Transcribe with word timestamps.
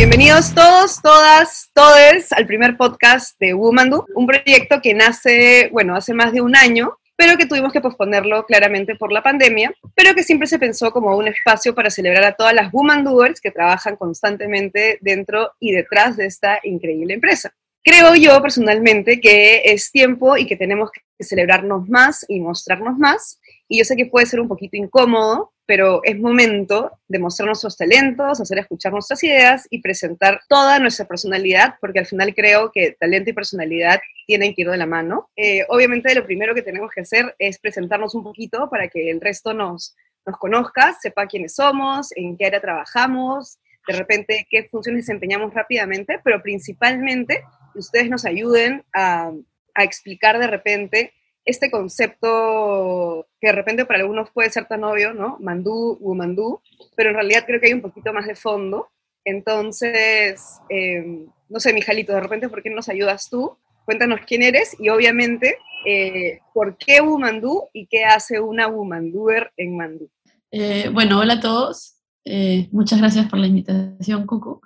Bienvenidos 0.00 0.54
todos, 0.54 1.02
todas, 1.02 1.68
todes 1.74 2.32
al 2.32 2.46
primer 2.46 2.78
podcast 2.78 3.38
de 3.38 3.52
Womandu, 3.52 4.06
un 4.14 4.26
proyecto 4.26 4.80
que 4.80 4.94
nace, 4.94 5.68
bueno, 5.72 5.94
hace 5.94 6.14
más 6.14 6.32
de 6.32 6.40
un 6.40 6.56
año, 6.56 6.96
pero 7.16 7.36
que 7.36 7.44
tuvimos 7.44 7.70
que 7.70 7.82
posponerlo 7.82 8.46
claramente 8.46 8.96
por 8.96 9.12
la 9.12 9.22
pandemia, 9.22 9.74
pero 9.94 10.14
que 10.14 10.22
siempre 10.22 10.48
se 10.48 10.58
pensó 10.58 10.90
como 10.90 11.14
un 11.18 11.28
espacio 11.28 11.74
para 11.74 11.90
celebrar 11.90 12.24
a 12.24 12.32
todas 12.32 12.54
las 12.54 12.72
Womandoers 12.72 13.42
que 13.42 13.50
trabajan 13.50 13.96
constantemente 13.96 14.96
dentro 15.02 15.52
y 15.60 15.72
detrás 15.72 16.16
de 16.16 16.24
esta 16.24 16.60
increíble 16.62 17.12
empresa. 17.12 17.52
Creo 17.84 18.14
yo 18.14 18.40
personalmente 18.40 19.20
que 19.20 19.60
es 19.66 19.90
tiempo 19.90 20.38
y 20.38 20.46
que 20.46 20.56
tenemos 20.56 20.90
que 20.92 21.02
celebrarnos 21.22 21.86
más 21.90 22.24
y 22.26 22.40
mostrarnos 22.40 22.96
más. 22.96 23.38
Y 23.68 23.78
yo 23.78 23.84
sé 23.84 23.96
que 23.96 24.06
puede 24.06 24.24
ser 24.24 24.40
un 24.40 24.48
poquito 24.48 24.78
incómodo, 24.78 25.52
pero 25.70 26.00
es 26.02 26.18
momento 26.18 26.98
de 27.06 27.20
mostrar 27.20 27.46
nuestros 27.46 27.76
talentos, 27.76 28.40
hacer 28.40 28.58
escuchar 28.58 28.90
nuestras 28.90 29.22
ideas 29.22 29.68
y 29.70 29.80
presentar 29.80 30.40
toda 30.48 30.80
nuestra 30.80 31.06
personalidad, 31.06 31.76
porque 31.80 32.00
al 32.00 32.06
final 32.06 32.34
creo 32.34 32.72
que 32.74 32.96
talento 32.98 33.30
y 33.30 33.34
personalidad 33.34 34.00
tienen 34.26 34.52
que 34.52 34.62
ir 34.62 34.68
de 34.68 34.76
la 34.76 34.86
mano. 34.86 35.30
Eh, 35.36 35.64
obviamente 35.68 36.12
lo 36.16 36.26
primero 36.26 36.56
que 36.56 36.62
tenemos 36.62 36.90
que 36.92 37.02
hacer 37.02 37.36
es 37.38 37.60
presentarnos 37.60 38.16
un 38.16 38.24
poquito 38.24 38.68
para 38.68 38.88
que 38.88 39.10
el 39.12 39.20
resto 39.20 39.54
nos, 39.54 39.94
nos 40.26 40.36
conozca, 40.38 40.92
sepa 41.00 41.28
quiénes 41.28 41.54
somos, 41.54 42.08
en 42.16 42.36
qué 42.36 42.46
área 42.46 42.60
trabajamos, 42.60 43.60
de 43.86 43.96
repente 43.96 44.48
qué 44.50 44.64
funciones 44.64 45.06
desempeñamos 45.06 45.54
rápidamente, 45.54 46.18
pero 46.24 46.42
principalmente 46.42 47.44
ustedes 47.76 48.10
nos 48.10 48.24
ayuden 48.24 48.82
a, 48.92 49.30
explicar 49.76 50.40
de 50.40 50.48
repente 50.48 51.12
este 51.44 51.70
concepto 51.70 53.26
que 53.40 53.48
de 53.48 53.52
repente 53.52 53.86
para 53.86 54.00
algunos 54.00 54.30
puede 54.30 54.50
ser 54.50 54.66
tan 54.66 54.84
obvio, 54.84 55.14
¿no? 55.14 55.38
Mandú, 55.40 55.96
Wumandú, 56.00 56.60
pero 56.96 57.10
en 57.10 57.16
realidad 57.16 57.44
creo 57.46 57.60
que 57.60 57.68
hay 57.68 57.72
un 57.72 57.80
poquito 57.80 58.12
más 58.12 58.26
de 58.26 58.34
fondo. 58.34 58.88
Entonces, 59.24 60.60
em, 60.68 61.26
no 61.48 61.60
sé, 61.60 61.72
Mijalito, 61.72 62.12
de 62.12 62.20
repente, 62.20 62.48
¿por 62.48 62.62
qué 62.62 62.70
nos 62.70 62.88
ayudas 62.88 63.28
tú? 63.28 63.56
Cuéntanos 63.84 64.20
quién 64.26 64.42
eres 64.42 64.76
y 64.78 64.88
obviamente 64.88 65.58
eh, 65.86 66.40
por 66.52 66.76
qué 66.76 67.00
Wumandú 67.00 67.68
y 67.72 67.86
qué 67.86 68.04
hace 68.04 68.40
una 68.40 68.68
Wumandúer 68.68 69.52
en 69.56 69.76
Mandú. 69.76 70.10
Eh, 70.50 70.88
bueno, 70.92 71.18
hola 71.20 71.34
a 71.34 71.40
todos. 71.40 71.96
Eh, 72.24 72.68
muchas 72.70 72.98
gracias 72.98 73.28
por 73.28 73.38
la 73.38 73.46
invitación, 73.46 74.26
Cucu. 74.26 74.60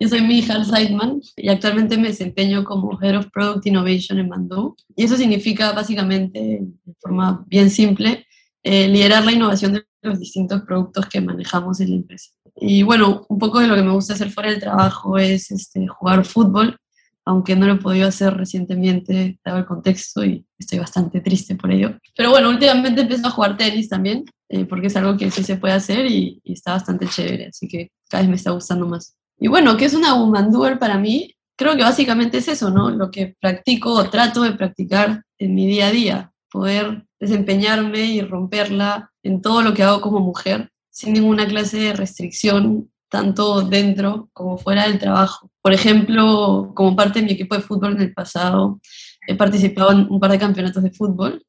Yo 0.00 0.08
soy 0.08 0.22
Mijal 0.22 0.64
Seidman 0.64 1.20
y 1.36 1.48
actualmente 1.48 1.98
me 1.98 2.08
desempeño 2.08 2.62
como 2.64 2.98
Head 3.02 3.18
of 3.18 3.26
Product 3.32 3.66
Innovation 3.66 4.18
en 4.20 4.28
Mandú. 4.28 4.76
Y 4.94 5.04
eso 5.04 5.16
significa 5.16 5.72
básicamente, 5.72 6.38
de 6.84 6.94
forma 7.00 7.44
bien 7.48 7.68
simple, 7.68 8.24
eh, 8.62 8.86
liderar 8.86 9.24
la 9.24 9.32
innovación 9.32 9.72
de 9.72 9.84
los 10.02 10.20
distintos 10.20 10.62
productos 10.62 11.06
que 11.06 11.20
manejamos 11.20 11.80
en 11.80 11.90
la 11.90 11.96
empresa. 11.96 12.30
Y 12.54 12.84
bueno, 12.84 13.26
un 13.28 13.38
poco 13.38 13.58
de 13.58 13.66
lo 13.66 13.74
que 13.74 13.82
me 13.82 13.90
gusta 13.90 14.14
hacer 14.14 14.30
fuera 14.30 14.50
del 14.50 14.60
trabajo 14.60 15.18
es 15.18 15.50
este, 15.50 15.88
jugar 15.88 16.24
fútbol, 16.24 16.76
aunque 17.24 17.56
no 17.56 17.66
lo 17.66 17.74
he 17.74 17.78
podido 17.78 18.06
hacer 18.08 18.34
recientemente, 18.34 19.38
dado 19.44 19.58
el 19.58 19.66
contexto, 19.66 20.24
y 20.24 20.46
estoy 20.58 20.78
bastante 20.78 21.20
triste 21.20 21.56
por 21.56 21.72
ello. 21.72 21.98
Pero 22.16 22.30
bueno, 22.30 22.50
últimamente 22.50 23.02
empecé 23.02 23.26
a 23.26 23.30
jugar 23.30 23.56
tenis 23.56 23.88
también, 23.88 24.24
eh, 24.48 24.64
porque 24.64 24.86
es 24.86 24.96
algo 24.96 25.16
que 25.16 25.30
sí 25.30 25.42
se 25.42 25.56
puede 25.56 25.74
hacer 25.74 26.06
y, 26.06 26.40
y 26.44 26.52
está 26.52 26.72
bastante 26.72 27.06
chévere, 27.08 27.48
así 27.48 27.66
que 27.66 27.90
cada 28.08 28.22
vez 28.22 28.30
me 28.30 28.36
está 28.36 28.52
gustando 28.52 28.86
más. 28.86 29.16
Y 29.38 29.48
bueno, 29.48 29.76
¿qué 29.76 29.84
es 29.84 29.94
una 29.94 30.14
woman 30.14 30.50
doer 30.50 30.78
para 30.78 30.98
mí? 30.98 31.34
Creo 31.56 31.76
que 31.76 31.82
básicamente 31.82 32.38
es 32.38 32.48
eso, 32.48 32.70
¿no? 32.70 32.90
Lo 32.90 33.10
que 33.10 33.36
practico 33.40 33.92
o 33.92 34.10
trato 34.10 34.42
de 34.42 34.52
practicar 34.52 35.24
en 35.38 35.54
mi 35.54 35.66
día 35.66 35.88
a 35.88 35.92
día, 35.92 36.32
poder 36.50 37.06
desempeñarme 37.20 38.04
y 38.06 38.20
romperla 38.20 39.12
en 39.22 39.40
todo 39.40 39.62
lo 39.62 39.74
que 39.74 39.82
hago 39.82 40.00
como 40.00 40.20
mujer, 40.20 40.70
sin 40.90 41.12
ninguna 41.12 41.46
clase 41.46 41.78
de 41.78 41.92
restricción, 41.92 42.90
tanto 43.08 43.62
dentro 43.62 44.28
como 44.32 44.58
fuera 44.58 44.86
del 44.86 44.98
trabajo. 44.98 45.50
Por 45.62 45.72
ejemplo, 45.72 46.72
como 46.74 46.96
parte 46.96 47.20
de 47.20 47.26
mi 47.26 47.32
equipo 47.32 47.54
de 47.54 47.62
fútbol 47.62 47.92
en 47.92 48.02
el 48.02 48.14
pasado, 48.14 48.80
he 49.26 49.34
participado 49.34 49.92
en 49.92 50.06
un 50.10 50.20
par 50.20 50.30
de 50.30 50.38
campeonatos 50.38 50.82
de 50.82 50.90
fútbol 50.90 51.44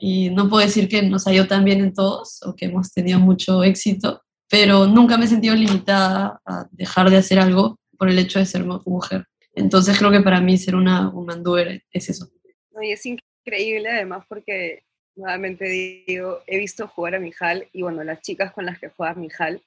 y 0.00 0.30
no 0.30 0.48
puedo 0.48 0.64
decir 0.64 0.88
que 0.88 1.02
nos 1.02 1.26
ha 1.26 1.32
ido 1.32 1.46
tan 1.46 1.64
bien 1.64 1.80
en 1.80 1.94
todos 1.94 2.40
o 2.44 2.54
que 2.54 2.66
hemos 2.66 2.92
tenido 2.92 3.18
mucho 3.18 3.62
éxito, 3.62 4.21
pero 4.52 4.86
nunca 4.86 5.16
me 5.16 5.24
he 5.24 5.28
sentido 5.28 5.54
limitada 5.54 6.38
a 6.44 6.66
dejar 6.72 7.08
de 7.08 7.16
hacer 7.16 7.38
algo 7.38 7.78
por 7.96 8.10
el 8.10 8.18
hecho 8.18 8.38
de 8.38 8.44
ser 8.44 8.64
mujer. 8.64 9.24
Entonces 9.54 9.96
creo 9.96 10.10
que 10.10 10.20
para 10.20 10.42
mí 10.42 10.58
ser 10.58 10.74
una 10.74 11.08
woman 11.08 11.42
doer 11.42 11.82
es 11.90 12.10
eso. 12.10 12.28
y 12.82 12.92
es 12.92 13.06
increíble 13.06 13.88
además 13.88 14.26
porque 14.28 14.82
nuevamente 15.16 15.64
digo, 16.06 16.40
he 16.46 16.58
visto 16.58 16.86
jugar 16.86 17.14
a 17.14 17.18
Mijal 17.18 17.66
y 17.72 17.80
bueno, 17.80 18.04
las 18.04 18.20
chicas 18.20 18.52
con 18.52 18.66
las 18.66 18.78
que 18.78 18.90
juega 18.90 19.14
Mijal 19.14 19.62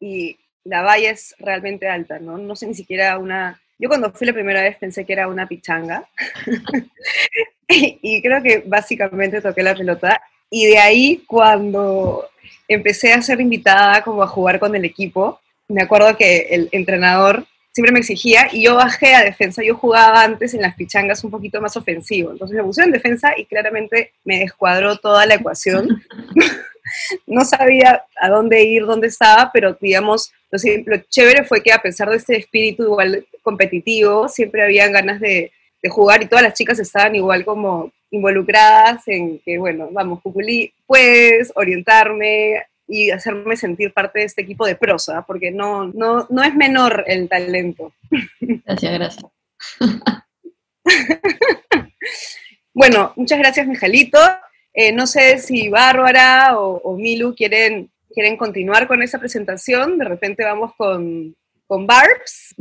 y 0.00 0.36
la 0.64 0.82
valla 0.82 1.12
es 1.12 1.36
realmente 1.38 1.88
alta, 1.88 2.18
¿no? 2.18 2.36
No 2.36 2.56
sé 2.56 2.66
ni 2.66 2.74
siquiera 2.74 3.16
una... 3.18 3.60
Yo 3.78 3.88
cuando 3.88 4.10
fui 4.10 4.26
la 4.26 4.32
primera 4.32 4.62
vez 4.62 4.76
pensé 4.78 5.06
que 5.06 5.12
era 5.12 5.28
una 5.28 5.46
pichanga 5.46 6.08
y 7.68 8.20
creo 8.20 8.42
que 8.42 8.64
básicamente 8.66 9.40
toqué 9.40 9.62
la 9.62 9.76
pelota 9.76 10.20
y 10.50 10.66
de 10.66 10.78
ahí 10.78 11.22
cuando 11.24 12.28
empecé 12.68 13.12
a 13.12 13.22
ser 13.22 13.40
invitada 13.40 14.02
como 14.02 14.22
a 14.22 14.26
jugar 14.26 14.58
con 14.58 14.74
el 14.74 14.84
equipo. 14.84 15.40
Me 15.68 15.82
acuerdo 15.82 16.16
que 16.16 16.48
el 16.50 16.68
entrenador 16.72 17.46
siempre 17.72 17.92
me 17.92 17.98
exigía 17.98 18.48
y 18.52 18.62
yo 18.64 18.76
bajé 18.76 19.14
a 19.14 19.24
defensa. 19.24 19.62
Yo 19.62 19.74
jugaba 19.74 20.22
antes 20.22 20.54
en 20.54 20.62
las 20.62 20.74
pichangas 20.76 21.24
un 21.24 21.30
poquito 21.30 21.60
más 21.60 21.76
ofensivo. 21.76 22.30
Entonces 22.30 22.56
me 22.56 22.62
puse 22.62 22.82
en 22.82 22.92
defensa 22.92 23.32
y 23.36 23.46
claramente 23.46 24.12
me 24.24 24.38
descuadró 24.38 24.96
toda 24.96 25.26
la 25.26 25.34
ecuación. 25.34 26.02
no 27.26 27.44
sabía 27.44 28.04
a 28.20 28.28
dónde 28.28 28.62
ir, 28.62 28.84
dónde 28.86 29.08
estaba, 29.08 29.50
pero 29.52 29.76
digamos, 29.80 30.32
lo, 30.50 30.58
lo, 30.86 31.02
chévere 31.08 31.44
fue 31.44 31.62
que 31.62 31.72
a 31.72 31.82
pesar 31.82 32.08
de 32.10 32.16
este 32.16 32.36
espíritu 32.36 32.84
igual 32.84 33.26
competitivo, 33.42 34.28
siempre 34.28 34.62
había 34.62 34.88
ganas 34.88 35.20
de, 35.20 35.50
de 35.82 35.90
jugar 35.90 36.22
y 36.22 36.26
todas 36.26 36.44
las 36.44 36.54
chicas 36.54 36.78
estaban 36.78 37.14
igual 37.14 37.44
como 37.44 37.92
involucradas 38.14 39.06
en 39.08 39.40
que, 39.40 39.58
bueno, 39.58 39.88
vamos, 39.90 40.20
Cuculí, 40.22 40.72
puedes 40.86 41.52
orientarme 41.56 42.62
y 42.86 43.10
hacerme 43.10 43.56
sentir 43.56 43.92
parte 43.92 44.20
de 44.20 44.26
este 44.26 44.42
equipo 44.42 44.66
de 44.66 44.76
prosa, 44.76 45.22
porque 45.22 45.50
no, 45.50 45.88
no, 45.88 46.26
no 46.30 46.42
es 46.42 46.54
menor 46.54 47.04
el 47.06 47.28
talento. 47.28 47.92
Gracias, 48.40 48.92
gracias. 48.92 49.24
bueno, 52.74 53.12
muchas 53.16 53.38
gracias, 53.38 53.66
Mijalito. 53.66 54.18
Eh, 54.72 54.92
no 54.92 55.06
sé 55.06 55.38
si 55.38 55.68
Bárbara 55.68 56.58
o, 56.58 56.80
o, 56.82 56.96
Milu 56.96 57.34
quieren, 57.34 57.90
quieren 58.12 58.36
continuar 58.36 58.86
con 58.86 59.02
esa 59.02 59.18
presentación. 59.18 59.98
De 59.98 60.04
repente 60.04 60.44
vamos 60.44 60.72
con, 60.76 61.34
con 61.66 61.86
Barbs 61.86 62.54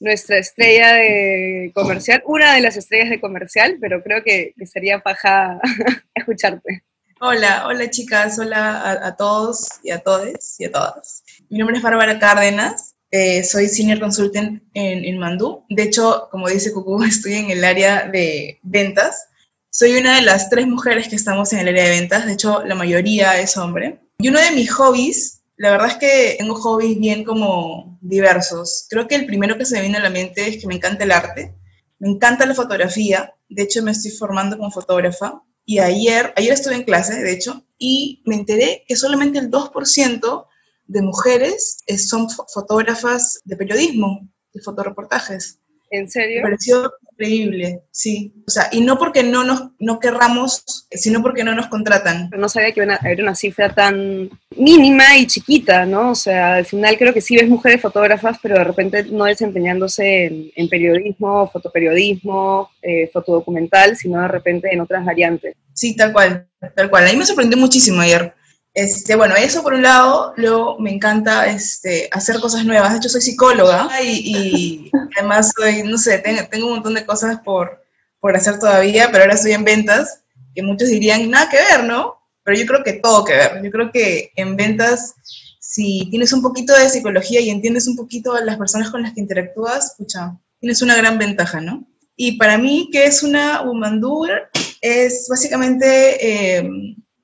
nuestra 0.00 0.38
estrella 0.38 0.92
de 0.94 1.72
comercial, 1.74 2.22
una 2.26 2.54
de 2.54 2.60
las 2.60 2.76
estrellas 2.76 3.10
de 3.10 3.20
comercial, 3.20 3.78
pero 3.80 4.02
creo 4.02 4.22
que, 4.22 4.54
sería 4.70 5.00
paja 5.00 5.60
escucharte. 6.14 6.84
Hola, 7.20 7.66
hola 7.66 7.88
chicas, 7.88 8.38
hola 8.38 9.00
a, 9.02 9.16
todos 9.16 9.68
y 9.82 9.90
a 9.90 10.00
todes 10.00 10.56
y 10.58 10.66
a 10.66 10.72
todas. 10.72 11.24
Mi 11.48 11.58
nombre 11.58 11.78
es 11.78 11.82
Bárbara 11.82 12.18
Cárdenas, 12.18 12.94
eh, 13.10 13.42
soy 13.42 13.68
Senior 13.68 14.00
Consultant 14.00 14.62
en, 14.74 15.04
en 15.04 15.18
Mandú. 15.18 15.64
De 15.70 15.84
hecho, 15.84 16.28
como 16.30 16.48
dice 16.48 16.72
Cucú, 16.72 17.02
estoy 17.08 17.34
en 17.34 17.50
el 17.50 17.64
área 17.64 18.06
de 18.06 18.58
ventas. 18.62 19.28
Soy 19.70 19.96
una 19.96 20.16
de 20.16 20.22
las 20.22 20.50
tres 20.50 20.66
mujeres 20.66 21.08
que 21.08 21.16
estamos 21.16 21.52
en 21.52 21.60
el 21.60 21.68
área 21.68 21.84
de 21.84 22.00
ventas, 22.00 22.26
de 22.26 22.32
hecho 22.32 22.62
la 22.64 22.74
mayoría 22.74 23.40
es 23.40 23.56
hombre. 23.56 24.00
Y 24.18 24.28
uno 24.28 24.40
de 24.40 24.50
mis 24.50 24.70
hobbies 24.72 25.35
la 25.56 25.70
verdad 25.70 25.88
es 25.88 25.96
que 25.96 26.36
tengo 26.38 26.54
hobbies 26.54 26.98
bien 26.98 27.24
como 27.24 27.98
diversos. 28.02 28.86
Creo 28.90 29.08
que 29.08 29.14
el 29.14 29.26
primero 29.26 29.56
que 29.56 29.64
se 29.64 29.76
me 29.76 29.82
viene 29.82 29.98
a 29.98 30.02
la 30.02 30.10
mente 30.10 30.46
es 30.46 30.58
que 30.60 30.66
me 30.66 30.74
encanta 30.74 31.04
el 31.04 31.12
arte, 31.12 31.54
me 31.98 32.10
encanta 32.10 32.46
la 32.46 32.54
fotografía, 32.54 33.34
de 33.48 33.62
hecho 33.62 33.82
me 33.82 33.92
estoy 33.92 34.10
formando 34.10 34.56
como 34.56 34.70
fotógrafa 34.70 35.42
y 35.64 35.78
ayer, 35.78 36.32
ayer 36.36 36.52
estuve 36.52 36.74
en 36.74 36.84
clase, 36.84 37.22
de 37.22 37.32
hecho, 37.32 37.64
y 37.78 38.22
me 38.26 38.36
enteré 38.36 38.84
que 38.86 38.96
solamente 38.96 39.38
el 39.38 39.50
2% 39.50 40.46
de 40.86 41.02
mujeres 41.02 41.78
son 41.98 42.28
fotógrafas 42.30 43.40
de 43.44 43.56
periodismo, 43.56 44.28
de 44.52 44.60
fotoreportajes. 44.60 45.60
¿En 45.90 46.10
serio? 46.10 46.38
Me 46.38 46.42
pareció 46.42 46.92
increíble, 47.12 47.80
sí. 47.90 48.32
O 48.46 48.50
sea, 48.50 48.68
y 48.72 48.80
no 48.80 48.98
porque 48.98 49.22
no 49.22 49.44
nos 49.44 49.70
no 49.78 49.98
querramos, 49.98 50.64
sino 50.90 51.22
porque 51.22 51.44
no 51.44 51.54
nos 51.54 51.68
contratan. 51.68 52.30
No 52.36 52.48
sabía 52.48 52.72
que 52.72 52.82
iba 52.82 52.94
a 52.94 52.96
haber 52.96 53.22
una 53.22 53.34
cifra 53.34 53.74
tan 53.74 54.30
mínima 54.56 55.16
y 55.16 55.26
chiquita, 55.26 55.86
¿no? 55.86 56.10
O 56.10 56.14
sea, 56.14 56.56
al 56.56 56.66
final 56.66 56.96
creo 56.98 57.14
que 57.14 57.20
sí 57.20 57.36
ves 57.36 57.48
mujeres 57.48 57.80
fotógrafas, 57.80 58.38
pero 58.42 58.56
de 58.56 58.64
repente 58.64 59.04
no 59.04 59.24
desempeñándose 59.24 60.52
en, 60.54 60.68
periodismo, 60.68 61.48
fotoperiodismo, 61.50 62.70
eh, 62.82 63.08
fotodocumental, 63.12 63.96
sino 63.96 64.20
de 64.20 64.28
repente 64.28 64.68
en 64.72 64.80
otras 64.80 65.04
variantes. 65.04 65.56
Sí, 65.72 65.94
tal 65.94 66.12
cual, 66.12 66.48
tal 66.74 66.90
cual. 66.90 67.06
A 67.06 67.12
mí 67.12 67.16
me 67.16 67.26
sorprendió 67.26 67.56
muchísimo 67.58 68.00
ayer. 68.00 68.34
Este, 68.76 69.16
bueno, 69.16 69.34
eso 69.36 69.62
por 69.62 69.72
un 69.72 69.80
lado, 69.80 70.34
luego 70.36 70.78
me 70.78 70.90
encanta 70.90 71.46
este, 71.46 72.10
hacer 72.12 72.38
cosas 72.40 72.66
nuevas. 72.66 72.92
De 72.92 72.98
hecho, 72.98 73.08
soy 73.08 73.22
psicóloga 73.22 73.88
y, 74.02 74.90
además 75.16 75.50
soy, 75.56 75.82
no 75.82 75.96
sé, 75.96 76.18
tengo, 76.18 76.66
un 76.66 76.74
montón 76.74 76.92
de 76.92 77.06
cosas 77.06 77.40
por, 77.40 77.82
por 78.20 78.36
hacer 78.36 78.58
todavía, 78.58 79.08
pero 79.10 79.24
ahora 79.24 79.34
estoy 79.34 79.52
en 79.52 79.64
ventas, 79.64 80.20
que 80.54 80.62
muchos 80.62 80.90
dirían, 80.90 81.30
nada 81.30 81.48
que 81.48 81.56
ver, 81.56 81.84
¿no? 81.84 82.18
Pero 82.44 82.58
yo 82.58 82.66
creo 82.66 82.84
que 82.84 82.92
todo 82.92 83.24
que 83.24 83.32
ver. 83.32 83.62
Yo 83.64 83.70
creo 83.70 83.90
que 83.90 84.30
en 84.36 84.56
ventas 84.56 85.14
si 85.58 86.08
tienes 86.10 86.34
un 86.34 86.42
poquito 86.42 86.74
de 86.74 86.90
psicología 86.90 87.40
y 87.40 87.48
entiendes 87.48 87.88
un 87.88 87.96
poquito 87.96 88.34
a 88.34 88.42
las 88.42 88.58
personas 88.58 88.90
con 88.90 89.02
las 89.02 89.14
que 89.14 89.20
interactúas, 89.20 89.92
escucha, 89.92 90.38
tienes 90.60 90.82
una 90.82 90.96
gran 90.96 91.16
ventaja, 91.16 91.62
¿no? 91.62 91.88
Y 92.14 92.32
para 92.38 92.58
mí, 92.58 92.90
¿qué 92.92 93.04
es 93.06 93.22
una 93.22 93.62
woman 93.62 94.00
doer? 94.00 94.50
Es 94.82 95.26
básicamente 95.30 96.58
eh, 96.58 96.70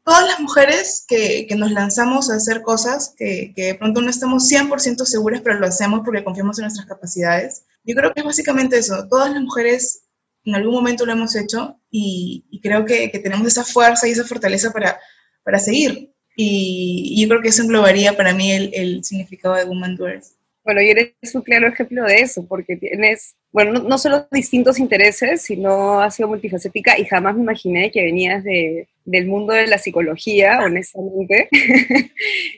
todas 0.04 0.26
las 0.26 0.40
mujeres 0.40 1.04
que, 1.06 1.46
que, 1.46 1.54
nos 1.54 1.70
lanzamos 1.70 2.30
a 2.30 2.36
hacer 2.36 2.62
cosas 2.62 3.14
que, 3.16 3.52
que 3.54 3.66
de 3.66 3.74
pronto 3.74 4.00
no 4.00 4.10
estamos 4.10 4.50
100% 4.50 5.04
seguras, 5.04 5.40
pero 5.42 5.58
lo 5.58 5.66
hacemos 5.66 6.00
porque 6.04 6.24
confiamos 6.24 6.58
en 6.58 6.64
nuestras 6.64 6.86
capacidades. 6.86 7.64
Yo 7.84 7.94
creo 7.94 8.12
que 8.12 8.20
es 8.20 8.26
básicamente 8.26 8.78
eso. 8.78 9.06
Todas 9.08 9.32
las 9.32 9.42
mujeres 9.42 10.02
en 10.44 10.54
algún 10.54 10.74
momento 10.74 11.06
lo 11.06 11.12
hemos 11.12 11.36
hecho 11.36 11.78
y, 11.90 12.44
y 12.50 12.60
creo 12.60 12.84
que, 12.84 13.10
que, 13.10 13.18
tenemos 13.18 13.46
esa 13.46 13.64
fuerza 13.64 14.08
y 14.08 14.12
esa 14.12 14.24
fortaleza 14.24 14.72
para, 14.72 14.98
para 15.44 15.58
seguir. 15.58 16.12
Y, 16.36 17.12
y, 17.14 17.22
yo 17.22 17.28
creo 17.28 17.42
que 17.42 17.48
eso 17.48 17.62
englobaría 17.62 18.16
para 18.16 18.34
mí 18.34 18.50
el, 18.50 18.70
el 18.74 19.04
significado 19.04 19.54
de 19.54 19.64
Woman 19.64 19.96
Doers. 19.96 20.34
Bueno, 20.64 20.80
y 20.80 20.90
eres 20.90 21.34
un 21.34 21.42
claro 21.42 21.66
ejemplo 21.66 22.04
de 22.04 22.20
eso, 22.20 22.46
porque 22.46 22.76
tienes, 22.76 23.34
bueno, 23.50 23.72
no, 23.72 23.80
no, 23.80 23.98
solo 23.98 24.28
distintos 24.30 24.78
intereses, 24.78 25.42
sino 25.42 26.00
has 26.00 26.14
sido 26.14 26.28
multifacética 26.28 26.96
y 26.98 27.04
jamás 27.04 27.34
me 27.34 27.42
imaginé 27.42 27.90
que 27.90 28.04
venías 28.04 28.44
de, 28.44 28.88
del 29.04 29.26
mundo 29.26 29.54
de 29.54 29.66
la 29.66 29.78
psicología, 29.78 30.60
honestamente. 30.62 31.48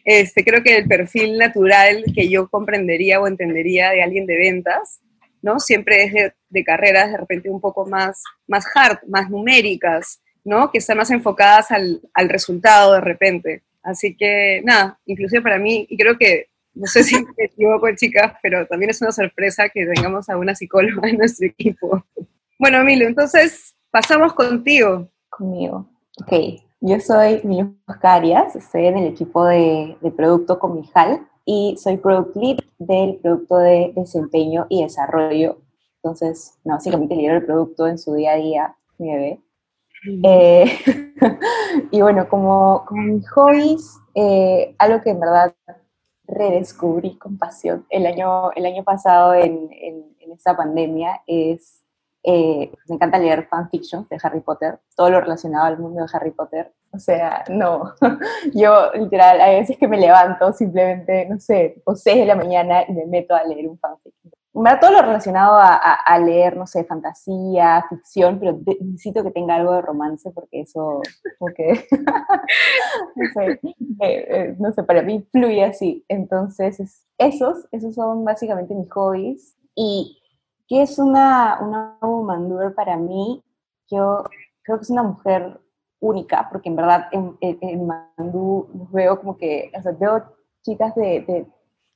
este, 0.05 0.45
creo 0.45 0.63
que 0.63 0.77
el 0.77 0.87
perfil 0.87 1.39
natural 1.39 2.05
que 2.15 2.29
yo 2.29 2.49
comprendería 2.49 3.21
o 3.21 3.27
entendería 3.27 3.91
de 3.91 4.03
alguien 4.03 4.27
de 4.27 4.37
ventas, 4.37 5.01
¿no? 5.41 5.59
Siempre 5.59 6.05
es 6.05 6.13
de, 6.13 6.33
de 6.51 6.65
carreras 6.65 7.11
de 7.11 7.19
repente 7.19 7.49
un 7.49 7.61
poco 7.61 7.87
más, 7.87 8.23
más 8.47 8.67
hard, 8.75 8.99
más 9.09 9.31
numéricas, 9.31 10.21
¿no? 10.45 10.71
Que 10.71 10.79
están 10.79 10.99
más 10.99 11.11
enfocadas 11.11 11.71
al, 11.71 12.03
al 12.13 12.29
resultado 12.29 12.95
de 12.95 13.01
repente. 13.01 13.63
Así 13.83 14.15
que, 14.15 14.61
nada, 14.65 14.99
inclusive 15.07 15.43
para 15.43 15.59
mí, 15.59 15.87
y 15.89 15.97
creo 15.97 16.19
que 16.19 16.49
no 16.75 16.87
sé 16.87 17.05
si 17.05 17.17
me 17.17 17.45
equivoco, 17.45 17.87
chicas, 17.95 18.35
pero 18.43 18.67
también 18.67 18.91
es 18.91 19.01
una 19.01 19.13
sorpresa 19.13 19.69
que 19.69 19.87
tengamos 19.87 20.29
a 20.29 20.37
una 20.37 20.55
psicóloga 20.55 21.09
en 21.09 21.19
nuestro 21.19 21.47
equipo. 21.47 22.05
Bueno, 22.59 22.83
Milo, 22.85 23.07
entonces 23.07 23.75
pasamos 23.91 24.33
contigo. 24.35 25.09
Conmigo. 25.29 25.89
Ok, 26.23 26.61
yo 26.81 27.01
soy 27.01 27.41
Milo 27.45 27.75
Oscarias, 27.87 28.57
estoy 28.57 28.87
en 28.87 28.99
el 28.99 29.07
equipo 29.07 29.45
de, 29.47 29.97
de 30.01 30.11
producto 30.11 30.59
Comijal 30.59 31.27
y 31.45 31.77
soy 31.79 31.97
Product 31.97 32.37
Lead 32.37 32.59
del 32.79 33.17
producto 33.17 33.59
de 33.59 33.93
desempeño 33.95 34.67
y 34.69 34.83
desarrollo. 34.83 35.59
Entonces, 36.03 36.59
no, 36.65 36.75
básicamente 36.75 37.17
lidero 37.17 37.37
el 37.37 37.47
producto 37.47 37.87
en 37.87 37.99
su 37.99 38.15
día 38.15 38.33
a 38.33 38.37
día, 38.37 38.77
mi 38.99 39.13
bebé. 39.13 39.41
Eh, 40.23 40.65
y 41.91 42.03
bueno, 42.03 42.29
como, 42.29 42.85
como 42.87 43.03
mis 43.03 43.29
hobbies, 43.31 43.99
eh, 44.15 44.75
algo 44.79 45.01
que 45.03 45.11
en 45.11 45.21
verdad 45.21 45.55
redescubrí 46.27 47.17
con 47.19 47.39
pasión 47.39 47.87
el 47.91 48.07
año, 48.07 48.53
el 48.53 48.67
año 48.67 48.83
pasado 48.83 49.35
en, 49.35 49.69
en, 49.73 50.17
en 50.21 50.33
esta 50.33 50.57
pandemia 50.57 51.23
es, 51.27 51.83
eh, 52.23 52.73
me 52.89 52.95
encanta 52.95 53.19
leer 53.19 53.47
fanfiction 53.49 54.07
de 54.09 54.19
Harry 54.23 54.41
Potter, 54.41 54.81
todo 54.97 55.11
lo 55.11 55.21
relacionado 55.21 55.67
al 55.67 55.79
mundo 55.79 56.03
de 56.03 56.09
Harry 56.13 56.31
Potter. 56.31 56.73
O 56.93 56.99
sea, 56.99 57.45
no, 57.49 57.93
yo 58.55 58.93
literal, 58.95 59.41
hay 59.41 59.61
veces 59.61 59.77
que 59.77 59.89
me 59.89 59.99
levanto 59.99 60.53
simplemente, 60.53 61.27
no 61.29 61.39
sé, 61.41 61.83
o 61.85 61.95
6 61.95 62.21
de 62.21 62.27
la 62.27 62.37
mañana 62.37 62.85
y 62.87 62.93
me 62.93 63.07
meto 63.07 63.35
a 63.35 63.45
leer 63.45 63.69
un 63.69 63.79
fanfiction. 64.55 64.81
Todo 64.81 64.91
lo 64.93 65.03
relacionado 65.03 65.57
a, 65.57 65.75
a, 65.75 65.95
a 65.95 66.19
leer, 66.19 66.57
no 66.57 66.67
sé, 66.67 66.85
fantasía, 66.85 67.85
ficción, 67.89 68.39
pero 68.39 68.59
necesito 68.81 69.23
que 69.23 69.31
tenga 69.31 69.57
algo 69.57 69.73
de 69.75 69.83
romance 69.83 70.31
porque 70.31 70.61
eso, 70.61 71.01
porque, 71.39 71.87
no, 73.17 73.25
sé, 73.35 73.61
eh, 73.63 74.27
eh, 74.29 74.57
no 74.59 74.73
sé, 74.73 74.83
para 74.85 75.03
mí 75.03 75.27
fluye 75.33 75.65
así. 75.65 76.05
Entonces, 76.09 76.81
es, 76.81 77.07
esos, 77.19 77.67
esos 77.73 77.95
son 77.95 78.25
básicamente 78.25 78.75
mis 78.75 78.91
hobbies. 78.91 79.57
Y 79.75 80.19
¿qué 80.69 80.83
es 80.83 80.99
una, 80.99 81.59
una 81.61 81.99
woman 82.01 82.75
para 82.75 82.97
mí? 82.97 83.43
Yo 83.91 84.25
creo 84.63 84.79
que 84.79 84.83
es 84.83 84.91
una 84.91 85.03
mujer 85.03 85.61
única, 86.01 86.49
porque 86.51 86.69
en 86.69 86.77
verdad 86.77 87.07
en, 87.13 87.37
en, 87.41 87.59
en 87.61 87.87
Mandú 87.87 88.69
veo 88.93 89.19
como 89.19 89.37
que, 89.37 89.73
o 89.77 89.83
sea, 89.83 89.93
veo 89.93 90.23
chicas 90.63 90.95
de, 90.95 91.21
de 91.27 91.47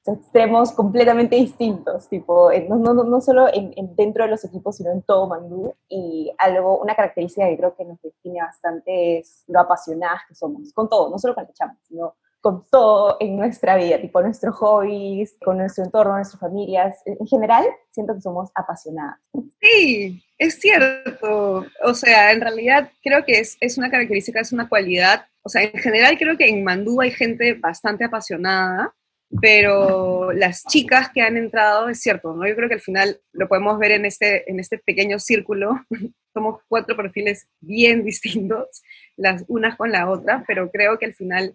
extremos 0.06 0.72
completamente 0.72 1.36
distintos, 1.36 2.08
tipo, 2.08 2.50
no, 2.68 2.76
no, 2.76 3.04
no 3.04 3.20
solo 3.20 3.48
en, 3.52 3.72
en, 3.76 3.94
dentro 3.94 4.24
de 4.24 4.30
los 4.30 4.44
equipos, 4.44 4.76
sino 4.76 4.90
en 4.92 5.02
todo 5.02 5.28
Mandú. 5.28 5.74
Y 5.88 6.32
algo, 6.38 6.78
una 6.80 6.94
característica 6.94 7.46
que 7.46 7.56
creo 7.56 7.76
que 7.76 7.84
nos 7.84 8.00
define 8.00 8.40
bastante 8.40 9.18
es 9.18 9.44
lo 9.48 9.60
apasionadas 9.60 10.22
que 10.28 10.34
somos, 10.34 10.72
con 10.72 10.88
todo, 10.88 11.10
no 11.10 11.18
solo 11.18 11.34
con 11.34 11.46
el 11.46 11.52
chamo, 11.52 11.76
sino 11.82 12.14
con 12.40 12.64
todo 12.70 13.16
en 13.18 13.36
nuestra 13.36 13.76
vida, 13.76 14.00
tipo 14.00 14.22
nuestros 14.22 14.54
hobbies, 14.56 15.36
con 15.44 15.58
nuestro 15.58 15.84
entorno, 15.84 16.14
nuestras 16.14 16.40
familias. 16.40 17.02
En 17.04 17.26
general, 17.26 17.64
siento 17.90 18.14
que 18.14 18.20
somos 18.20 18.50
apasionadas. 18.54 19.18
Sí, 19.60 20.22
es 20.38 20.60
cierto. 20.60 21.64
O 21.84 21.94
sea, 21.94 22.30
en 22.30 22.40
realidad 22.40 22.90
creo 23.02 23.24
que 23.24 23.40
es, 23.40 23.56
es 23.60 23.76
una 23.76 23.90
característica, 23.90 24.40
es 24.40 24.52
una 24.52 24.68
cualidad. 24.68 25.26
O 25.42 25.48
sea, 25.48 25.62
en 25.62 25.72
general 25.72 26.16
creo 26.16 26.36
que 26.36 26.48
en 26.48 26.62
Mandú 26.62 27.00
hay 27.00 27.10
gente 27.10 27.54
bastante 27.54 28.04
apasionada 28.04 28.94
pero 29.40 30.32
las 30.32 30.64
chicas 30.64 31.10
que 31.12 31.20
han 31.20 31.36
entrado, 31.36 31.88
es 31.88 32.00
cierto, 32.00 32.34
¿no? 32.34 32.46
Yo 32.46 32.56
creo 32.56 32.68
que 32.68 32.76
al 32.76 32.80
final 32.80 33.20
lo 33.32 33.48
podemos 33.48 33.78
ver 33.78 33.92
en 33.92 34.06
este, 34.06 34.50
en 34.50 34.58
este 34.58 34.78
pequeño 34.78 35.18
círculo, 35.18 35.72
somos 36.34 36.60
cuatro 36.68 36.96
perfiles 36.96 37.48
bien 37.60 38.04
distintos, 38.04 38.82
las 39.16 39.44
unas 39.48 39.76
con 39.76 39.92
la 39.92 40.08
otra, 40.08 40.44
pero 40.46 40.70
creo 40.70 40.98
que 40.98 41.06
al 41.06 41.14
final, 41.14 41.52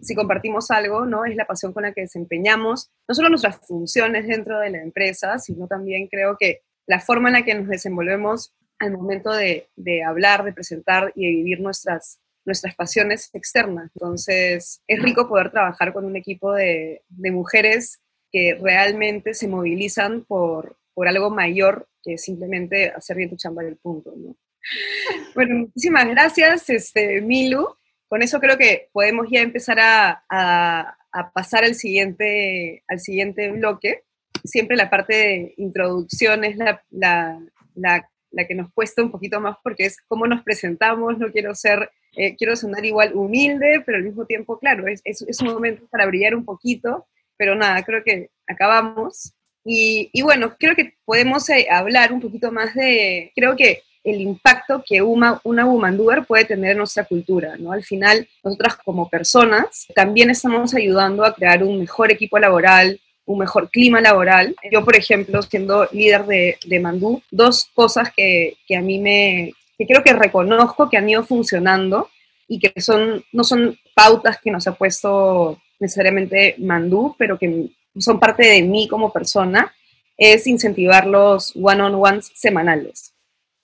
si 0.00 0.14
compartimos 0.14 0.70
algo, 0.70 1.04
¿no? 1.04 1.24
Es 1.24 1.36
la 1.36 1.46
pasión 1.46 1.72
con 1.72 1.82
la 1.82 1.92
que 1.92 2.02
desempeñamos, 2.02 2.90
no 3.06 3.14
solo 3.14 3.28
nuestras 3.28 3.58
funciones 3.66 4.26
dentro 4.26 4.58
de 4.58 4.70
la 4.70 4.82
empresa, 4.82 5.38
sino 5.38 5.66
también 5.66 6.08
creo 6.08 6.36
que 6.38 6.62
la 6.86 7.00
forma 7.00 7.28
en 7.28 7.34
la 7.34 7.44
que 7.44 7.54
nos 7.54 7.68
desenvolvemos 7.68 8.54
al 8.78 8.92
momento 8.92 9.30
de, 9.30 9.68
de 9.76 10.02
hablar, 10.02 10.42
de 10.42 10.54
presentar 10.54 11.12
y 11.14 11.26
de 11.26 11.32
vivir 11.32 11.60
nuestras, 11.60 12.18
nuestras 12.44 12.74
pasiones 12.74 13.30
externas. 13.32 13.90
Entonces, 13.94 14.82
es 14.86 15.02
rico 15.02 15.28
poder 15.28 15.50
trabajar 15.50 15.92
con 15.92 16.04
un 16.04 16.16
equipo 16.16 16.54
de, 16.54 17.02
de 17.08 17.30
mujeres 17.30 18.00
que 18.32 18.58
realmente 18.60 19.34
se 19.34 19.48
movilizan 19.48 20.24
por, 20.24 20.78
por, 20.94 21.08
algo 21.08 21.30
mayor 21.30 21.88
que 22.02 22.16
simplemente 22.16 22.90
hacer 22.90 23.16
bien 23.16 23.30
tu 23.30 23.36
chamba 23.36 23.62
del 23.62 23.76
punto. 23.76 24.14
¿no? 24.16 24.36
Bueno, 25.34 25.54
muchísimas 25.56 26.06
gracias, 26.08 26.68
este, 26.70 27.20
Milu. 27.20 27.68
Con 28.08 28.22
eso 28.22 28.40
creo 28.40 28.58
que 28.58 28.88
podemos 28.92 29.26
ya 29.30 29.40
empezar 29.40 29.78
a, 29.80 30.24
a, 30.28 30.96
a 31.12 31.30
pasar 31.32 31.64
al 31.64 31.74
siguiente, 31.74 32.82
al 32.88 33.00
siguiente 33.00 33.50
bloque. 33.52 34.04
Siempre 34.44 34.76
la 34.76 34.90
parte 34.90 35.14
de 35.14 35.54
introducción 35.58 36.44
es 36.44 36.56
la, 36.56 36.82
la, 36.90 37.40
la, 37.74 38.10
la 38.30 38.46
que 38.46 38.54
nos 38.54 38.72
cuesta 38.72 39.02
un 39.02 39.10
poquito 39.10 39.40
más 39.40 39.56
porque 39.62 39.84
es 39.84 39.98
cómo 40.08 40.26
nos 40.26 40.42
presentamos, 40.42 41.18
no 41.18 41.30
quiero 41.30 41.54
ser 41.54 41.90
eh, 42.16 42.34
quiero 42.36 42.56
sonar 42.56 42.84
igual 42.84 43.12
humilde, 43.14 43.82
pero 43.86 43.98
al 43.98 44.04
mismo 44.04 44.24
tiempo, 44.26 44.58
claro, 44.58 44.86
es, 44.86 45.00
es, 45.04 45.22
es, 45.22 45.40
un 45.40 45.48
momento 45.48 45.86
para 45.90 46.06
brillar 46.06 46.34
un 46.34 46.44
poquito, 46.44 47.06
pero 47.36 47.54
nada, 47.54 47.82
creo 47.84 48.02
que 48.04 48.30
acabamos. 48.46 49.32
Y, 49.64 50.10
y 50.12 50.22
bueno, 50.22 50.56
creo 50.58 50.74
que 50.74 50.94
podemos 51.04 51.48
eh, 51.50 51.66
hablar 51.70 52.12
un 52.12 52.20
poquito 52.20 52.50
más 52.50 52.74
de, 52.74 53.32
creo 53.34 53.54
que 53.56 53.82
el 54.02 54.20
impacto 54.20 54.82
que 54.86 55.02
una, 55.02 55.40
una 55.44 55.66
woman 55.66 55.96
doer 55.96 56.24
puede 56.24 56.44
tener 56.44 56.72
en 56.72 56.78
nuestra 56.78 57.04
cultura, 57.04 57.56
¿no? 57.58 57.72
Al 57.72 57.84
final, 57.84 58.26
nosotras 58.42 58.76
como 58.76 59.08
personas 59.08 59.86
también 59.94 60.30
estamos 60.30 60.74
ayudando 60.74 61.24
a 61.24 61.34
crear 61.34 61.62
un 61.62 61.80
mejor 61.80 62.10
equipo 62.10 62.38
laboral, 62.38 62.98
un 63.26 63.38
mejor 63.38 63.70
clima 63.70 64.00
laboral. 64.00 64.56
Yo, 64.70 64.84
por 64.84 64.96
ejemplo, 64.96 65.42
siendo 65.42 65.86
líder 65.92 66.24
de, 66.24 66.58
de 66.64 66.80
Mandú, 66.80 67.22
dos 67.30 67.68
cosas 67.74 68.10
que, 68.16 68.54
que 68.66 68.76
a 68.76 68.80
mí 68.80 68.98
me, 68.98 69.52
que 69.80 69.86
creo 69.86 70.04
que 70.04 70.12
reconozco 70.12 70.90
que 70.90 70.98
han 70.98 71.08
ido 71.08 71.24
funcionando 71.24 72.10
y 72.46 72.58
que 72.58 72.78
son, 72.82 73.24
no 73.32 73.44
son 73.44 73.78
pautas 73.94 74.38
que 74.38 74.50
nos 74.50 74.66
ha 74.66 74.74
puesto 74.74 75.58
necesariamente 75.78 76.54
Mandú, 76.58 77.16
pero 77.18 77.38
que 77.38 77.70
son 77.98 78.20
parte 78.20 78.46
de 78.46 78.62
mí 78.62 78.86
como 78.88 79.10
persona, 79.10 79.74
es 80.18 80.46
incentivar 80.46 81.06
los 81.06 81.56
one-on-ones 81.56 82.30
semanales. 82.34 83.14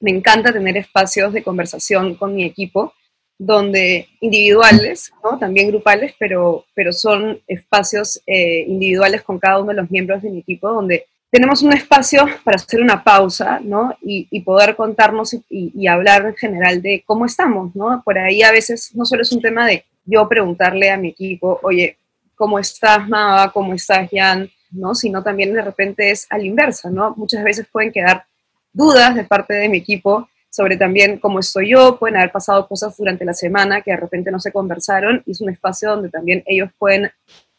Me 0.00 0.10
encanta 0.10 0.54
tener 0.54 0.78
espacios 0.78 1.34
de 1.34 1.42
conversación 1.42 2.14
con 2.14 2.34
mi 2.34 2.44
equipo, 2.44 2.94
donde 3.36 4.08
individuales, 4.22 5.12
¿no? 5.22 5.38
también 5.38 5.68
grupales, 5.68 6.14
pero, 6.18 6.64
pero 6.72 6.94
son 6.94 7.42
espacios 7.46 8.22
eh, 8.26 8.64
individuales 8.66 9.20
con 9.20 9.38
cada 9.38 9.58
uno 9.58 9.72
de 9.72 9.82
los 9.82 9.90
miembros 9.90 10.22
de 10.22 10.30
mi 10.30 10.38
equipo, 10.38 10.70
donde 10.70 11.08
tenemos 11.30 11.62
un 11.62 11.72
espacio 11.72 12.24
para 12.44 12.56
hacer 12.56 12.80
una 12.80 13.02
pausa, 13.02 13.60
¿no? 13.62 13.96
Y, 14.00 14.26
y 14.30 14.40
poder 14.42 14.76
contarnos 14.76 15.36
y, 15.48 15.86
hablar 15.86 16.26
en 16.26 16.34
general 16.34 16.80
de 16.80 17.02
cómo 17.06 17.26
estamos, 17.26 17.74
¿no? 17.74 18.02
Por 18.04 18.18
ahí 18.18 18.42
a 18.42 18.52
veces 18.52 18.94
no 18.94 19.04
solo 19.04 19.22
es 19.22 19.32
un 19.32 19.42
tema 19.42 19.66
de 19.66 19.84
yo 20.04 20.28
preguntarle 20.28 20.90
a 20.90 20.96
mi 20.96 21.08
equipo, 21.08 21.58
oye, 21.62 21.98
¿cómo 22.36 22.58
estás, 22.58 23.08
Mava? 23.08 23.52
¿Cómo 23.52 23.74
estás, 23.74 24.08
Jan? 24.10 24.48
¿No? 24.70 24.94
Sino 24.94 25.22
también 25.22 25.52
de 25.52 25.62
repente 25.62 26.10
es 26.10 26.26
a 26.30 26.38
la 26.38 26.44
inversa, 26.44 26.90
¿no? 26.90 27.14
Muchas 27.16 27.42
veces 27.42 27.66
pueden 27.70 27.92
quedar 27.92 28.24
dudas 28.72 29.14
de 29.14 29.24
parte 29.24 29.54
de 29.54 29.68
mi 29.68 29.78
equipo 29.78 30.28
sobre 30.50 30.76
también 30.76 31.18
cómo 31.18 31.40
estoy 31.40 31.70
yo, 31.70 31.98
pueden 31.98 32.16
haber 32.16 32.32
pasado 32.32 32.66
cosas 32.66 32.96
durante 32.96 33.24
la 33.24 33.34
semana 33.34 33.82
que 33.82 33.90
de 33.90 33.98
repente 33.98 34.30
no 34.30 34.40
se 34.40 34.52
conversaron 34.52 35.22
y 35.26 35.32
es 35.32 35.40
un 35.40 35.50
espacio 35.50 35.90
donde 35.90 36.08
también 36.08 36.42
ellos 36.46 36.70
pueden 36.78 37.10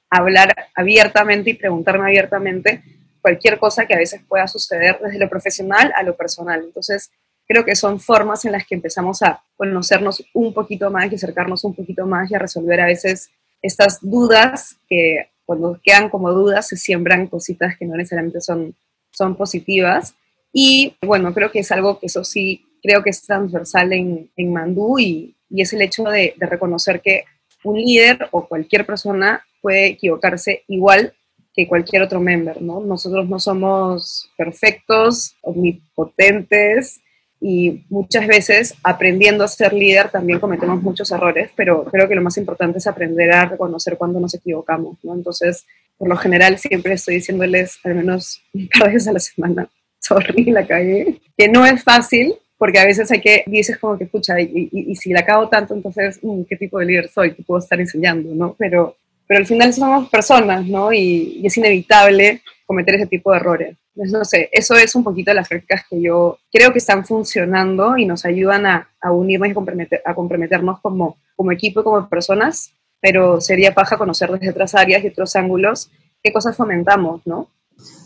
hablar 0.10 0.56
abiertamente 0.74 1.52
y 1.52 1.54
preguntarme 1.54 2.06
abiertamente 2.06 2.82
cualquier 3.22 3.60
cosa 3.60 3.86
que 3.86 3.94
a 3.94 3.98
veces 3.98 4.22
pueda 4.28 4.48
suceder 4.48 5.00
desde 5.02 5.20
lo 5.20 5.30
profesional 5.30 5.92
a 5.96 6.04
lo 6.04 6.16
personal. 6.16 6.62
Entonces, 6.64 7.12
creo 7.48 7.66
que 7.66 7.76
son 7.76 8.00
formas 8.00 8.46
en 8.46 8.52
las 8.52 8.66
que 8.66 8.76
empezamos 8.76 9.22
a 9.24 9.42
conocernos 9.56 10.24
un 10.34 10.54
poquito 10.54 10.92
más 10.92 11.12
y 11.12 11.16
acercarnos 11.16 11.64
un 11.64 11.74
poquito 11.74 12.06
más 12.06 12.30
y 12.30 12.36
a 12.36 12.40
resolver 12.40 12.82
a 12.82 12.86
veces 12.86 13.30
estas 13.62 14.00
dudas 14.02 14.78
que 14.88 15.30
cuando 15.46 15.80
quedan 15.82 16.10
como 16.10 16.32
dudas 16.32 16.68
se 16.68 16.76
siembran 16.76 17.28
cositas 17.28 17.78
que 17.78 17.86
no 17.86 17.96
necesariamente 17.96 18.42
son, 18.42 18.76
son 19.12 19.36
positivas. 19.36 20.14
Y 20.52 20.96
bueno, 21.02 21.34
creo 21.34 21.52
que 21.52 21.60
es 21.60 21.72
algo 21.72 22.00
que 22.00 22.08
eso 22.08 22.24
sí 22.24 22.66
creo 22.84 23.02
que 23.04 23.10
es 23.10 23.22
transversal 23.22 23.92
en, 23.94 24.30
en 24.36 24.54
Mandú 24.54 25.00
y, 25.00 25.36
y, 25.50 25.62
es 25.62 25.74
el 25.74 25.82
hecho 25.82 26.04
de, 26.04 26.36
de 26.38 26.46
reconocer 26.46 27.02
que 27.02 27.24
un 27.64 27.78
líder 27.78 28.28
o 28.32 28.48
cualquier 28.48 28.86
persona 28.86 29.46
puede 29.62 29.88
equivocarse 29.88 30.64
igual 30.68 31.14
que 31.58 31.68
cualquier 31.68 32.04
otro 32.04 32.20
member, 32.20 32.62
¿no? 32.62 32.80
Nosotros 32.82 33.28
no 33.28 33.40
somos 33.40 34.30
perfectos, 34.38 35.36
omnipotentes 35.42 37.02
y 37.42 37.84
muchas 37.90 38.28
veces 38.28 38.76
aprendiendo 38.84 39.44
a 39.44 39.48
ser 39.48 39.74
líder 39.74 40.10
también 40.10 40.40
cometemos 40.40 40.84
muchos 40.84 41.12
errores, 41.12 41.50
pero 41.56 41.84
creo 41.86 42.08
que 42.08 42.14
lo 42.14 42.22
más 42.22 42.38
importante 42.38 42.78
es 42.78 42.86
aprender 42.86 43.32
a 43.32 43.46
reconocer 43.46 43.98
cuando 43.98 44.20
nos 44.20 44.36
equivocamos, 44.36 44.98
¿no? 45.02 45.16
Entonces, 45.16 45.66
por 45.98 46.08
lo 46.08 46.16
general 46.16 46.60
siempre 46.60 46.94
estoy 46.94 47.16
diciéndoles 47.16 47.80
al 47.84 47.96
menos 47.96 48.40
un 48.54 48.68
par 48.68 48.90
de 48.90 48.94
veces 48.94 49.08
a 49.08 49.14
la 49.14 49.20
semana, 49.20 49.68
sorry, 50.00 50.46
la 50.52 50.68
cagué, 50.68 51.20
que 51.36 51.48
no 51.48 51.66
es 51.66 51.84
fácil, 51.84 52.36
porque 52.60 52.78
a 52.78 52.86
veces 52.86 53.12
hay 53.12 53.22
que, 53.22 53.44
dices 53.48 53.80
como 53.80 53.98
que, 53.98 54.06
pucha, 54.06 54.40
y, 54.40 54.70
y, 54.72 54.92
y 54.92 54.96
si 54.96 55.12
la 55.12 55.26
cago 55.26 55.50
tanto, 55.50 55.74
entonces, 55.74 56.20
mm, 56.22 56.44
¿qué 56.48 56.56
tipo 56.56 56.78
de 56.78 56.86
líder 56.86 57.10
soy? 57.10 57.34
¿Qué 57.34 57.42
puedo 57.42 57.60
estar 57.60 57.80
enseñando? 57.80 58.30
¿no? 58.36 58.56
Pero 58.60 58.96
pero 59.28 59.40
al 59.40 59.46
final 59.46 59.74
somos 59.74 60.10
personas, 60.10 60.66
¿no? 60.66 60.94
Y, 60.94 61.40
y, 61.42 61.48
es 61.48 61.58
inevitable 61.58 62.42
cometer 62.66 62.96
ese 62.96 63.08
tipo 63.08 63.32
de 63.32 63.38
errores. 63.38 63.78
Entonces, 63.96 64.14
no 64.14 64.26
sé, 64.26 64.50
eso 64.52 64.76
es 64.76 64.94
un 64.96 65.04
poquito 65.04 65.32
de 65.32 65.36
las 65.36 65.48
prácticas 65.48 65.84
que 65.90 66.02
yo 66.02 66.38
creo 66.52 66.72
que 66.72 66.80
están 66.80 67.06
funcionando 67.06 67.98
y 67.98 68.06
nos 68.06 68.26
ayudan 68.26 68.66
a, 68.66 68.90
a 69.02 69.12
unirnos 69.12 69.50
y 69.50 69.54
comprometer, 69.54 70.02
a 70.06 70.14
comprometernos 70.14 70.80
como, 70.82 71.18
como 71.36 71.52
equipo 71.52 71.82
y 71.82 71.84
como 71.84 72.08
personas, 72.08 72.72
pero 73.02 73.42
sería 73.42 73.74
paja 73.74 73.98
conocer 73.98 74.32
desde 74.32 74.50
otras 74.50 74.76
áreas 74.76 75.04
y 75.04 75.08
otros 75.08 75.36
ángulos 75.36 75.90
qué 76.24 76.32
cosas 76.32 76.56
fomentamos, 76.56 77.22
¿no? 77.26 77.50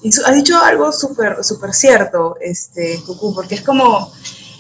Y 0.03 0.09
has 0.09 0.35
dicho 0.35 0.57
algo 0.61 0.91
súper 0.91 1.43
súper 1.43 1.73
cierto, 1.73 2.35
este, 2.41 2.99
Cucú, 3.05 3.33
porque 3.33 3.55
es 3.55 3.61
como 3.61 4.11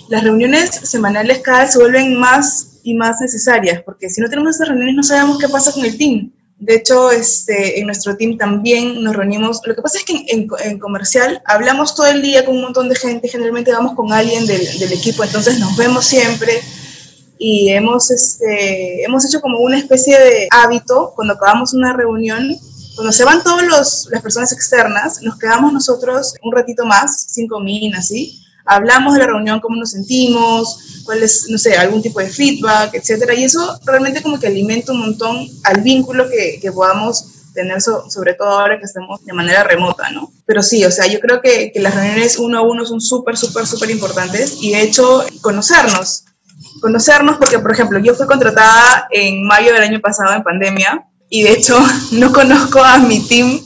las 0.09 0.23
reuniones 0.23 0.69
semanales 0.69 1.39
cada 1.39 1.63
vez 1.63 1.73
se 1.73 1.79
vuelven 1.79 2.17
más 2.17 2.79
y 2.83 2.93
más 2.93 3.19
necesarias, 3.19 3.81
porque 3.83 4.09
si 4.09 4.21
no 4.21 4.29
tenemos 4.29 4.55
esas 4.55 4.69
reuniones 4.69 4.95
no 4.95 5.03
sabemos 5.03 5.37
qué 5.37 5.49
pasa 5.49 5.71
con 5.73 5.83
el 5.83 5.97
team 5.97 6.31
de 6.61 6.75
hecho, 6.75 7.09
este, 7.09 7.79
en 7.79 7.87
nuestro 7.87 8.15
team 8.15 8.37
también 8.37 9.03
nos 9.03 9.15
reunimos. 9.15 9.61
Lo 9.65 9.75
que 9.75 9.81
pasa 9.81 9.97
es 9.97 10.05
que 10.05 10.25
en, 10.27 10.79
comercial 10.79 11.41
hablamos 11.45 11.95
todo 11.95 12.05
el 12.05 12.21
día 12.21 12.45
con 12.45 12.55
un 12.55 12.61
montón 12.61 12.87
de 12.87 12.95
gente, 12.95 13.27
generalmente 13.27 13.71
vamos 13.71 13.95
con 13.95 14.13
alguien 14.13 14.45
del, 14.45 14.77
del 14.77 14.93
equipo, 14.93 15.23
entonces 15.23 15.59
nos 15.59 15.75
vemos 15.75 16.05
siempre 16.05 16.61
y 17.39 17.69
hemos, 17.69 18.11
este, 18.11 19.03
hemos 19.03 19.25
hecho 19.25 19.41
como 19.41 19.57
una 19.57 19.79
especie 19.79 20.19
de 20.19 20.47
hábito 20.51 21.13
cuando 21.15 21.33
acabamos 21.33 21.73
una 21.73 21.93
reunión. 21.93 22.55
Cuando 22.93 23.11
se 23.11 23.23
van 23.23 23.43
todas 23.43 23.65
las 24.11 24.21
personas 24.21 24.51
externas, 24.51 25.19
nos 25.23 25.39
quedamos 25.39 25.73
nosotros 25.73 26.35
un 26.43 26.51
ratito 26.51 26.85
más, 26.85 27.25
cinco 27.29 27.59
min, 27.59 27.95
así, 27.95 28.39
hablamos 28.65 29.13
de 29.13 29.19
la 29.19 29.27
reunión, 29.27 29.59
cómo 29.59 29.75
nos 29.75 29.91
sentimos, 29.91 31.03
cuál 31.05 31.23
es, 31.23 31.47
no 31.49 31.57
sé, 31.57 31.75
algún 31.75 32.01
tipo 32.01 32.19
de 32.19 32.29
feedback, 32.29 32.93
etcétera. 32.93 33.33
Y 33.33 33.43
eso 33.43 33.79
realmente 33.85 34.21
como 34.21 34.39
que 34.39 34.47
alimenta 34.47 34.91
un 34.91 34.99
montón 34.99 35.47
al 35.63 35.81
vínculo 35.81 36.29
que, 36.29 36.59
que 36.61 36.71
podamos 36.71 37.31
tener, 37.53 37.81
so, 37.81 38.09
sobre 38.09 38.33
todo 38.33 38.49
ahora 38.49 38.77
que 38.77 38.85
estamos 38.85 39.23
de 39.25 39.33
manera 39.33 39.63
remota, 39.63 40.09
¿no? 40.11 40.31
Pero 40.45 40.63
sí, 40.63 40.83
o 40.85 40.91
sea, 40.91 41.07
yo 41.07 41.19
creo 41.19 41.41
que, 41.41 41.71
que 41.71 41.79
las 41.79 41.95
reuniones 41.95 42.37
uno 42.37 42.59
a 42.59 42.61
uno 42.61 42.85
son 42.85 43.01
súper, 43.01 43.37
súper, 43.37 43.65
súper 43.67 43.89
importantes 43.89 44.57
y 44.61 44.71
de 44.71 44.81
hecho 44.81 45.25
conocernos, 45.41 46.25
conocernos 46.81 47.37
porque, 47.37 47.59
por 47.59 47.71
ejemplo, 47.71 47.99
yo 47.99 48.15
fui 48.15 48.25
contratada 48.25 49.07
en 49.11 49.45
mayo 49.45 49.73
del 49.73 49.83
año 49.83 49.99
pasado 49.99 50.33
en 50.33 50.43
pandemia 50.43 51.05
y 51.29 51.43
de 51.43 51.53
hecho 51.53 51.77
no 52.11 52.31
conozco 52.31 52.83
a 52.83 52.97
mi 52.99 53.19
team 53.27 53.59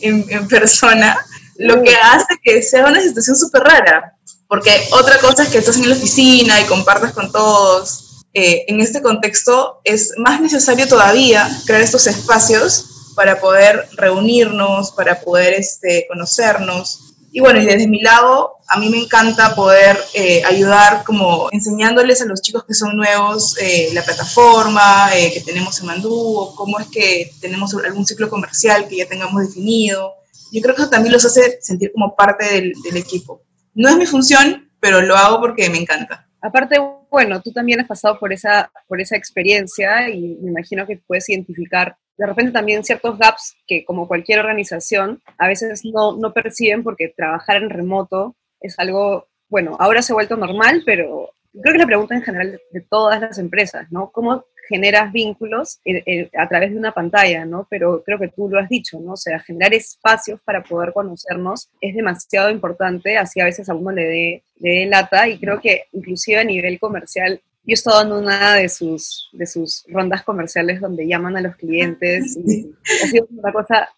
en, 0.00 0.24
en 0.28 0.48
persona, 0.48 1.16
lo 1.58 1.82
que 1.82 1.94
hace 1.94 2.26
que 2.42 2.62
sea 2.62 2.86
una 2.86 3.00
situación 3.00 3.36
súper 3.36 3.62
rara 3.62 4.17
porque 4.48 4.70
otra 4.92 5.18
cosa 5.18 5.44
es 5.44 5.50
que 5.50 5.58
estás 5.58 5.76
en 5.76 5.88
la 5.88 5.94
oficina 5.94 6.60
y 6.60 6.64
compartes 6.64 7.12
con 7.12 7.30
todos. 7.30 8.24
Eh, 8.34 8.64
en 8.68 8.80
este 8.80 9.02
contexto 9.02 9.80
es 9.84 10.14
más 10.16 10.40
necesario 10.40 10.88
todavía 10.88 11.48
crear 11.66 11.82
estos 11.82 12.06
espacios 12.06 13.12
para 13.14 13.40
poder 13.40 13.88
reunirnos, 13.94 14.92
para 14.92 15.20
poder 15.20 15.54
este, 15.54 16.06
conocernos. 16.08 17.00
Y 17.32 17.40
bueno, 17.40 17.60
desde 17.62 17.88
mi 17.88 18.00
lado, 18.00 18.58
a 18.68 18.78
mí 18.78 18.88
me 18.88 18.98
encanta 18.98 19.54
poder 19.56 19.98
eh, 20.14 20.42
ayudar 20.44 21.02
como 21.04 21.48
enseñándoles 21.50 22.22
a 22.22 22.26
los 22.26 22.40
chicos 22.40 22.64
que 22.64 22.74
son 22.74 22.96
nuevos 22.96 23.56
eh, 23.58 23.90
la 23.92 24.04
plataforma 24.04 25.10
eh, 25.16 25.32
que 25.32 25.40
tenemos 25.40 25.80
en 25.80 25.86
Mandú, 25.86 26.14
o 26.14 26.54
cómo 26.54 26.78
es 26.78 26.86
que 26.86 27.32
tenemos 27.40 27.74
algún 27.74 28.06
ciclo 28.06 28.30
comercial 28.30 28.86
que 28.86 28.98
ya 28.98 29.08
tengamos 29.08 29.42
definido. 29.42 30.14
Yo 30.52 30.62
creo 30.62 30.74
que 30.74 30.82
eso 30.82 30.90
también 30.90 31.12
los 31.12 31.24
hace 31.24 31.58
sentir 31.60 31.90
como 31.92 32.14
parte 32.14 32.44
del, 32.44 32.72
del 32.84 32.96
equipo. 32.96 33.42
No 33.78 33.88
es 33.90 33.96
mi 33.96 34.06
función, 34.06 34.68
pero 34.80 35.00
lo 35.00 35.14
hago 35.14 35.38
porque 35.38 35.70
me 35.70 35.78
encanta. 35.78 36.26
Aparte, 36.40 36.78
bueno, 37.08 37.40
tú 37.40 37.52
también 37.52 37.78
has 37.78 37.86
pasado 37.86 38.18
por 38.18 38.32
esa, 38.32 38.72
por 38.88 39.00
esa 39.00 39.16
experiencia 39.16 40.10
y 40.10 40.36
me 40.40 40.50
imagino 40.50 40.84
que 40.84 40.96
puedes 41.06 41.28
identificar 41.28 41.96
de 42.16 42.26
repente 42.26 42.50
también 42.50 42.82
ciertos 42.82 43.16
gaps 43.16 43.54
que 43.68 43.84
como 43.84 44.08
cualquier 44.08 44.40
organización 44.40 45.22
a 45.38 45.46
veces 45.46 45.84
no, 45.84 46.16
no 46.16 46.32
perciben 46.32 46.82
porque 46.82 47.14
trabajar 47.16 47.58
en 47.58 47.70
remoto 47.70 48.34
es 48.60 48.76
algo, 48.80 49.28
bueno, 49.48 49.76
ahora 49.78 50.02
se 50.02 50.12
ha 50.12 50.14
vuelto 50.14 50.36
normal, 50.36 50.82
pero 50.84 51.30
creo 51.62 51.72
que 51.72 51.78
la 51.78 51.86
pregunta 51.86 52.16
en 52.16 52.22
general 52.22 52.60
de 52.72 52.80
todas 52.80 53.20
las 53.20 53.38
empresas, 53.38 53.86
¿no? 53.92 54.10
¿Cómo 54.10 54.44
generas 54.68 55.12
vínculos 55.12 55.80
eh, 55.84 56.02
eh, 56.06 56.30
a 56.36 56.48
través 56.48 56.72
de 56.72 56.78
una 56.78 56.92
pantalla, 56.92 57.44
¿no? 57.44 57.66
Pero 57.70 58.02
creo 58.04 58.18
que 58.18 58.28
tú 58.28 58.48
lo 58.48 58.58
has 58.58 58.68
dicho, 58.68 59.00
¿no? 59.00 59.12
O 59.12 59.16
sea, 59.16 59.40
generar 59.40 59.74
espacios 59.74 60.40
para 60.42 60.62
poder 60.62 60.92
conocernos 60.92 61.70
es 61.80 61.94
demasiado 61.94 62.50
importante, 62.50 63.16
así 63.16 63.40
a 63.40 63.44
veces 63.44 63.68
a 63.68 63.74
uno 63.74 63.90
le 63.90 64.04
dé, 64.04 64.42
le 64.60 64.86
lata 64.86 65.28
y 65.28 65.38
creo 65.38 65.60
que 65.60 65.84
inclusive 65.92 66.38
a 66.38 66.44
nivel 66.44 66.78
comercial, 66.78 67.40
yo 67.64 67.72
he 67.72 67.74
estado 67.74 68.02
en 68.02 68.12
una 68.12 68.54
de 68.54 68.68
sus, 68.68 69.28
de 69.32 69.46
sus 69.46 69.84
rondas 69.88 70.22
comerciales 70.22 70.80
donde 70.80 71.06
llaman 71.06 71.36
a 71.36 71.40
los 71.40 71.56
clientes 71.56 72.36
y 72.36 72.70
ha 73.04 73.06
sido 73.08 73.26
una 73.30 73.52
cosa 73.52 73.88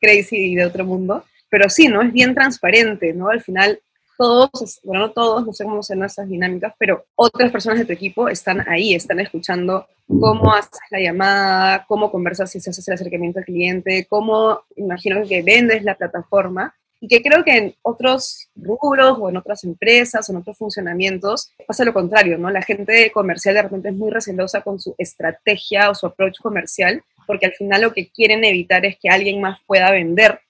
crazy 0.00 0.52
y 0.52 0.54
de 0.56 0.64
otro 0.64 0.84
mundo, 0.84 1.24
pero 1.48 1.68
sí, 1.68 1.88
¿no? 1.88 2.02
Es 2.02 2.12
bien 2.12 2.34
transparente, 2.34 3.12
¿no? 3.12 3.28
Al 3.28 3.42
final 3.42 3.80
todos, 4.16 4.80
bueno, 4.82 5.06
no 5.06 5.12
todos, 5.12 5.46
no 5.46 5.52
sé 5.52 5.64
cómo 5.64 5.82
son 5.82 5.98
nuestras 5.98 6.28
dinámicas, 6.28 6.74
pero 6.78 7.04
otras 7.14 7.50
personas 7.50 7.78
de 7.78 7.84
tu 7.84 7.92
equipo 7.92 8.28
están 8.28 8.66
ahí, 8.68 8.94
están 8.94 9.20
escuchando 9.20 9.86
cómo 10.06 10.52
haces 10.54 10.80
la 10.90 11.00
llamada, 11.00 11.84
cómo 11.86 12.10
conversas 12.10 12.50
si 12.50 12.60
se 12.60 12.70
hace 12.70 12.82
el 12.86 12.94
acercamiento 12.94 13.38
al 13.38 13.44
cliente, 13.44 14.06
cómo, 14.08 14.60
imagino 14.76 15.26
que 15.26 15.42
vendes 15.42 15.82
la 15.82 15.94
plataforma, 15.94 16.74
y 17.04 17.08
que 17.08 17.22
creo 17.22 17.44
que 17.44 17.54
en 17.54 17.74
otros 17.82 18.48
rubros 18.56 19.18
o 19.20 19.28
en 19.28 19.36
otras 19.36 19.62
empresas 19.64 20.26
o 20.26 20.32
en 20.32 20.38
otros 20.38 20.56
funcionamientos 20.56 21.50
pasa 21.66 21.84
lo 21.84 21.92
contrario, 21.92 22.38
¿no? 22.38 22.50
La 22.50 22.62
gente 22.62 23.10
comercial 23.12 23.54
de 23.54 23.62
repente 23.62 23.90
es 23.90 23.94
muy 23.94 24.10
recelosa 24.10 24.62
con 24.62 24.80
su 24.80 24.94
estrategia 24.96 25.90
o 25.90 25.94
su 25.94 26.06
approach 26.06 26.40
comercial, 26.40 27.02
porque 27.26 27.44
al 27.44 27.52
final 27.52 27.82
lo 27.82 27.92
que 27.92 28.08
quieren 28.08 28.42
evitar 28.42 28.86
es 28.86 28.96
que 28.98 29.10
alguien 29.10 29.42
más 29.42 29.58
pueda 29.66 29.90
vender 29.90 30.40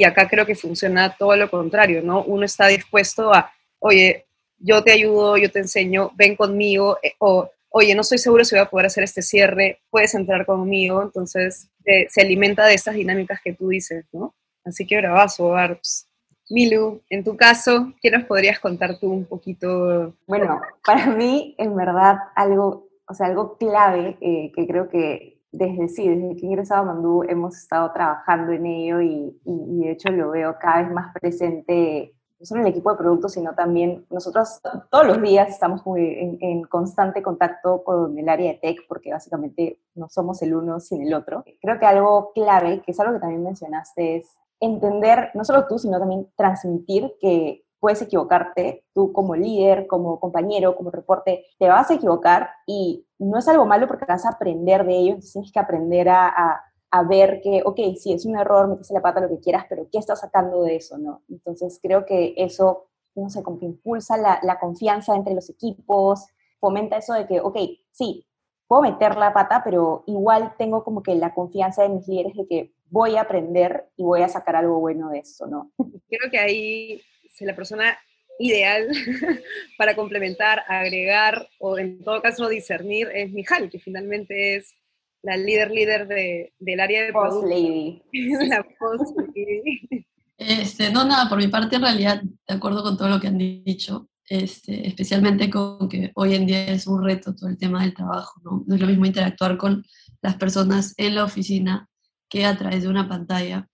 y 0.00 0.04
acá 0.04 0.26
creo 0.26 0.46
que 0.46 0.54
funciona 0.54 1.14
todo 1.14 1.36
lo 1.36 1.50
contrario, 1.50 2.00
¿no? 2.02 2.22
Uno 2.24 2.46
está 2.46 2.68
dispuesto 2.68 3.34
a, 3.34 3.52
oye, 3.80 4.24
yo 4.56 4.82
te 4.82 4.92
ayudo, 4.92 5.36
yo 5.36 5.50
te 5.50 5.58
enseño, 5.58 6.12
ven 6.16 6.36
conmigo, 6.36 6.96
eh, 7.02 7.12
o 7.18 7.50
oye, 7.68 7.94
no 7.94 8.00
estoy 8.00 8.16
seguro 8.16 8.42
si 8.46 8.54
voy 8.54 8.64
a 8.64 8.70
poder 8.70 8.86
hacer 8.86 9.04
este 9.04 9.20
cierre, 9.20 9.82
puedes 9.90 10.14
entrar 10.14 10.46
conmigo, 10.46 11.02
entonces 11.02 11.68
eh, 11.84 12.06
se 12.08 12.22
alimenta 12.22 12.64
de 12.64 12.72
estas 12.72 12.94
dinámicas 12.94 13.42
que 13.44 13.52
tú 13.52 13.68
dices, 13.68 14.06
¿no? 14.10 14.34
Así 14.64 14.86
que 14.86 14.96
bravazo, 14.96 15.54
Arps. 15.54 16.08
Milu, 16.48 17.02
en 17.10 17.22
tu 17.22 17.36
caso, 17.36 17.92
¿qué 18.00 18.10
nos 18.10 18.24
podrías 18.24 18.58
contar 18.58 18.98
tú 18.98 19.12
un 19.12 19.26
poquito? 19.26 20.14
Bueno, 20.26 20.62
para 20.82 21.08
mí, 21.08 21.54
en 21.58 21.76
verdad, 21.76 22.16
algo, 22.36 22.88
o 23.06 23.12
sea, 23.12 23.26
algo 23.26 23.58
clave 23.58 24.16
eh, 24.22 24.50
que 24.56 24.66
creo 24.66 24.88
que 24.88 25.39
desde 25.52 25.88
sí, 25.88 26.08
desde 26.08 26.36
que 26.36 26.46
he 26.46 26.48
ingresado 26.48 26.82
a 26.82 26.84
Mandú 26.84 27.24
hemos 27.28 27.56
estado 27.56 27.92
trabajando 27.92 28.52
en 28.52 28.66
ello 28.66 29.00
y, 29.00 29.40
y, 29.44 29.52
y, 29.52 29.84
de 29.84 29.92
hecho 29.92 30.10
lo 30.10 30.30
veo 30.30 30.56
cada 30.60 30.82
vez 30.82 30.92
más 30.92 31.12
presente, 31.12 32.14
no 32.38 32.46
solo 32.46 32.60
en 32.60 32.66
el 32.68 32.72
equipo 32.72 32.90
de 32.90 32.98
productos, 32.98 33.32
sino 33.32 33.54
también 33.54 34.06
nosotros 34.10 34.60
todos 34.90 35.06
los 35.06 35.20
días 35.20 35.48
estamos 35.48 35.84
muy 35.84 36.02
en, 36.02 36.38
en, 36.40 36.62
constante 36.62 37.22
contacto 37.22 37.82
con 37.82 38.16
el 38.18 38.28
área 38.28 38.52
de 38.52 38.58
tech 38.58 38.78
porque 38.88 39.12
básicamente 39.12 39.80
no 39.94 40.08
somos 40.08 40.40
el 40.42 40.54
uno 40.54 40.78
sin 40.78 41.02
el 41.02 41.14
otro. 41.14 41.44
Creo 41.60 41.78
que 41.78 41.86
algo 41.86 42.32
clave, 42.32 42.82
que 42.82 42.92
es 42.92 43.00
algo 43.00 43.14
que 43.14 43.20
también 43.20 43.42
mencionaste, 43.42 44.16
es 44.16 44.36
entender, 44.60 45.30
no 45.34 45.44
solo 45.44 45.66
tú, 45.66 45.78
sino 45.78 45.98
también 45.98 46.28
transmitir 46.36 47.12
que 47.20 47.64
puedes 47.80 48.02
equivocarte, 48.02 48.84
tú 48.94 49.12
como 49.12 49.34
líder, 49.34 49.86
como 49.86 50.20
compañero, 50.20 50.76
como 50.76 50.90
reporte, 50.90 51.46
te 51.58 51.68
vas 51.68 51.90
a 51.90 51.94
equivocar 51.94 52.50
y 52.66 53.06
no 53.18 53.38
es 53.38 53.48
algo 53.48 53.66
malo 53.66 53.88
porque 53.88 54.04
vas 54.06 54.26
a 54.26 54.30
aprender 54.30 54.84
de 54.84 54.94
ello, 54.94 55.16
tienes 55.32 55.50
que 55.50 55.58
aprender 55.58 56.08
a, 56.10 56.28
a, 56.28 56.64
a 56.90 57.02
ver 57.04 57.40
que, 57.42 57.62
ok, 57.64 57.78
sí, 57.98 58.12
es 58.12 58.26
un 58.26 58.38
error, 58.38 58.68
metes 58.68 58.90
la 58.90 59.00
pata, 59.00 59.20
lo 59.20 59.28
que 59.28 59.40
quieras, 59.40 59.64
pero 59.68 59.88
¿qué 59.90 59.98
estás 59.98 60.20
sacando 60.20 60.62
de 60.62 60.76
eso, 60.76 60.98
no? 60.98 61.22
Entonces 61.28 61.80
creo 61.82 62.04
que 62.04 62.34
eso, 62.36 62.88
no 63.14 63.30
sé, 63.30 63.42
como 63.42 63.58
que 63.58 63.66
impulsa 63.66 64.16
la, 64.16 64.38
la 64.42 64.60
confianza 64.60 65.16
entre 65.16 65.34
los 65.34 65.48
equipos, 65.48 66.26
fomenta 66.58 66.98
eso 66.98 67.14
de 67.14 67.26
que, 67.26 67.40
ok, 67.40 67.56
sí, 67.90 68.26
puedo 68.68 68.82
meter 68.82 69.16
la 69.16 69.32
pata, 69.32 69.62
pero 69.64 70.04
igual 70.06 70.54
tengo 70.58 70.84
como 70.84 71.02
que 71.02 71.14
la 71.14 71.34
confianza 71.34 71.82
de 71.82 71.88
mis 71.88 72.06
líderes 72.06 72.36
de 72.36 72.46
que 72.46 72.74
voy 72.90 73.16
a 73.16 73.22
aprender 73.22 73.88
y 73.96 74.04
voy 74.04 74.22
a 74.22 74.28
sacar 74.28 74.56
algo 74.56 74.78
bueno 74.78 75.10
de 75.10 75.20
eso, 75.20 75.46
¿no? 75.46 75.70
Creo 76.08 76.30
que 76.30 76.38
ahí 76.38 77.00
la 77.46 77.56
persona 77.56 77.98
ideal 78.38 78.88
para 79.78 79.94
complementar, 79.94 80.64
agregar 80.68 81.48
o 81.58 81.78
en 81.78 82.02
todo 82.02 82.22
caso 82.22 82.48
discernir 82.48 83.08
es 83.14 83.30
Mijal, 83.32 83.70
que 83.70 83.78
finalmente 83.78 84.56
es 84.56 84.74
la 85.22 85.36
líder 85.36 85.70
líder 85.70 86.08
de, 86.08 86.52
del 86.58 86.80
área 86.80 87.04
de 87.04 87.12
Post 87.12 87.46
lady. 87.46 88.02
la 88.48 88.66
post 88.78 89.16
lady. 89.34 90.06
Este, 90.38 90.90
no, 90.90 91.04
nada, 91.04 91.28
por 91.28 91.36
mi 91.36 91.48
parte 91.48 91.76
en 91.76 91.82
realidad, 91.82 92.22
de 92.22 92.54
acuerdo 92.54 92.82
con 92.82 92.96
todo 92.96 93.08
lo 93.10 93.20
que 93.20 93.26
han 93.26 93.36
dicho, 93.36 94.08
este, 94.26 94.88
especialmente 94.88 95.50
con 95.50 95.88
que 95.88 96.12
hoy 96.14 96.34
en 96.34 96.46
día 96.46 96.68
es 96.68 96.86
un 96.86 97.04
reto 97.04 97.34
todo 97.34 97.50
el 97.50 97.58
tema 97.58 97.82
del 97.82 97.92
trabajo, 97.92 98.40
¿no? 98.42 98.64
No 98.66 98.74
es 98.74 98.80
lo 98.80 98.86
mismo 98.86 99.04
interactuar 99.04 99.58
con 99.58 99.84
las 100.22 100.36
personas 100.36 100.94
en 100.96 101.16
la 101.16 101.24
oficina 101.24 101.88
que 102.28 102.46
a 102.46 102.56
través 102.56 102.82
de 102.82 102.88
una 102.88 103.08
pantalla. 103.08 103.68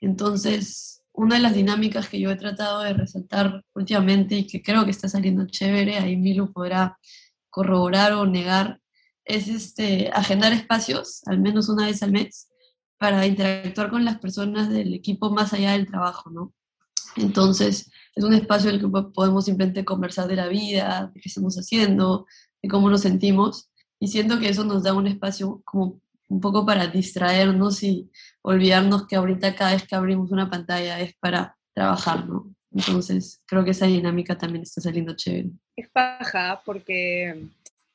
Entonces, 0.00 0.99
una 1.20 1.36
de 1.36 1.42
las 1.42 1.54
dinámicas 1.54 2.08
que 2.08 2.18
yo 2.18 2.30
he 2.30 2.36
tratado 2.36 2.80
de 2.80 2.94
resaltar 2.94 3.62
últimamente 3.74 4.36
y 4.36 4.46
que 4.46 4.62
creo 4.62 4.86
que 4.86 4.90
está 4.90 5.06
saliendo 5.06 5.46
chévere, 5.46 5.98
ahí 5.98 6.16
Milu 6.16 6.50
podrá 6.50 6.98
corroborar 7.50 8.12
o 8.14 8.24
negar, 8.24 8.80
es 9.26 9.48
este, 9.48 10.10
agendar 10.14 10.54
espacios, 10.54 11.20
al 11.26 11.38
menos 11.38 11.68
una 11.68 11.84
vez 11.86 12.02
al 12.02 12.12
mes, 12.12 12.48
para 12.96 13.26
interactuar 13.26 13.90
con 13.90 14.04
las 14.06 14.18
personas 14.18 14.70
del 14.70 14.94
equipo 14.94 15.30
más 15.30 15.52
allá 15.52 15.72
del 15.72 15.86
trabajo, 15.86 16.30
¿no? 16.30 16.54
Entonces, 17.16 17.90
es 18.14 18.24
un 18.24 18.32
espacio 18.32 18.70
en 18.70 18.76
el 18.76 18.80
que 18.80 18.88
podemos 19.12 19.44
simplemente 19.44 19.84
conversar 19.84 20.26
de 20.26 20.36
la 20.36 20.48
vida, 20.48 21.10
de 21.12 21.20
qué 21.20 21.28
estamos 21.28 21.56
haciendo, 21.56 22.26
de 22.62 22.68
cómo 22.70 22.88
nos 22.88 23.02
sentimos, 23.02 23.70
y 23.98 24.08
siento 24.08 24.38
que 24.38 24.48
eso 24.48 24.64
nos 24.64 24.84
da 24.84 24.94
un 24.94 25.06
espacio 25.06 25.60
como 25.66 26.00
un 26.30 26.40
poco 26.40 26.64
para 26.64 26.86
distraernos 26.86 27.82
y 27.82 28.10
olvidarnos 28.42 29.06
que 29.06 29.16
ahorita 29.16 29.54
cada 29.54 29.72
vez 29.72 29.86
que 29.86 29.96
abrimos 29.96 30.30
una 30.30 30.48
pantalla 30.48 31.00
es 31.00 31.14
para 31.20 31.56
trabajar, 31.74 32.26
¿no? 32.26 32.54
Entonces, 32.72 33.42
creo 33.46 33.64
que 33.64 33.72
esa 33.72 33.86
dinámica 33.86 34.38
también 34.38 34.62
está 34.62 34.80
saliendo 34.80 35.16
chévere. 35.16 35.50
Es 35.76 35.88
paja 35.90 36.62
porque 36.64 37.48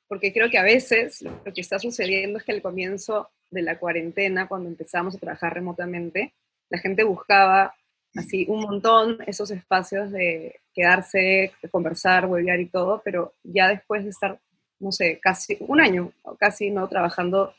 porque 0.08 0.34
creo 0.34 0.50
que 0.50 0.58
a 0.58 0.64
veces 0.64 1.22
lo 1.22 1.54
que 1.54 1.62
está 1.62 1.80
sucediendo 1.80 2.38
es 2.38 2.44
que 2.44 2.52
al 2.52 2.62
comienzo 2.62 3.30
de 3.50 3.62
la 3.62 3.80
cuarentena, 3.80 4.48
cuando 4.48 4.70
empezamos 4.70 5.16
a 5.16 5.20
trabajar 5.20 5.54
remotamente, 5.54 6.34
la 6.70 6.78
gente 6.78 7.04
buscaba 7.04 7.74
así 8.16 8.46
un 8.48 8.62
montón 8.62 9.18
esos 9.26 9.50
espacios 9.52 10.12
de 10.12 10.60
quedarse, 10.74 11.54
de 11.62 11.70
conversar, 11.70 12.28
volver 12.28 12.60
y 12.60 12.68
todo, 12.68 13.02
pero 13.04 13.34
ya 13.44 13.70
después 13.70 14.04
de 14.04 14.10
estar, 14.12 14.40
no 14.80 14.92
sé, 14.92 15.20
casi 15.22 15.58
un 15.62 15.82
año, 15.82 16.12
casi 16.38 16.70
no 16.70 16.88
trabajando 16.88 17.54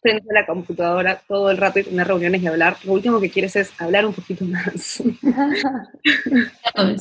frente 0.00 0.26
a 0.30 0.40
la 0.40 0.46
computadora 0.46 1.22
todo 1.28 1.50
el 1.50 1.56
rato 1.56 1.78
y 1.78 1.84
tener 1.84 2.06
reuniones 2.06 2.42
y 2.42 2.46
hablar, 2.46 2.76
lo 2.84 2.92
último 2.94 3.20
que 3.20 3.30
quieres 3.30 3.54
es 3.56 3.70
hablar 3.78 4.06
un 4.06 4.14
poquito 4.14 4.44
más. 4.44 5.02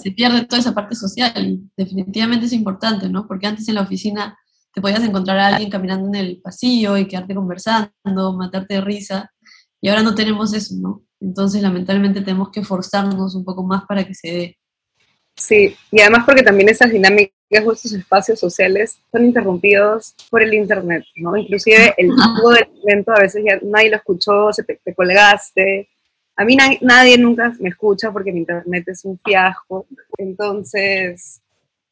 se 0.01 0.11
pierde 0.11 0.45
toda 0.45 0.59
esa 0.59 0.75
parte 0.75 0.95
social 0.95 1.33
y 1.37 1.61
definitivamente 1.77 2.45
es 2.45 2.53
importante, 2.53 3.09
¿no? 3.09 3.27
Porque 3.27 3.47
antes 3.47 3.67
en 3.69 3.75
la 3.75 3.81
oficina 3.81 4.37
te 4.73 4.81
podías 4.81 5.03
encontrar 5.03 5.39
a 5.39 5.47
alguien 5.47 5.69
caminando 5.69 6.07
en 6.07 6.15
el 6.15 6.41
pasillo 6.41 6.97
y 6.97 7.07
quedarte 7.07 7.33
conversando, 7.33 8.33
matarte 8.37 8.75
de 8.75 8.81
risa, 8.81 9.31
y 9.81 9.89
ahora 9.89 10.03
no 10.03 10.13
tenemos 10.13 10.53
eso, 10.53 10.75
¿no? 10.79 11.03
Entonces, 11.21 11.61
lamentablemente, 11.61 12.21
tenemos 12.21 12.49
que 12.49 12.63
forzarnos 12.63 13.35
un 13.35 13.43
poco 13.43 13.63
más 13.63 13.83
para 13.85 14.05
que 14.05 14.13
se 14.13 14.27
dé. 14.27 14.57
Sí, 15.35 15.75
y 15.91 16.01
además 16.01 16.23
porque 16.25 16.43
también 16.43 16.69
esas 16.69 16.91
dinámicas 16.91 17.38
o 17.57 17.71
estos 17.71 17.93
espacios 17.93 18.39
sociales 18.39 18.99
son 19.11 19.25
interrumpidos 19.25 20.15
por 20.29 20.43
el 20.43 20.53
Internet, 20.53 21.03
¿no? 21.15 21.35
Inclusive 21.35 21.95
el 21.97 22.09
tipo 22.09 22.51
del 22.51 22.67
evento 22.85 23.11
a 23.11 23.19
veces 23.19 23.43
ya 23.45 23.59
nadie 23.63 23.89
lo 23.89 23.97
escuchó, 23.97 24.53
se 24.53 24.63
te, 24.63 24.79
colgaste. 24.93 25.89
A 26.35 26.45
mí 26.45 26.55
nadie 26.81 27.17
nunca 27.17 27.53
me 27.59 27.69
escucha 27.69 28.11
porque 28.11 28.31
mi 28.31 28.39
Internet 28.39 28.87
es 28.87 29.03
un 29.03 29.17
fiasco. 29.17 29.87
Entonces, 30.17 31.41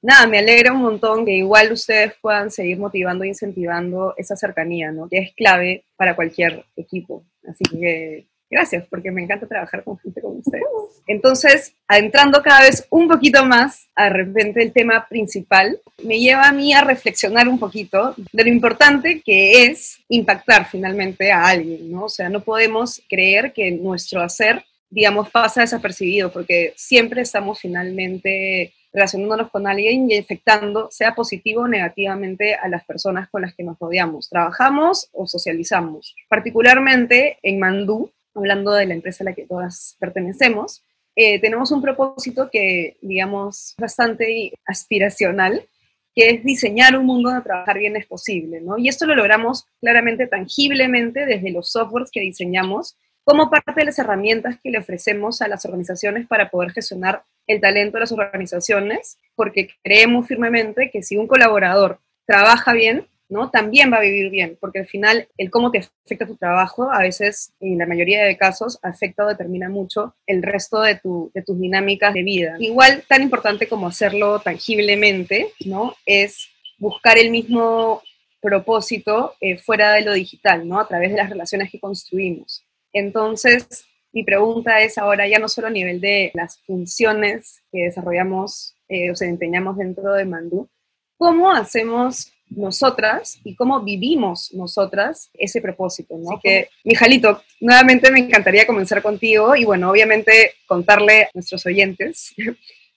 nada, 0.02 0.28
me 0.28 0.38
alegra 0.38 0.74
un 0.74 0.82
montón 0.82 1.26
que 1.26 1.34
igual 1.34 1.72
ustedes 1.72 2.14
puedan 2.22 2.52
seguir 2.52 2.78
motivando 2.78 3.24
e 3.24 3.30
incentivando 3.30 4.14
esa 4.16 4.36
cercanía, 4.36 4.92
¿no? 4.92 5.10
Que 5.10 5.18
es 5.18 5.34
clave 5.34 5.84
para 5.96 6.16
cualquier 6.16 6.66
equipo. 6.76 7.24
Así 7.48 7.64
que 7.64 8.28
gracias, 8.50 8.86
porque 8.90 9.12
me 9.12 9.24
encanta 9.24 9.48
trabajar 9.48 9.84
con 9.84 9.98
gente 10.00 10.22
como 10.22 10.36
ustedes. 10.36 10.66
Entonces, 11.08 11.74
adentrando 11.88 12.42
cada 12.42 12.62
vez 12.62 12.86
un 12.90 13.08
poquito 13.08 13.46
más, 13.46 13.88
de 13.96 14.10
repente 14.10 14.62
el 14.62 14.74
tema 14.74 15.06
principal, 15.08 15.80
me 16.04 16.20
lleva 16.20 16.48
a 16.48 16.52
mí 16.52 16.74
a 16.74 16.82
reflexionar 16.82 17.48
un 17.48 17.60
poquito 17.60 18.14
de 18.32 18.44
lo 18.44 18.50
importante 18.50 19.22
que 19.22 19.66
es 19.66 20.00
impactar 20.10 20.68
finalmente 20.70 21.32
a 21.32 21.48
alguien, 21.48 21.92
¿no? 21.92 22.06
O 22.06 22.10
sea, 22.10 22.30
no 22.30 22.42
podemos 22.42 23.02
creer 23.10 23.54
que 23.54 23.72
nuestro 23.72 24.22
hacer, 24.22 24.64
digamos, 24.90 25.30
pasa 25.30 25.62
desapercibido, 25.62 26.32
porque 26.32 26.74
siempre 26.76 27.22
estamos 27.22 27.60
finalmente 27.60 28.74
relacionándonos 28.94 29.52
con 29.52 29.68
alguien 29.68 30.10
y 30.10 30.16
infectando, 30.16 30.90
sea 30.92 31.14
positivo 31.14 31.62
o 31.62 31.68
negativamente, 31.68 32.56
a 32.56 32.68
las 32.68 32.84
personas 32.86 33.30
con 33.30 33.44
las 33.44 33.54
que 33.54 33.64
nos 33.64 33.78
rodeamos. 33.80 34.30
Trabajamos 34.30 35.10
o 35.14 35.28
socializamos. 35.28 36.16
Particularmente 36.30 37.38
en 37.44 37.60
Mandú, 37.60 38.12
hablando 38.38 38.72
de 38.74 38.86
la 38.86 38.94
empresa 38.94 39.24
a 39.24 39.26
la 39.26 39.34
que 39.34 39.46
todas 39.46 39.98
pertenecemos, 40.00 40.84
eh, 41.16 41.40
tenemos 41.42 41.72
un 41.72 41.82
propósito 41.82 42.50
que, 42.52 42.98
digamos, 43.02 43.74
bastante 43.80 44.54
aspiracional, 44.66 45.68
que 46.14 46.30
es 46.30 46.44
diseñar 46.44 46.96
un 46.98 47.06
mundo 47.06 47.30
donde 47.30 47.44
trabajar 47.44 47.80
bien 47.80 47.96
es 47.96 48.06
posible, 48.06 48.62
¿no? 48.62 48.78
Y 48.78 48.88
esto 48.88 49.06
lo 49.06 49.16
logramos 49.16 49.66
claramente, 49.82 50.28
tangiblemente, 50.28 51.26
desde 51.26 51.52
los 51.52 51.72
softwares 51.72 52.12
que 52.12 52.22
diseñamos, 52.22 52.98
como 53.24 53.50
parte 53.50 53.74
de 53.82 53.86
las 53.86 54.00
herramientas 54.00 54.58
que 54.64 54.70
le 54.70 54.78
ofrecemos 54.78 55.42
a 55.42 55.48
las 55.48 55.66
organizaciones 55.66 56.28
para 56.28 56.50
poder 56.50 56.72
gestionar 56.72 57.24
el 57.48 57.62
talento 57.62 57.98
de 57.98 58.02
las 58.02 58.12
organizaciones, 58.12 59.18
porque 59.36 59.70
creemos 59.84 60.28
firmemente 60.28 60.92
que 60.92 61.02
si 61.02 61.18
un 61.18 61.28
colaborador 61.28 62.00
trabaja 62.26 62.74
bien, 62.74 63.08
¿no? 63.30 63.50
También 63.50 63.92
va 63.92 63.98
a 63.98 64.02
vivir 64.02 64.30
bien, 64.30 64.58
porque 64.60 64.80
al 64.80 64.88
final 64.88 65.28
el 65.38 65.50
cómo 65.52 65.72
te 65.72 65.80
afecta 65.80 66.26
tu 66.26 66.36
trabajo, 66.36 66.92
a 66.92 67.00
veces, 67.00 67.54
en 67.60 67.78
la 67.78 67.86
mayoría 67.86 68.24
de 68.24 68.38
casos, 68.38 68.80
afecta 68.84 69.26
o 69.26 69.28
determina 69.28 69.70
mucho 69.70 70.16
el 70.26 70.44
resto 70.44 70.82
de, 70.82 70.96
tu, 70.96 71.32
de 71.34 71.42
tus 71.42 71.60
dinámicas 71.60 72.14
de 72.14 72.24
vida. 72.24 72.56
Igual, 72.60 73.04
tan 73.08 73.22
importante 73.22 73.68
como 73.68 73.88
hacerlo 73.88 74.40
tangiblemente, 74.40 75.52
¿no? 75.66 75.96
Es 76.06 76.50
buscar 76.78 77.18
el 77.18 77.32
mismo 77.32 78.02
propósito 78.42 79.34
eh, 79.42 79.58
fuera 79.58 79.94
de 79.94 80.02
lo 80.02 80.14
digital, 80.14 80.68
¿no? 80.68 80.80
A 80.80 80.88
través 80.88 81.12
de 81.12 81.18
las 81.18 81.30
relaciones 81.30 81.72
que 81.72 81.80
construimos. 81.80 82.64
Entonces, 82.94 83.86
mi 84.14 84.24
pregunta 84.24 84.80
es 84.80 84.98
ahora 84.98 85.28
ya 85.28 85.40
no 85.40 85.50
solo 85.50 85.68
a 85.68 85.72
nivel 85.72 86.00
de 86.00 86.32
las 86.34 86.60
funciones 86.60 87.62
que 87.72 87.84
desarrollamos 87.84 88.76
eh, 88.88 89.12
o 89.12 89.16
se 89.16 89.28
empeñamos 89.28 89.78
dentro 89.78 90.14
de 90.14 90.26
Mandú, 90.26 90.70
¿cómo 91.18 91.52
hacemos 91.52 92.32
nosotras 92.50 93.40
y 93.44 93.56
cómo 93.56 93.82
vivimos 93.82 94.54
nosotras 94.54 95.30
ese 95.34 95.62
propósito, 95.62 96.16
¿no? 96.18 96.40
que, 96.42 96.70
Mijalito, 96.84 97.42
nuevamente 97.60 98.12
me 98.12 98.20
encantaría 98.20 98.66
comenzar 98.66 99.02
contigo 99.02 99.56
y 99.56 99.66
bueno, 99.66 99.92
obviamente 99.92 100.54
contarle 100.66 101.24
a 101.24 101.30
nuestros 101.34 101.66
oyentes 101.66 102.34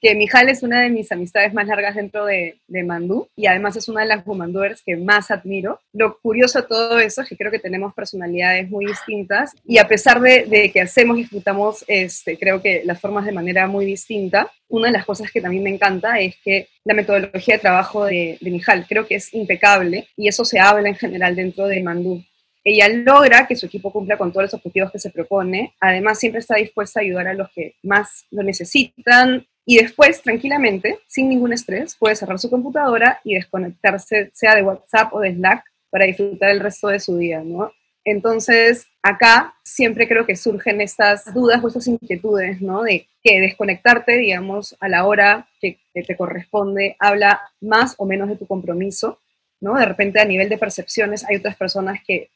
que 0.01 0.15
Mijal 0.15 0.49
es 0.49 0.63
una 0.63 0.81
de 0.81 0.91
mis 0.91 1.13
amistades 1.13 1.53
más 1.53 1.67
largas 1.67 1.95
dentro 1.95 2.25
de, 2.25 2.59
de 2.67 2.83
Mandú 2.83 3.29
y 3.37 3.47
además 3.47 3.77
es 3.77 3.89
una 3.89 4.01
de 4.01 4.09
las 4.09 4.27
Womandoers 4.27 4.83
que 4.83 4.97
más 4.97 5.31
admiro. 5.31 5.81
Lo 5.93 6.19
curioso 6.19 6.63
de 6.63 6.69
todo 6.69 6.99
eso 6.99 7.23
es 7.23 7.29
que 7.29 7.37
creo 7.37 7.51
que 7.51 7.59
tenemos 7.59 7.93
personalidades 7.93 8.71
muy 8.71 8.87
distintas 8.87 9.55
y 9.67 9.79
a 9.79 9.87
pesar 9.87 10.21
de, 10.21 10.47
de 10.47 10.71
que 10.73 10.81
hacemos 10.81 11.19
y 11.19 11.23
disfrutamos, 11.23 11.85
este, 11.87 12.39
creo 12.39 12.63
que 12.63 12.83
las 12.85 13.01
formas 13.01 13.27
de 13.27 13.33
manera 13.33 13.67
muy 13.67 13.85
distinta, 13.85 14.51
una 14.69 14.87
de 14.87 14.93
las 14.93 15.05
cosas 15.05 15.31
que 15.31 15.41
también 15.41 15.65
me 15.65 15.71
encanta 15.71 16.19
es 16.19 16.37
que 16.43 16.69
la 16.85 16.95
metodología 16.95 17.57
de 17.57 17.61
trabajo 17.61 18.05
de, 18.07 18.39
de 18.41 18.51
Mijal 18.51 18.87
creo 18.89 19.07
que 19.07 19.17
es 19.17 19.35
impecable 19.35 20.07
y 20.17 20.29
eso 20.29 20.45
se 20.45 20.59
habla 20.59 20.89
en 20.89 20.97
general 20.97 21.37
dentro 21.37 21.67
de 21.67 21.83
Mandú 21.83 22.25
ella 22.65 22.89
logra 22.89 23.47
que 23.47 23.57
su 23.57 23.67
equipo 23.67 23.93
cumpla 23.93 24.19
con 24.19 24.33
todos 24.33 24.45
los 24.45 24.55
objetivos 24.55 24.93
que 24.93 24.99
se 24.99 25.11
propone. 25.11 25.75
Además, 25.81 26.19
siempre 26.19 26.41
está 26.41 26.57
dispuesta 26.57 27.01
a 27.01 27.03
ayudar 27.03 27.29
a 27.29 27.35
los 27.35 27.51
que 27.51 27.75
más 27.83 28.27
lo 28.31 28.43
necesitan, 28.43 29.47
y 29.71 29.77
después, 29.77 30.21
tranquilamente, 30.23 30.99
sin 31.07 31.29
ningún 31.29 31.53
estrés, 31.53 31.95
puede 31.95 32.17
cerrar 32.17 32.41
su 32.41 32.51
computadora 32.51 33.21
y 33.23 33.35
desconectarse, 33.35 34.31
sea 34.33 34.57
de 34.57 34.63
WhatsApp 34.63 35.13
o 35.15 35.21
de 35.21 35.33
Slack, 35.35 35.65
para 35.91 36.07
disfrutar 36.07 36.51
el 36.51 36.59
resto 36.59 36.89
de 36.89 36.99
su 36.99 37.17
día, 37.17 37.43
¿no? 37.45 37.73
Entonces, 38.05 38.87
acá 39.03 39.55
siempre 39.63 40.09
creo 40.09 40.27
que 40.27 40.35
surgen 40.35 40.81
estas 40.81 41.33
dudas 41.35 41.63
o 41.63 41.69
estas 41.69 41.87
inquietudes, 41.87 42.61
¿no? 42.61 42.83
De 42.83 43.07
que 43.23 43.41
desconectarte, 43.41 44.17
digamos, 44.17 44.77
a 44.81 44.89
la 44.89 45.07
hora 45.07 45.47
que, 45.61 45.79
te 45.93 46.17
corresponde, 46.17 46.97
habla 46.99 47.41
más 47.61 47.95
o 47.99 48.07
menos 48.07 48.29
de 48.29 48.37
tu 48.37 48.47
compromiso, 48.47 49.21
¿no? 49.61 49.77
De 49.77 49.85
repente, 49.85 50.19
a 50.21 50.25
nivel 50.25 50.49
de 50.49 50.59
percepciones, 50.59 51.25
hay 51.29 51.37
otras 51.37 51.57
personas 51.57 52.01
que, 52.05 52.31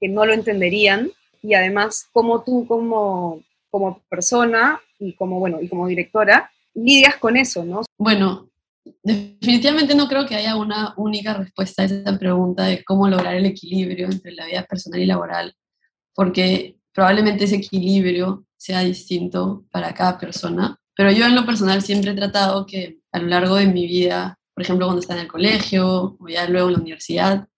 que 0.00 0.08
no 0.08 0.24
lo 0.26 0.32
entenderían, 0.32 1.10
y 1.42 1.54
además 1.54 2.08
cómo 2.12 2.42
tú 2.42 2.66
como, 2.66 3.42
como 3.70 4.00
persona 4.08 4.80
y 4.98 5.14
como, 5.14 5.38
bueno, 5.38 5.60
y 5.60 5.68
como 5.68 5.86
directora 5.86 6.50
lidias 6.74 7.16
con 7.16 7.36
eso, 7.36 7.64
¿no? 7.64 7.82
Bueno, 7.98 8.48
definitivamente 9.02 9.94
no 9.94 10.08
creo 10.08 10.26
que 10.26 10.36
haya 10.36 10.56
una 10.56 10.94
única 10.96 11.34
respuesta 11.34 11.82
a 11.82 11.86
esa 11.86 12.18
pregunta 12.18 12.64
de 12.64 12.84
cómo 12.84 13.08
lograr 13.08 13.34
el 13.34 13.46
equilibrio 13.46 14.06
entre 14.06 14.32
la 14.32 14.46
vida 14.46 14.64
personal 14.64 15.00
y 15.00 15.06
laboral, 15.06 15.54
porque 16.14 16.76
probablemente 16.92 17.44
ese 17.44 17.56
equilibrio 17.56 18.44
sea 18.56 18.80
distinto 18.80 19.64
para 19.70 19.94
cada 19.94 20.18
persona, 20.18 20.78
pero 20.94 21.10
yo 21.12 21.24
en 21.26 21.34
lo 21.34 21.46
personal 21.46 21.82
siempre 21.82 22.10
he 22.10 22.14
tratado 22.14 22.66
que 22.66 22.98
a 23.12 23.18
lo 23.18 23.28
largo 23.28 23.56
de 23.56 23.66
mi 23.66 23.86
vida, 23.86 24.38
por 24.54 24.62
ejemplo 24.62 24.86
cuando 24.86 25.00
estaba 25.00 25.20
en 25.20 25.26
el 25.26 25.32
colegio 25.32 26.16
o 26.18 26.28
ya 26.28 26.46
luego 26.48 26.68
en 26.68 26.74
la 26.74 26.80
universidad 26.80 27.48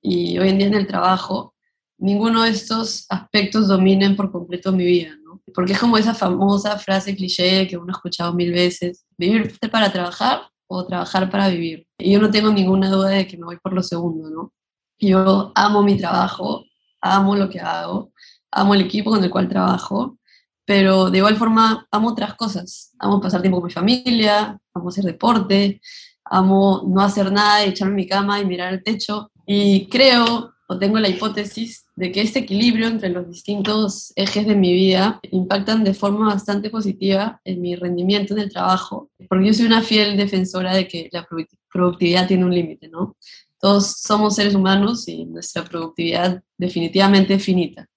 y 0.00 0.38
hoy 0.38 0.50
en 0.50 0.58
día 0.58 0.66
en 0.68 0.74
el 0.74 0.86
trabajo, 0.86 1.55
ninguno 1.98 2.42
de 2.42 2.50
estos 2.50 3.06
aspectos 3.08 3.68
dominen 3.68 4.16
por 4.16 4.30
completo 4.30 4.72
mi 4.72 4.84
vida, 4.84 5.16
¿no? 5.24 5.40
Porque 5.54 5.72
es 5.72 5.78
como 5.78 5.98
esa 5.98 6.14
famosa 6.14 6.78
frase 6.78 7.16
cliché 7.16 7.66
que 7.66 7.76
uno 7.76 7.92
ha 7.92 7.96
escuchado 7.96 8.34
mil 8.34 8.52
veces, 8.52 9.06
vivir 9.16 9.56
para 9.70 9.92
trabajar 9.92 10.42
o 10.68 10.86
trabajar 10.86 11.30
para 11.30 11.48
vivir. 11.48 11.86
Y 11.98 12.12
yo 12.12 12.20
no 12.20 12.30
tengo 12.30 12.50
ninguna 12.50 12.90
duda 12.90 13.10
de 13.10 13.26
que 13.26 13.36
me 13.36 13.44
voy 13.44 13.58
por 13.62 13.72
lo 13.72 13.82
segundo, 13.82 14.28
¿no? 14.30 14.52
Yo 14.98 15.52
amo 15.54 15.82
mi 15.82 15.96
trabajo, 15.96 16.64
amo 17.00 17.36
lo 17.36 17.48
que 17.48 17.60
hago, 17.60 18.12
amo 18.50 18.74
el 18.74 18.82
equipo 18.82 19.10
con 19.10 19.22
el 19.22 19.30
cual 19.30 19.48
trabajo, 19.48 20.18
pero 20.64 21.10
de 21.10 21.18
igual 21.18 21.36
forma 21.36 21.86
amo 21.90 22.08
otras 22.08 22.34
cosas. 22.34 22.92
Amo 22.98 23.20
pasar 23.20 23.40
tiempo 23.40 23.58
con 23.58 23.68
mi 23.68 23.72
familia, 23.72 24.58
amo 24.74 24.88
hacer 24.88 25.04
deporte, 25.04 25.80
amo 26.24 26.82
no 26.86 27.00
hacer 27.00 27.30
nada 27.30 27.64
echarme 27.64 27.92
en 27.92 27.96
mi 27.96 28.06
cama 28.06 28.40
y 28.40 28.46
mirar 28.46 28.72
el 28.72 28.82
techo. 28.82 29.30
Y 29.46 29.86
creo, 29.88 30.55
o 30.68 30.78
tengo 30.78 30.98
la 30.98 31.08
hipótesis, 31.08 31.86
de 31.94 32.10
que 32.10 32.20
este 32.20 32.40
equilibrio 32.40 32.88
entre 32.88 33.08
los 33.08 33.28
distintos 33.28 34.12
ejes 34.16 34.46
de 34.46 34.56
mi 34.56 34.72
vida 34.72 35.20
impactan 35.30 35.84
de 35.84 35.94
forma 35.94 36.26
bastante 36.26 36.70
positiva 36.70 37.40
en 37.44 37.60
mi 37.60 37.76
rendimiento 37.76 38.34
en 38.34 38.40
el 38.40 38.50
trabajo, 38.50 39.10
porque 39.28 39.46
yo 39.46 39.54
soy 39.54 39.66
una 39.66 39.82
fiel 39.82 40.16
defensora 40.16 40.74
de 40.74 40.88
que 40.88 41.08
la 41.12 41.26
productividad 41.72 42.26
tiene 42.26 42.44
un 42.44 42.54
límite, 42.54 42.88
¿no? 42.88 43.16
Todos 43.58 43.92
somos 44.00 44.34
seres 44.34 44.54
humanos 44.54 45.08
y 45.08 45.24
nuestra 45.24 45.64
productividad 45.64 46.42
definitivamente 46.58 47.34
es 47.34 47.44
finita. 47.44 47.88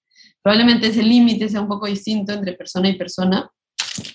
Probablemente 0.42 0.86
ese 0.86 1.02
límite 1.02 1.48
sea 1.48 1.60
un 1.60 1.68
poco 1.68 1.86
distinto 1.86 2.32
entre 2.32 2.54
persona 2.54 2.88
y 2.88 2.96
persona, 2.96 3.50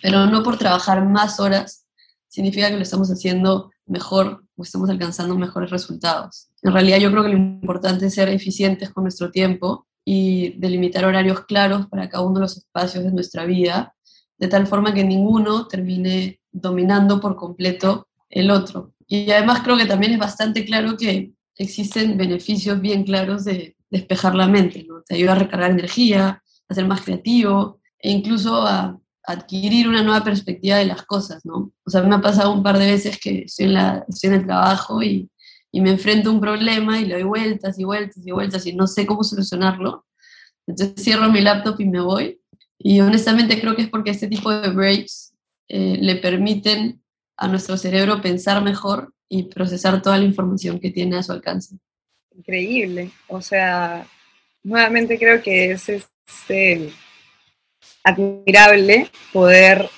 pero 0.02 0.26
no 0.26 0.42
por 0.42 0.58
trabajar 0.58 1.06
más 1.06 1.40
horas 1.40 1.85
significa 2.36 2.70
que 2.70 2.76
lo 2.76 2.82
estamos 2.82 3.10
haciendo 3.10 3.72
mejor 3.86 4.44
o 4.58 4.64
estamos 4.64 4.90
alcanzando 4.90 5.38
mejores 5.38 5.70
resultados. 5.70 6.50
En 6.64 6.74
realidad 6.74 6.98
yo 6.98 7.10
creo 7.10 7.24
que 7.24 7.30
lo 7.30 7.38
importante 7.38 8.08
es 8.08 8.14
ser 8.14 8.28
eficientes 8.28 8.90
con 8.90 9.06
nuestro 9.06 9.32
tiempo 9.32 9.88
y 10.04 10.50
delimitar 10.60 11.06
horarios 11.06 11.46
claros 11.46 11.88
para 11.88 12.10
cada 12.10 12.26
uno 12.26 12.36
de 12.36 12.42
los 12.42 12.58
espacios 12.58 13.06
de 13.06 13.14
nuestra 13.14 13.46
vida, 13.46 13.96
de 14.38 14.50
tal 14.50 14.68
forma 14.68 14.94
que 14.94 15.06
ninguno 15.06 15.68
termine 15.68 16.42
dominando 16.52 17.22
por 17.22 17.38
completo 17.38 18.10
el 18.30 18.52
otro. 18.52 18.92
Y 19.08 19.32
además 19.32 19.62
creo 19.64 19.78
que 19.78 19.86
también 19.86 20.12
es 20.12 20.20
bastante 20.20 20.66
claro 20.66 20.98
que 20.98 21.32
existen 21.56 22.18
beneficios 22.18 22.82
bien 22.82 23.06
claros 23.06 23.46
de 23.46 23.78
despejar 23.90 24.36
la 24.36 24.50
mente, 24.50 24.86
¿no? 24.86 25.04
Te 25.04 25.16
ayuda 25.16 25.32
a 25.32 25.40
recargar 25.40 25.72
energía, 25.72 26.44
a 26.68 26.74
ser 26.74 26.86
más 26.86 27.00
creativo 27.00 27.80
e 27.98 28.12
incluso 28.12 28.62
a 28.68 29.00
adquirir 29.28 29.88
una 29.88 30.04
nueva 30.04 30.24
perspectiva 30.24 30.78
de 30.78 30.86
las 30.86 31.04
cosas, 31.04 31.46
¿no? 31.46 31.72
O 31.86 31.90
sea, 31.90 32.02
me 32.02 32.16
ha 32.16 32.22
pasado 32.22 32.52
un 32.52 32.64
par 32.64 32.78
de 32.78 32.92
veces 32.92 33.20
que 33.20 33.44
estoy 33.44 33.66
en, 33.66 33.74
la, 33.74 34.06
estoy 34.08 34.30
en 34.30 34.36
el 34.36 34.46
trabajo 34.46 35.02
y, 35.02 35.30
y, 35.72 35.82
me 35.82 35.92
enfrento 35.92 36.30
a 36.30 36.34
un 36.34 36.42
problema 36.42 37.00
y 37.00 37.06
le 37.06 37.16
doy 37.16 37.24
vueltas 37.24 37.80
y 37.80 37.84
vueltas 37.84 38.26
y 38.26 38.32
vueltas 38.32 38.66
y 38.66 38.74
no 38.74 38.88
sé 38.88 39.06
cómo 39.06 39.24
solucionarlo. 39.24 40.06
Entonces 40.68 41.04
cierro 41.04 41.30
mi 41.32 41.42
laptop 41.42 41.80
y 41.80 41.86
me 41.86 42.02
voy. 42.02 42.40
Y 42.78 43.00
honestamente 43.00 43.60
creo 43.60 43.76
que 43.76 43.84
es 43.84 43.90
porque 43.90 44.12
este 44.12 44.28
tipo 44.28 44.52
de 44.52 44.70
breaks 44.70 45.34
eh, 45.68 45.98
le 46.00 46.16
permiten 46.18 47.02
a 47.38 47.48
nuestro 47.48 47.78
cerebro 47.78 48.22
pensar 48.22 48.64
mejor 48.64 49.14
y 49.28 49.44
procesar 49.44 50.02
toda 50.02 50.18
la 50.18 50.26
información 50.26 50.80
que 50.80 50.92
tiene 50.92 51.18
a 51.18 51.24
su 51.24 51.32
alcance. 51.32 51.78
Increíble. 52.36 53.12
O 53.28 53.42
sea, 53.42 54.08
nuevamente 54.64 55.18
creo 55.18 55.42
que 55.42 55.72
es 55.72 55.90
este 55.90 56.94
admirable 58.06 59.10
poder, 59.34 59.90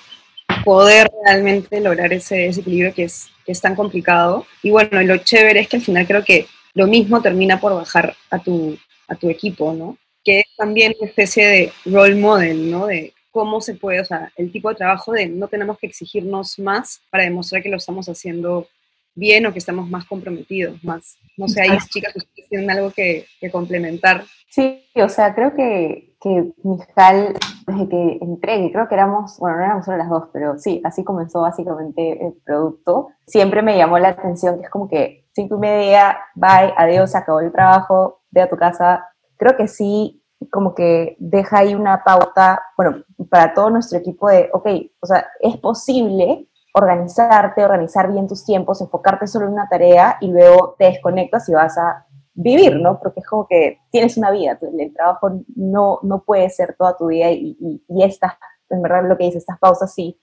poder 0.64 1.08
realmente 1.24 1.80
lograr 1.80 2.12
ese, 2.12 2.48
equilibrio 2.48 2.92
que 2.94 3.04
es, 3.04 3.28
que 3.44 3.52
es 3.52 3.60
tan 3.60 3.76
complicado. 3.76 4.46
Y 4.62 4.70
bueno, 4.70 5.00
lo 5.02 5.18
chévere 5.18 5.60
es 5.60 5.68
que 5.68 5.76
al 5.76 5.82
final 5.82 6.06
creo 6.06 6.24
que 6.24 6.46
lo 6.74 6.86
mismo 6.86 7.22
termina 7.22 7.60
por 7.60 7.74
bajar 7.74 8.16
a 8.30 8.38
tu, 8.38 8.76
a 9.06 9.14
tu 9.14 9.28
equipo, 9.28 9.72
¿no? 9.72 9.96
Que 10.24 10.40
es 10.40 10.46
también 10.56 10.94
una 10.98 11.08
especie 11.08 11.46
de 11.46 11.72
role 11.84 12.16
model, 12.16 12.70
¿no? 12.70 12.86
De 12.86 13.12
cómo 13.30 13.60
se 13.60 13.74
puede, 13.74 14.00
o 14.00 14.04
sea, 14.04 14.32
el 14.36 14.50
tipo 14.50 14.70
de 14.70 14.76
trabajo 14.76 15.12
de 15.12 15.26
no 15.26 15.48
tenemos 15.48 15.78
que 15.78 15.86
exigirnos 15.86 16.58
más 16.58 17.02
para 17.10 17.24
demostrar 17.24 17.62
que 17.62 17.68
lo 17.68 17.76
estamos 17.76 18.08
haciendo 18.08 18.66
bien 19.14 19.44
o 19.46 19.52
que 19.52 19.58
estamos 19.58 19.88
más 19.88 20.06
comprometidos, 20.06 20.82
más. 20.82 21.18
No 21.36 21.46
sé, 21.46 21.62
ahí 21.62 21.76
chicas, 21.88 22.16
ustedes 22.16 22.48
tienen 22.48 22.70
algo 22.70 22.90
que, 22.90 23.26
que 23.40 23.50
complementar. 23.50 24.24
Sí, 24.48 24.82
o 24.94 25.08
sea, 25.08 25.34
creo 25.34 25.54
que, 25.54 26.07
que 26.20 26.52
Mijal, 26.62 27.34
desde 27.66 27.88
que 27.88 28.18
entré, 28.20 28.70
creo 28.72 28.88
que 28.88 28.94
éramos, 28.94 29.38
bueno, 29.38 29.58
no 29.58 29.64
éramos 29.64 29.84
solo 29.84 29.98
las 29.98 30.08
dos, 30.08 30.28
pero 30.32 30.58
sí, 30.58 30.80
así 30.84 31.04
comenzó 31.04 31.42
básicamente 31.42 32.26
el 32.26 32.34
producto, 32.44 33.08
siempre 33.26 33.62
me 33.62 33.76
llamó 33.76 33.98
la 33.98 34.08
atención 34.08 34.58
que 34.58 34.64
es 34.64 34.70
como 34.70 34.88
que 34.88 35.28
cinco 35.32 35.56
y 35.56 35.58
media, 35.60 36.18
bye, 36.34 36.74
adiós, 36.76 37.14
acabó 37.14 37.40
el 37.40 37.52
trabajo, 37.52 38.22
ve 38.30 38.42
a 38.42 38.48
tu 38.48 38.56
casa. 38.56 39.06
Creo 39.36 39.56
que 39.56 39.68
sí, 39.68 40.24
como 40.50 40.74
que 40.74 41.16
deja 41.20 41.58
ahí 41.58 41.74
una 41.74 42.02
pauta, 42.02 42.60
bueno, 42.76 43.04
para 43.30 43.54
todo 43.54 43.70
nuestro 43.70 43.98
equipo 43.98 44.28
de, 44.28 44.50
ok, 44.52 44.66
o 45.00 45.06
sea, 45.06 45.26
es 45.40 45.56
posible 45.58 46.48
organizarte, 46.74 47.64
organizar 47.64 48.10
bien 48.10 48.26
tus 48.26 48.44
tiempos, 48.44 48.80
enfocarte 48.80 49.26
solo 49.26 49.46
en 49.46 49.52
una 49.52 49.68
tarea 49.68 50.16
y 50.20 50.30
luego 50.30 50.74
te 50.78 50.86
desconectas 50.86 51.48
y 51.48 51.54
vas 51.54 51.76
a 51.78 52.06
vivir, 52.38 52.76
¿no? 52.76 52.98
Porque 53.00 53.20
es 53.20 53.26
como 53.26 53.46
que 53.46 53.80
tienes 53.90 54.16
una 54.16 54.30
vida, 54.30 54.58
el 54.60 54.92
trabajo 54.94 55.42
no, 55.56 55.98
no 56.02 56.22
puede 56.22 56.48
ser 56.50 56.76
toda 56.78 56.96
tu 56.96 57.08
vida 57.08 57.30
y, 57.30 57.56
y, 57.60 57.82
y 57.88 58.02
estas, 58.04 58.34
en 58.70 58.80
verdad 58.80 59.08
lo 59.08 59.18
que 59.18 59.24
dice, 59.24 59.38
estas 59.38 59.58
pausas 59.58 59.92
sí, 59.92 60.18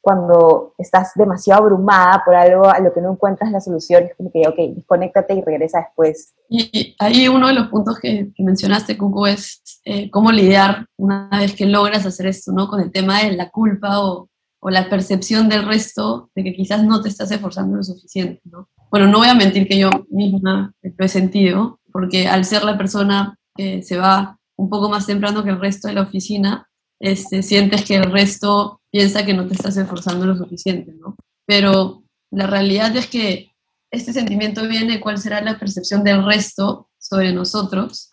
cuando 0.00 0.74
estás 0.78 1.12
demasiado 1.14 1.64
abrumada 1.64 2.22
por 2.24 2.34
algo 2.34 2.66
a 2.66 2.78
lo 2.78 2.94
que 2.94 3.02
no 3.02 3.12
encuentras 3.12 3.52
la 3.52 3.60
solución, 3.60 4.04
es 4.04 4.16
como 4.16 4.30
que, 4.32 4.48
ok, 4.48 4.76
desconéctate 4.76 5.34
y 5.34 5.42
regresa 5.42 5.80
después. 5.80 6.34
Y 6.48 6.96
ahí 6.98 7.28
uno 7.28 7.48
de 7.48 7.52
los 7.52 7.68
puntos 7.68 7.98
que, 7.98 8.30
mencionaste, 8.38 8.96
Cucu, 8.96 9.26
es 9.26 9.62
eh, 9.84 10.10
cómo 10.10 10.32
lidiar 10.32 10.86
una 10.96 11.28
vez 11.30 11.54
que 11.54 11.66
logras 11.66 12.06
hacer 12.06 12.26
esto, 12.28 12.52
¿no? 12.52 12.68
Con 12.68 12.80
el 12.80 12.90
tema 12.90 13.22
de 13.22 13.32
la 13.32 13.50
culpa 13.50 14.00
o, 14.00 14.30
o 14.60 14.70
la 14.70 14.88
percepción 14.88 15.50
del 15.50 15.66
resto 15.66 16.30
de 16.34 16.44
que 16.44 16.54
quizás 16.54 16.82
no 16.82 17.02
te 17.02 17.10
estás 17.10 17.30
esforzando 17.30 17.76
lo 17.76 17.82
suficiente, 17.82 18.40
¿no? 18.44 18.68
Bueno, 18.90 19.06
no 19.06 19.18
voy 19.18 19.28
a 19.28 19.34
mentir 19.34 19.68
que 19.68 19.78
yo 19.78 19.90
misma 20.10 20.72
lo 20.82 21.04
he 21.04 21.08
sentido, 21.08 21.80
porque 21.92 22.26
al 22.26 22.44
ser 22.44 22.64
la 22.64 22.78
persona 22.78 23.36
que 23.54 23.82
se 23.82 23.98
va 23.98 24.38
un 24.56 24.70
poco 24.70 24.88
más 24.88 25.06
temprano 25.06 25.44
que 25.44 25.50
el 25.50 25.60
resto 25.60 25.88
de 25.88 25.94
la 25.94 26.02
oficina, 26.02 26.68
este, 27.00 27.42
sientes 27.42 27.84
que 27.84 27.96
el 27.96 28.10
resto 28.10 28.80
piensa 28.90 29.24
que 29.24 29.34
no 29.34 29.46
te 29.46 29.54
estás 29.54 29.76
esforzando 29.76 30.26
lo 30.26 30.36
suficiente, 30.36 30.92
¿no? 30.98 31.16
Pero 31.46 32.02
la 32.30 32.46
realidad 32.46 32.96
es 32.96 33.06
que 33.06 33.50
este 33.90 34.12
sentimiento 34.12 34.66
viene 34.66 35.00
cuál 35.00 35.18
será 35.18 35.40
la 35.40 35.58
percepción 35.58 36.02
del 36.02 36.24
resto 36.24 36.88
sobre 36.98 37.32
nosotros 37.32 38.08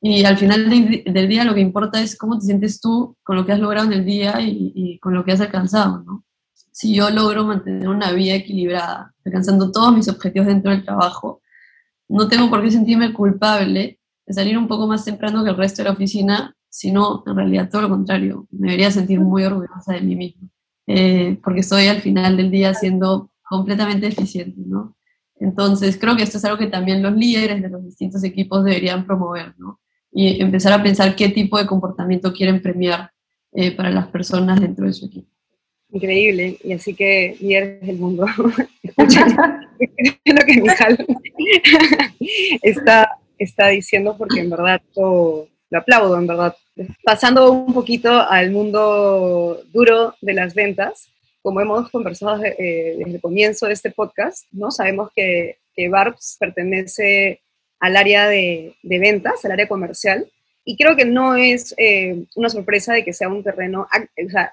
y 0.00 0.24
al 0.24 0.36
final 0.36 0.68
del 0.68 1.28
día 1.28 1.44
lo 1.44 1.54
que 1.54 1.60
importa 1.60 2.00
es 2.00 2.16
cómo 2.16 2.38
te 2.38 2.46
sientes 2.46 2.80
tú 2.80 3.16
con 3.22 3.36
lo 3.36 3.46
que 3.46 3.52
has 3.52 3.60
logrado 3.60 3.86
en 3.86 3.92
el 3.92 4.04
día 4.04 4.40
y, 4.40 4.72
y 4.74 4.98
con 4.98 5.14
lo 5.14 5.24
que 5.24 5.32
has 5.32 5.40
alcanzado, 5.40 6.02
¿no? 6.02 6.24
Si 6.72 6.94
yo 6.94 7.10
logro 7.10 7.44
mantener 7.44 7.88
una 7.88 8.12
vida 8.12 8.34
equilibrada, 8.34 9.11
alcanzando 9.24 9.70
todos 9.70 9.94
mis 9.94 10.08
objetivos 10.08 10.48
dentro 10.48 10.70
del 10.70 10.84
trabajo, 10.84 11.40
no 12.08 12.28
tengo 12.28 12.50
por 12.50 12.62
qué 12.62 12.70
sentirme 12.70 13.12
culpable 13.12 14.00
de 14.26 14.34
salir 14.34 14.56
un 14.58 14.68
poco 14.68 14.86
más 14.86 15.04
temprano 15.04 15.42
que 15.44 15.50
el 15.50 15.56
resto 15.56 15.82
de 15.82 15.88
la 15.88 15.94
oficina, 15.94 16.54
sino 16.68 17.22
en 17.26 17.36
realidad 17.36 17.70
todo 17.70 17.82
lo 17.82 17.88
contrario, 17.88 18.46
me 18.50 18.68
debería 18.68 18.90
sentir 18.90 19.20
muy 19.20 19.44
orgullosa 19.44 19.92
de 19.92 20.00
mí 20.00 20.16
misma, 20.16 20.48
eh, 20.86 21.38
porque 21.42 21.60
estoy 21.60 21.88
al 21.88 22.00
final 22.00 22.36
del 22.36 22.50
día 22.50 22.74
siendo 22.74 23.30
completamente 23.48 24.06
eficiente, 24.06 24.60
¿no? 24.64 24.96
Entonces, 25.36 25.98
creo 25.98 26.16
que 26.16 26.22
esto 26.22 26.38
es 26.38 26.44
algo 26.44 26.58
que 26.58 26.68
también 26.68 27.02
los 27.02 27.14
líderes 27.14 27.60
de 27.60 27.68
los 27.68 27.84
distintos 27.84 28.22
equipos 28.22 28.64
deberían 28.64 29.04
promover, 29.04 29.54
¿no? 29.58 29.80
y 30.12 30.40
empezar 30.42 30.72
a 30.72 30.82
pensar 30.82 31.16
qué 31.16 31.30
tipo 31.30 31.58
de 31.58 31.66
comportamiento 31.66 32.32
quieren 32.32 32.60
premiar 32.60 33.10
eh, 33.52 33.74
para 33.74 33.90
las 33.90 34.08
personas 34.08 34.60
dentro 34.60 34.86
de 34.86 34.92
su 34.92 35.06
equipo. 35.06 35.31
Increíble, 35.92 36.56
y 36.64 36.72
así 36.72 36.94
que 36.94 37.36
líderes 37.40 37.86
del 37.86 37.96
mundo, 37.96 38.26
escuchen 38.82 39.36
lo 40.24 40.46
que 40.46 40.60
Mijal 40.60 41.06
está, 42.62 43.18
está 43.38 43.68
diciendo 43.68 44.16
porque 44.16 44.40
en 44.40 44.50
verdad 44.50 44.80
lo, 44.96 45.48
aplaudo, 45.74 46.16
en 46.16 46.26
verdad. 46.26 46.56
Pasando 47.04 47.52
un 47.52 47.74
poquito 47.74 48.10
al 48.10 48.50
mundo 48.50 49.62
duro 49.72 50.14
de 50.22 50.32
las 50.32 50.54
ventas, 50.54 51.10
como 51.42 51.60
hemos 51.60 51.90
conversado 51.90 52.42
eh, 52.42 52.94
desde 52.98 53.16
el 53.16 53.20
comienzo 53.20 53.66
de 53.66 53.74
este 53.74 53.90
podcast, 53.90 54.46
¿no? 54.52 54.70
sabemos 54.70 55.10
que, 55.14 55.58
que 55.74 55.88
Barbs 55.88 56.36
pertenece 56.40 57.42
al 57.82 57.96
área 57.96 58.28
de, 58.28 58.76
ventas, 58.84 59.44
al 59.44 59.52
área 59.52 59.66
comercial, 59.66 60.30
Y 60.64 60.76
creo 60.76 60.96
que 60.96 61.04
no 61.04 61.34
es 61.34 61.74
eh, 61.76 62.24
una 62.36 62.48
sorpresa 62.48 62.92
de 62.92 63.04
que 63.04 63.12
sea 63.12 63.28
un 63.28 63.42
terreno 63.42 63.88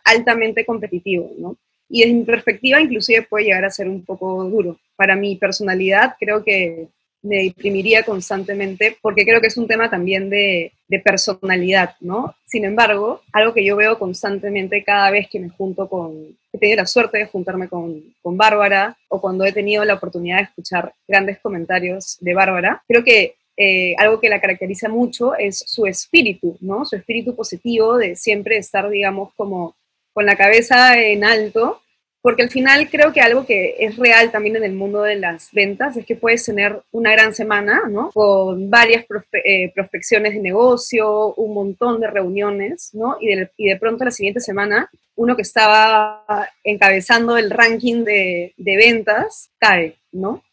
altamente 0.03 0.65
competitivo, 0.65 1.31
¿no? 1.37 1.57
Y 1.89 2.01
desde 2.01 2.13
mi 2.13 2.23
perspectiva 2.23 2.81
inclusive 2.81 3.23
puede 3.23 3.45
llegar 3.45 3.65
a 3.65 3.71
ser 3.71 3.87
un 3.87 4.03
poco 4.05 4.43
duro. 4.45 4.79
Para 4.95 5.15
mi 5.15 5.35
personalidad 5.35 6.15
creo 6.19 6.43
que 6.43 6.87
me 7.21 7.43
deprimiría 7.43 8.03
constantemente 8.03 8.97
porque 9.01 9.25
creo 9.25 9.41
que 9.41 9.47
es 9.47 9.57
un 9.57 9.67
tema 9.67 9.89
también 9.89 10.29
de, 10.29 10.71
de, 10.87 10.99
personalidad, 10.99 11.95
¿no? 11.99 12.33
Sin 12.45 12.63
embargo, 12.63 13.21
algo 13.33 13.53
que 13.53 13.65
yo 13.65 13.75
veo 13.75 13.99
constantemente 13.99 14.83
cada 14.83 15.11
vez 15.11 15.27
que 15.29 15.39
me 15.39 15.49
junto 15.49 15.89
con, 15.89 16.37
he 16.53 16.57
tenido 16.57 16.77
la 16.77 16.85
suerte 16.85 17.17
de 17.17 17.25
juntarme 17.25 17.67
con, 17.67 18.01
con 18.21 18.37
Bárbara 18.37 18.97
o 19.09 19.19
cuando 19.19 19.43
he 19.43 19.51
tenido 19.51 19.83
la 19.83 19.95
oportunidad 19.95 20.37
de 20.37 20.43
escuchar 20.43 20.93
grandes 21.07 21.39
comentarios 21.39 22.17
de 22.21 22.33
Bárbara, 22.33 22.83
creo 22.87 23.03
que 23.03 23.35
eh, 23.61 23.93
algo 23.97 24.19
que 24.19 24.29
la 24.29 24.39
caracteriza 24.39 24.87
mucho 24.87 25.35
es 25.35 25.59
su 25.67 25.85
espíritu, 25.85 26.57
¿no? 26.61 26.85
Su 26.85 26.95
espíritu 26.95 27.35
positivo 27.35 27.97
de 27.97 28.15
siempre 28.15 28.57
estar, 28.57 28.89
digamos, 28.89 29.33
como 29.35 29.75
con 30.13 30.25
la 30.25 30.35
cabeza 30.35 30.97
en 30.99 31.23
alto 31.23 31.81
porque 32.21 32.41
al 32.41 32.49
final 32.49 32.89
creo 32.89 33.13
que 33.13 33.21
algo 33.21 33.45
que 33.45 33.77
es 33.79 33.95
real 33.95 34.29
también 34.31 34.57
en 34.57 34.63
el 34.65 34.73
mundo 34.73 35.03
de 35.03 35.15
las 35.15 35.51
ventas 35.53 35.95
es 35.95 36.05
que 36.05 36.17
puedes 36.17 36.43
tener 36.43 36.81
una 36.91 37.11
gran 37.11 37.33
semana, 37.33 37.83
¿no? 37.89 38.11
Con 38.11 38.69
varias 38.69 39.05
eh, 39.31 39.71
prospecciones 39.73 40.33
de 40.33 40.41
negocio, 40.41 41.33
un 41.35 41.53
montón 41.53 42.01
de 42.01 42.07
reuniones, 42.07 42.89
¿no? 42.93 43.17
Y 43.21 43.35
de, 43.35 43.77
pronto 43.79 44.03
la 44.03 44.11
siguiente 44.11 44.41
semana, 44.41 44.89
uno 45.15 45.37
que 45.37 45.43
estaba 45.43 46.25
encabezando 46.63 47.37
el 47.37 47.49
ranking 47.49 48.03
de, 48.03 48.53
de 48.57 48.75
ventas 48.75 49.49
cae, 49.57 49.95
¿no? 50.11 50.43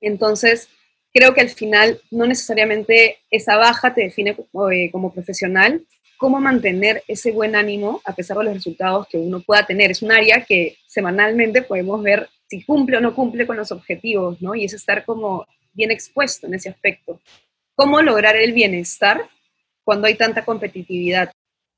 Entonces, 0.00 0.68
creo 1.18 1.34
que 1.34 1.40
al 1.40 1.50
final 1.50 2.00
no 2.12 2.26
necesariamente 2.26 3.18
esa 3.28 3.56
baja 3.56 3.92
te 3.92 4.02
define 4.02 4.36
como, 4.36 4.70
eh, 4.70 4.88
como 4.92 5.12
profesional, 5.12 5.84
cómo 6.16 6.38
mantener 6.38 7.02
ese 7.08 7.32
buen 7.32 7.56
ánimo 7.56 8.00
a 8.04 8.14
pesar 8.14 8.38
de 8.38 8.44
los 8.44 8.54
resultados 8.54 9.08
que 9.08 9.18
uno 9.18 9.40
pueda 9.40 9.66
tener. 9.66 9.90
Es 9.90 10.00
un 10.00 10.12
área 10.12 10.44
que 10.44 10.76
semanalmente 10.86 11.62
podemos 11.62 12.00
ver 12.04 12.28
si 12.48 12.62
cumple 12.62 12.98
o 12.98 13.00
no 13.00 13.16
cumple 13.16 13.48
con 13.48 13.56
los 13.56 13.72
objetivos, 13.72 14.40
¿no? 14.40 14.54
Y 14.54 14.64
es 14.64 14.74
estar 14.74 15.04
como 15.04 15.44
bien 15.72 15.90
expuesto 15.90 16.46
en 16.46 16.54
ese 16.54 16.68
aspecto. 16.68 17.20
¿Cómo 17.74 18.00
lograr 18.00 18.36
el 18.36 18.52
bienestar 18.52 19.28
cuando 19.82 20.06
hay 20.06 20.14
tanta 20.14 20.44
competitividad? 20.44 21.32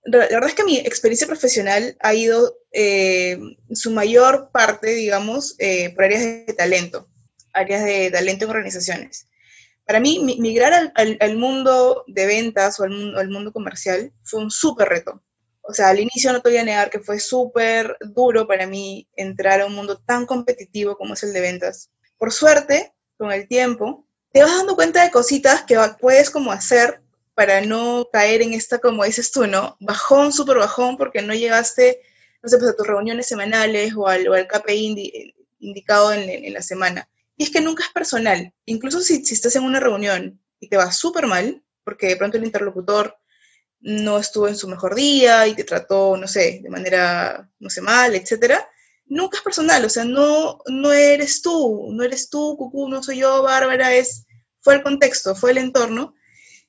La 0.05 0.19
verdad 0.19 0.51
es 0.51 0.55
que 0.55 0.65
mi 0.65 0.77
experiencia 0.77 1.27
profesional 1.27 1.97
ha 2.01 2.13
ido 2.13 2.59
eh, 2.73 3.39
su 3.73 3.91
mayor 3.91 4.51
parte, 4.53 4.91
digamos, 4.91 5.57
eh, 5.59 5.95
por 5.95 6.05
áreas 6.05 6.47
de 6.47 6.53
talento, 6.53 7.09
áreas 7.55 7.85
de 7.85 8.11
talento 8.11 8.45
en 8.45 8.51
organizaciones 8.51 9.30
para 9.91 9.99
mí, 9.99 10.21
migrar 10.39 10.93
al, 10.95 11.37
mundo 11.37 12.05
de 12.07 12.25
ventas 12.25 12.79
o 12.79 12.85
al, 12.85 13.29
mundo 13.29 13.53
comercial 13.53 14.13
fue 14.23 14.41
un 14.41 14.49
súper 14.49 14.89
reto. 14.89 15.21
O 15.63 15.75
sea, 15.75 15.89
al 15.89 15.99
inicio 15.99 16.33
no 16.33 16.41
te 16.41 16.49
voy 16.49 16.59
a 16.59 16.65
negar 16.65 16.91
que 16.91 17.01
fue 17.01 17.19
súper 17.19 17.97
duro 18.15 18.47
para 18.47 18.69
mí 18.69 19.09
entrar 19.17 19.61
a 19.61 19.67
un 19.67 19.75
mundo 19.75 19.99
tan 19.99 20.27
competitivo 20.27 20.97
como 20.97 21.15
es 21.15 21.25
el 21.25 21.33
de 21.33 21.41
ventas. 21.41 21.91
Por 22.19 22.31
suerte, 22.31 22.95
con 23.19 23.33
el 23.33 23.49
tiempo, 23.49 24.07
te 24.31 24.45
vas 24.45 24.57
dando 24.59 24.77
cuenta 24.77 25.03
de 25.03 25.11
cositas 25.11 25.65
que 25.65 25.77
puedes 25.99 26.31
como 26.31 26.53
hacer 26.53 27.03
para 27.35 27.61
no 27.61 28.09
caer 28.13 28.43
en 28.43 28.53
esta, 28.53 28.79
como 28.79 29.03
dices 29.03 29.33
tú, 29.33 29.49
¿no? 29.49 29.77
Bajón, 29.81 30.33
súper 30.33 30.59
bajón, 30.59 30.99
porque 30.99 31.21
no 31.21 31.35
llegaste, 31.35 32.01
no 32.45 32.49
sé, 32.49 32.59
pues 32.59 32.71
a 32.71 32.77
tus 32.77 32.87
reuniones 32.87 33.27
semanales 33.27 33.93
o 33.97 34.07
al, 34.07 34.47
KPI 34.47 35.35
indicado 35.59 36.13
en 36.13 36.55
la 36.55 36.63
semana. 36.63 37.10
Y 37.41 37.45
es 37.45 37.51
que 37.51 37.63
nunca 37.63 37.83
es 37.83 37.89
personal. 37.89 38.53
Incluso 38.67 39.01
si, 39.01 39.25
si 39.25 39.33
estás 39.33 39.57
en 39.57 39.63
una 39.63 39.81
reunión 39.81 40.39
y 40.61 40.69
te 40.69 40.77
va 40.77 40.93
súper 40.93 41.27
mal, 41.27 41.65
porque 41.85 42.09
de 42.09 42.17
pronto 42.17 42.37
el 42.37 42.45
interlocutor 42.45 43.17
no 43.81 44.19
estuvo 44.19 44.47
en 44.47 44.57
su 44.57 44.69
mejor 44.69 44.95
día 44.95 45.47
y 45.47 45.55
te 45.55 45.65
trató, 45.65 46.19
no 46.19 46.29
sé, 46.29 46.61
de 46.63 46.69
manera, 46.69 47.51
no 47.59 47.71
sé, 47.71 47.81
mal, 47.81 48.15
etcétera, 48.15 48.69
nunca 49.07 49.39
es 49.39 49.43
personal, 49.43 49.83
o 49.83 49.89
sea, 49.89 50.05
no, 50.05 50.59
no 50.67 50.93
eres 50.93 51.41
tú, 51.41 51.89
no 51.91 52.03
eres 52.03 52.29
tú, 52.29 52.59
Cucú, 52.59 52.91
no 52.91 53.03
soy 53.03 53.21
yo, 53.21 53.43
Bárbara, 53.43 53.95
es, 53.95 54.27
fue 54.61 54.75
el 54.75 54.83
contexto, 54.83 55.35
fue 55.35 55.53
el 55.53 55.59
entorno, 55.59 56.15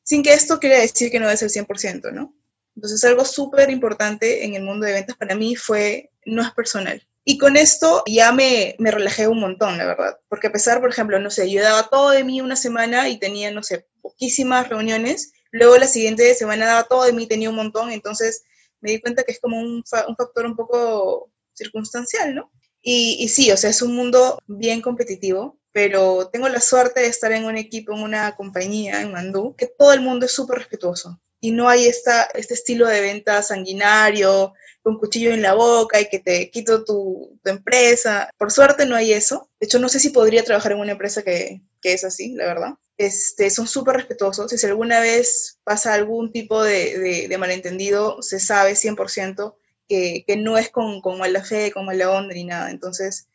sin 0.03 0.23
que 0.23 0.33
esto 0.33 0.57
quiera 0.57 0.79
decir 0.79 1.11
que 1.11 1.19
no 1.19 1.29
es 1.29 1.41
el 1.41 1.49
100%, 1.49 2.13
¿no? 2.13 2.33
Entonces, 2.77 3.03
algo 3.03 3.25
súper 3.25 3.69
importante 3.71 4.45
en 4.45 4.53
el 4.53 4.63
mundo 4.63 4.85
de 4.85 4.93
ventas 4.93 5.17
para 5.17 5.35
mí 5.35 5.57
fue, 5.57 6.11
no 6.25 6.41
es 6.41 6.51
personal. 6.51 7.05
Y 7.23 7.37
con 7.37 7.55
esto 7.55 8.03
ya 8.07 8.31
me, 8.31 8.75
me, 8.79 8.89
relajé 8.89 9.27
un 9.27 9.39
montón, 9.39 9.77
la 9.77 9.85
verdad. 9.85 10.19
Porque 10.27 10.47
a 10.47 10.51
pesar, 10.51 10.81
por 10.81 10.89
ejemplo, 10.89 11.19
no 11.19 11.29
sé, 11.29 11.49
yo 11.51 11.61
daba 11.61 11.87
todo 11.89 12.09
de 12.09 12.23
mí 12.23 12.41
una 12.41 12.55
semana 12.55 13.09
y 13.09 13.19
tenía, 13.19 13.51
no 13.51 13.61
sé, 13.61 13.87
poquísimas 14.01 14.69
reuniones. 14.69 15.33
Luego 15.51 15.77
la 15.77 15.87
siguiente 15.87 16.33
semana 16.33 16.65
daba 16.65 16.83
todo 16.85 17.03
de 17.03 17.13
mí, 17.13 17.27
tenía 17.27 17.49
un 17.49 17.55
montón. 17.55 17.91
Entonces 17.91 18.43
me 18.79 18.91
di 18.91 19.01
cuenta 19.01 19.23
que 19.23 19.33
es 19.33 19.39
como 19.39 19.59
un, 19.59 19.83
un 20.07 20.15
factor 20.15 20.45
un 20.45 20.55
poco 20.55 21.31
circunstancial, 21.53 22.33
¿no? 22.33 22.51
Y, 22.81 23.17
y, 23.19 23.27
sí, 23.27 23.51
o 23.51 23.57
sea, 23.57 23.69
es 23.69 23.83
un 23.83 23.95
mundo 23.95 24.39
bien 24.47 24.81
competitivo, 24.81 25.59
pero 25.71 26.29
tengo 26.29 26.49
la 26.49 26.59
suerte 26.59 27.01
de 27.01 27.07
estar 27.07 27.31
en 27.31 27.45
un 27.45 27.57
equipo, 27.57 27.93
en 27.93 28.01
una 28.01 28.35
compañía, 28.35 29.01
en 29.01 29.11
Mandú, 29.11 29.55
que 29.55 29.67
todo 29.67 29.93
el 29.93 30.01
mundo 30.01 30.25
es 30.25 30.31
súper 30.31 30.57
respetuoso. 30.57 31.21
Y 31.41 31.51
no 31.51 31.67
hay 31.67 31.87
esta, 31.87 32.23
este 32.35 32.53
estilo 32.53 32.87
de 32.87 33.01
venta 33.01 33.41
sanguinario, 33.41 34.53
con 34.83 34.97
cuchillo 34.97 35.31
en 35.31 35.41
la 35.41 35.53
boca 35.53 35.99
y 35.99 36.09
que 36.09 36.19
te 36.19 36.49
quito 36.49 36.83
tu, 36.83 37.39
empresa. 37.43 38.29
Por 38.37 38.51
suerte 38.51 38.85
no 38.85 38.95
hay 38.95 39.13
eso. 39.13 39.49
De 39.59 39.65
hecho, 39.65 39.79
no 39.79 39.89
sé 39.89 39.99
si 39.99 40.11
podría 40.11 40.43
trabajar 40.43 40.71
en 40.71 40.79
una 40.79 40.91
empresa 40.91 41.23
que, 41.23 41.61
que 41.81 41.93
es 41.93 42.03
así, 42.03 42.33
la 42.33 42.45
verdad. 42.45 42.73
Este, 42.97 43.49
son 43.49 43.67
súper 43.67 43.95
respetuosos 43.95 44.51
si 44.51 44.65
alguna 44.67 44.99
vez 44.99 45.59
pasa 45.63 45.93
algún 45.93 46.31
tipo 46.31 46.61
de, 46.63 47.27
de, 47.27 47.37
malentendido, 47.39 48.21
se 48.21 48.39
sabe 48.39 48.73
100% 48.73 49.55
que, 49.87 50.23
que, 50.27 50.37
no 50.37 50.57
es 50.57 50.69
con, 50.69 51.01
con 51.01 51.17
mala 51.17 51.43
fe, 51.43 51.71
con 51.71 51.85
mala 51.85 52.11
onda 52.11 52.35
ni 52.35 52.43
nada. 52.43 52.69
Entonces, 52.69 53.27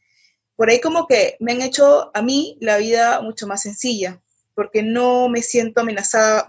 por 0.54 0.70
ahí 0.70 0.80
como 0.80 1.06
que 1.06 1.36
me 1.40 1.52
han 1.52 1.62
hecho 1.62 2.10
a 2.14 2.22
mí 2.22 2.58
la 2.60 2.78
vida 2.78 3.20
mucho 3.20 3.46
más 3.46 3.62
sencilla, 3.62 4.22
porque 4.54 4.82
no 4.82 5.28
me 5.28 5.42
siento 5.42 5.80
amenazada, 5.80 6.46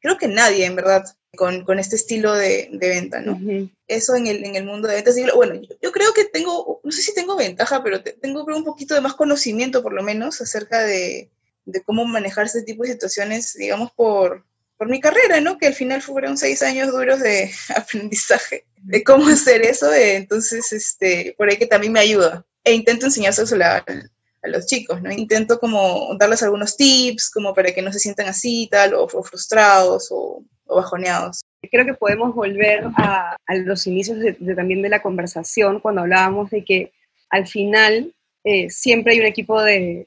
creo 0.00 0.18
que 0.18 0.28
nadie 0.28 0.64
en 0.64 0.76
verdad, 0.76 1.04
con, 1.36 1.64
con 1.64 1.78
este 1.78 1.96
estilo 1.96 2.34
de, 2.34 2.68
de 2.72 2.88
venta, 2.88 3.20
¿no? 3.20 3.38
Eso 3.86 4.16
en 4.16 4.26
el, 4.26 4.44
en 4.44 4.56
el 4.56 4.64
mundo 4.64 4.88
de 4.88 4.94
ventas. 4.96 5.16
Bueno, 5.34 5.54
yo, 5.54 5.74
yo, 5.80 5.92
creo 5.92 6.12
que 6.12 6.24
tengo, 6.24 6.80
no 6.82 6.90
sé 6.90 7.02
si 7.02 7.14
tengo 7.14 7.36
ventaja, 7.36 7.82
pero 7.82 8.02
tengo 8.02 8.44
un 8.44 8.64
poquito 8.64 8.94
de 8.94 9.00
más 9.00 9.14
conocimiento, 9.14 9.82
por 9.82 9.92
lo 9.92 10.02
menos, 10.02 10.40
acerca 10.40 10.82
de, 10.82 11.30
de 11.64 11.82
cómo 11.82 12.04
manejar 12.04 12.46
este 12.46 12.62
tipo 12.62 12.82
de 12.82 12.92
situaciones, 12.92 13.54
digamos, 13.54 13.92
por, 13.92 14.44
por 14.76 14.88
mi 14.88 15.00
carrera, 15.00 15.40
¿no? 15.40 15.58
Que 15.58 15.66
al 15.66 15.74
final 15.74 16.02
fueron 16.02 16.36
seis 16.36 16.62
años 16.62 16.90
duros 16.90 17.20
de 17.20 17.50
aprendizaje, 17.76 18.64
de 18.78 19.04
cómo 19.04 19.28
hacer 19.28 19.62
eso, 19.62 19.92
entonces, 19.92 20.72
este, 20.72 21.34
por 21.36 21.48
ahí 21.48 21.56
que 21.56 21.66
también 21.66 21.92
me 21.92 22.00
ayuda. 22.00 22.44
E 22.64 22.72
intento 22.72 23.06
enseñárselo 23.06 23.64
a, 23.64 23.84
a 24.42 24.48
los 24.48 24.66
chicos, 24.66 25.02
¿no? 25.02 25.10
Intento 25.10 25.58
como 25.58 26.14
darles 26.18 26.42
algunos 26.42 26.76
tips, 26.76 27.30
como 27.30 27.54
para 27.54 27.72
que 27.72 27.82
no 27.82 27.92
se 27.92 27.98
sientan 27.98 28.28
así, 28.28 28.68
tal, 28.70 28.94
o, 28.94 29.08
frustrados, 29.08 30.08
o, 30.10 30.44
bajoneados. 30.66 31.40
Creo 31.70 31.84
que 31.84 31.94
podemos 31.94 32.34
volver 32.34 32.84
a, 32.96 33.36
los 33.64 33.86
inicios 33.86 34.18
de, 34.18 34.54
también 34.54 34.82
de 34.82 34.88
la 34.88 35.02
conversación 35.02 35.80
cuando 35.80 36.02
hablábamos 36.02 36.50
de 36.50 36.64
que 36.64 36.92
al 37.28 37.46
final 37.46 38.14
eh, 38.44 38.70
siempre 38.70 39.12
hay 39.12 39.20
un 39.20 39.26
equipo 39.26 39.60
de, 39.62 40.06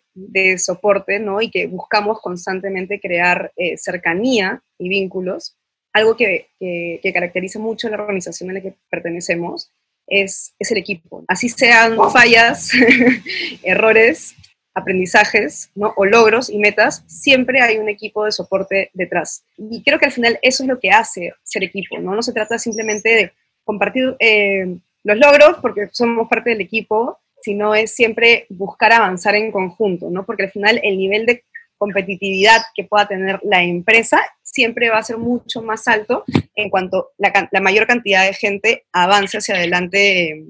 soporte, 0.58 1.20
¿no? 1.20 1.42
Y 1.42 1.52
que 1.52 1.68
buscamos 1.68 2.20
constantemente 2.22 3.00
crear 3.00 3.52
eh, 3.56 3.78
cercanía 3.78 4.62
y 4.80 4.90
vínculos. 4.90 5.58
Algo 5.94 6.16
que, 6.16 6.48
que, 6.60 7.14
caracteriza 7.14 7.60
mucho 7.60 7.88
la 7.88 7.98
organización 7.98 8.50
a 8.50 8.54
la 8.54 8.62
que 8.62 8.74
pertenecemos 8.90 9.70
es, 10.08 10.54
es 10.60 10.72
el 10.72 10.78
equipo. 10.78 11.24
Así 11.28 11.50
sean 11.50 11.98
fallas, 12.12 12.72
errores, 13.64 14.36
aprendizajes, 14.74 15.72
¿no? 15.76 15.94
O 15.96 16.06
logros 16.06 16.50
y 16.50 16.58
metas, 16.58 17.04
siempre 17.08 17.62
hay 17.62 17.78
un 17.78 17.90
equipo 17.90 18.26
de 18.26 18.32
soporte 18.32 18.90
detrás. 18.94 19.46
Y 19.58 19.84
creo 19.84 20.00
que 20.00 20.06
al 20.06 20.12
final 20.12 20.40
eso 20.42 20.64
es 20.64 20.70
lo 20.70 20.80
que 20.80 20.90
hace 20.90 21.34
ser 21.44 21.64
equipo, 21.64 22.00
¿no? 22.00 22.16
No 22.16 22.22
se 22.22 22.34
trata 22.34 22.58
simplemente 22.58 23.10
de 23.10 23.34
compartir 23.64 24.16
eh, 24.20 24.78
los 25.04 25.18
logros 25.18 25.58
porque 25.62 25.90
somos 25.92 26.28
parte 26.28 26.52
del 26.52 26.62
equipo, 26.62 27.20
sino 27.42 27.76
es 27.76 27.94
siempre 27.94 28.46
buscar 28.50 28.94
avanzar 28.94 29.36
en 29.36 29.52
conjunto, 29.52 30.10
¿no? 30.10 30.26
Porque 30.26 30.44
al 30.44 30.52
final 30.52 30.80
el 30.84 30.98
nivel 30.98 31.26
de 31.26 31.44
competitividad 31.84 32.62
que 32.76 32.86
pueda 32.86 33.08
tener 33.08 33.40
la 33.44 33.64
empresa 33.64 34.22
siempre 34.42 34.90
va 34.90 35.00
a 35.00 35.04
ser 35.04 35.18
mucho 35.18 35.62
más 35.62 35.88
alto 35.88 36.24
en 36.56 36.70
cuanto 36.70 37.12
la, 37.18 37.50
la 37.52 37.62
mayor 37.62 37.88
cantidad 37.88 38.26
de 38.26 38.34
gente 38.34 38.86
avance 38.94 39.38
hacia 39.38 39.56
adelante 39.56 40.30
eh, 40.30 40.46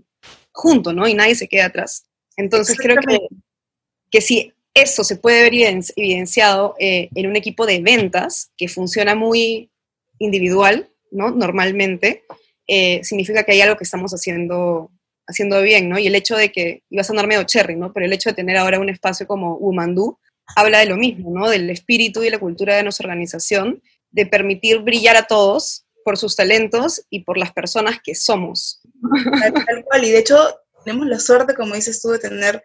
junto, 0.51 0.93
¿no? 0.93 1.07
Y 1.07 1.13
nadie 1.13 1.35
se 1.35 1.47
quede 1.47 1.63
atrás. 1.63 2.05
Entonces 2.37 2.77
creo 2.77 2.97
que 2.97 3.17
que 4.13 4.21
si 4.21 4.53
eso 4.75 5.03
se 5.03 5.17
puede 5.17 5.49
ver 5.49 5.81
evidenciado 5.95 6.75
eh, 6.79 7.09
en 7.15 7.25
un 7.25 7.35
equipo 7.35 7.65
de 7.65 7.81
ventas 7.81 8.51
que 8.55 8.67
funciona 8.67 9.15
muy 9.15 9.71
individual, 10.19 10.87
¿no? 11.09 11.31
Normalmente, 11.31 12.23
eh, 12.67 13.03
significa 13.03 13.43
que 13.43 13.53
hay 13.53 13.61
algo 13.61 13.75
que 13.75 13.85
estamos 13.85 14.11
haciendo, 14.11 14.91
haciendo 15.25 15.63
bien, 15.63 15.89
¿no? 15.89 15.97
Y 15.97 16.05
el 16.05 16.13
hecho 16.13 16.35
de 16.35 16.51
que, 16.51 16.83
iba 16.91 17.01
a 17.01 17.05
sonar 17.05 17.25
medio 17.25 17.43
cherry, 17.43 17.75
¿no? 17.75 17.91
Pero 17.91 18.05
el 18.05 18.13
hecho 18.13 18.29
de 18.29 18.35
tener 18.35 18.55
ahora 18.55 18.79
un 18.79 18.89
espacio 18.89 19.25
como 19.25 19.57
Umandú 19.57 20.19
habla 20.55 20.79
de 20.79 20.85
lo 20.85 20.97
mismo, 20.97 21.31
¿no? 21.37 21.49
Del 21.49 21.69
espíritu 21.69 22.23
y 22.23 22.29
la 22.29 22.39
cultura 22.39 22.75
de 22.75 22.83
nuestra 22.83 23.07
organización 23.07 23.81
de 24.11 24.25
permitir 24.25 24.79
brillar 24.79 25.15
a 25.15 25.27
todos 25.27 25.85
por 26.03 26.17
sus 26.17 26.35
talentos 26.35 27.05
y 27.09 27.23
por 27.23 27.37
las 27.37 27.53
personas 27.53 27.97
que 28.03 28.15
somos. 28.15 28.81
Tal, 29.65 29.83
cual, 29.85 30.03
y 30.03 30.11
de 30.11 30.19
hecho 30.19 30.37
tenemos 30.83 31.07
la 31.07 31.19
suerte, 31.19 31.55
como 31.55 31.75
dices 31.75 32.01
tú, 32.01 32.09
de 32.09 32.19
tener 32.19 32.63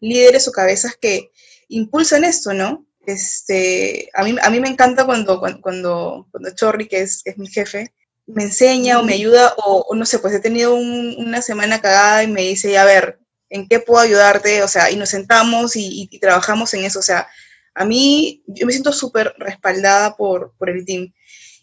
líderes 0.00 0.46
o 0.48 0.52
cabezas 0.52 0.96
que 1.00 1.30
impulsan 1.68 2.24
esto, 2.24 2.54
¿no? 2.54 2.86
Este, 3.06 4.08
a, 4.14 4.24
mí, 4.24 4.34
a 4.42 4.50
mí 4.50 4.60
me 4.60 4.68
encanta 4.68 5.04
cuando, 5.04 5.40
cuando, 5.40 6.26
cuando 6.30 6.54
Chorri, 6.54 6.88
que 6.88 7.00
es, 7.00 7.22
es 7.24 7.38
mi 7.38 7.46
jefe, 7.46 7.92
me 8.26 8.42
enseña 8.42 8.98
o 8.98 9.04
me 9.04 9.14
ayuda, 9.14 9.54
o, 9.58 9.94
no 9.94 10.04
sé, 10.04 10.18
pues 10.18 10.34
he 10.34 10.40
tenido 10.40 10.74
una 10.74 11.42
semana 11.42 11.80
cagada 11.80 12.24
y 12.24 12.28
me 12.28 12.42
dice, 12.42 12.76
a 12.76 12.84
ver, 12.84 13.20
¿en 13.56 13.68
qué 13.68 13.80
puedo 13.80 14.00
ayudarte? 14.00 14.62
O 14.62 14.68
sea, 14.68 14.90
y 14.90 14.96
nos 14.96 15.08
sentamos 15.08 15.72
y, 15.74 16.08
trabajamos 16.20 16.72
en 16.74 16.84
eso. 16.84 17.00
O 17.00 17.02
sea, 17.02 17.28
a 17.74 17.84
mí, 17.84 18.42
yo 18.46 18.66
me 18.66 18.72
siento 18.72 18.92
súper 18.92 19.34
respaldada 19.38 20.16
por, 20.16 20.54
por 20.58 20.70
el 20.70 20.84
team. 20.84 21.12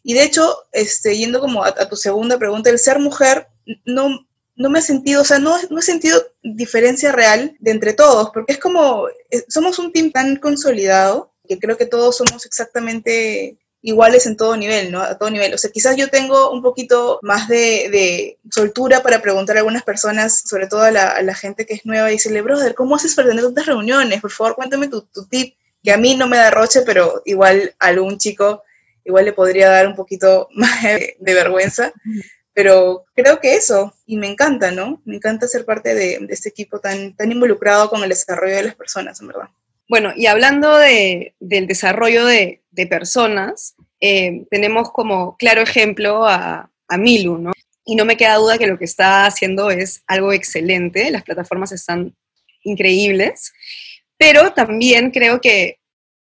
Y 0.03 0.13
de 0.13 0.23
hecho, 0.23 0.55
este, 0.73 1.17
yendo 1.17 1.39
como 1.39 1.63
a, 1.63 1.73
tu 1.87 1.95
segunda 1.95 2.37
pregunta, 2.37 2.69
el 2.69 2.79
ser 2.79 2.99
mujer 2.99 3.47
no, 3.85 4.27
no 4.55 4.69
me 4.69 4.79
ha 4.79 4.81
sentido, 4.81 5.21
o 5.21 5.25
sea, 5.25 5.39
no, 5.39 5.57
no 5.69 5.79
he 5.79 5.81
sentido 5.81 6.21
diferencia 6.43 7.11
real 7.13 7.55
de 7.59 7.71
entre 7.71 7.93
todos, 7.93 8.29
porque 8.33 8.53
es 8.53 8.59
como, 8.59 9.07
somos 9.47 9.79
un 9.79 9.93
team 9.93 10.11
tan 10.11 10.35
consolidado 10.35 11.33
que 11.47 11.57
creo 11.57 11.77
que 11.77 11.85
todos 11.85 12.17
somos 12.17 12.45
exactamente 12.45 13.57
iguales 13.83 14.25
en 14.25 14.37
todo 14.37 14.55
nivel, 14.55 14.91
¿no? 14.91 15.01
A 15.01 15.17
todo 15.17 15.29
nivel. 15.29 15.53
O 15.53 15.57
sea, 15.57 15.69
quizás 15.69 15.95
yo 15.97 16.09
tengo 16.09 16.51
un 16.51 16.61
poquito 16.61 17.19
más 17.21 17.47
de, 17.49 18.39
soltura 18.49 19.03
para 19.03 19.21
preguntar 19.21 19.57
a 19.57 19.59
algunas 19.59 19.83
personas, 19.83 20.41
sobre 20.45 20.67
todo 20.67 20.81
a 20.81 20.91
la, 20.91 21.35
gente 21.35 21.65
que 21.65 21.75
es 21.75 21.85
nueva, 21.85 22.09
y 22.09 22.13
decirle, 22.13 22.41
brother, 22.41 22.73
¿cómo 22.73 22.95
haces 22.95 23.13
para 23.13 23.27
tener 23.27 23.43
tantas 23.43 23.65
reuniones? 23.65 24.21
Por 24.21 24.31
favor, 24.31 24.55
cuéntame 24.55 24.87
tu, 24.87 25.05
tip, 25.29 25.55
que 25.83 25.91
a 25.91 25.97
mí 25.97 26.15
no 26.15 26.27
me 26.27 26.37
da 26.37 26.49
roche, 26.49 26.81
pero 26.85 27.21
igual 27.25 27.75
a 27.77 27.87
algún 27.87 28.17
chico 28.17 28.63
igual 29.05 29.25
le 29.25 29.33
podría 29.33 29.69
dar 29.69 29.85
un 29.85 29.95
poquito 29.95 30.47
más 30.55 30.81
de, 30.81 31.17
vergüenza. 31.19 31.91
Pero 32.53 33.03
creo 33.15 33.39
que 33.41 33.55
eso, 33.55 33.93
y 34.05 34.15
me 34.15 34.27
encanta, 34.27 34.71
¿no? 34.71 35.01
Me 35.03 35.17
encanta 35.17 35.47
ser 35.47 35.65
parte 35.65 35.93
de, 35.93 36.25
este 36.29 36.49
equipo 36.49 36.79
tan, 36.79 37.15
tan 37.17 37.31
involucrado 37.31 37.89
con 37.89 38.01
el 38.01 38.09
desarrollo 38.09 38.55
de 38.55 38.63
las 38.63 38.75
personas, 38.75 39.19
en 39.19 39.27
verdad. 39.27 39.49
Bueno, 39.93 40.11
y 40.15 40.25
hablando 40.25 40.75
del 40.79 41.67
desarrollo 41.67 42.25
de, 42.25 42.63
personas, 42.89 43.75
eh, 44.01 44.43
tenemos 44.49 44.91
como 44.91 45.37
claro 45.37 45.61
ejemplo 45.61 46.25
a, 46.25 46.67
Milu, 46.97 47.37
¿no? 47.37 47.51
Y 47.85 47.93
no 47.95 48.03
me 48.03 48.17
queda 48.17 48.37
duda 48.37 48.57
que 48.57 48.65
lo 48.65 48.79
que 48.79 48.85
está 48.85 49.27
haciendo 49.27 49.69
es 49.69 50.01
algo 50.07 50.33
excelente, 50.33 51.11
las 51.11 51.21
plataformas 51.21 51.71
están 51.73 52.15
increíbles, 52.63 53.53
pero 54.17 54.51
también 54.53 55.11
creo 55.11 55.39
que, 55.39 55.77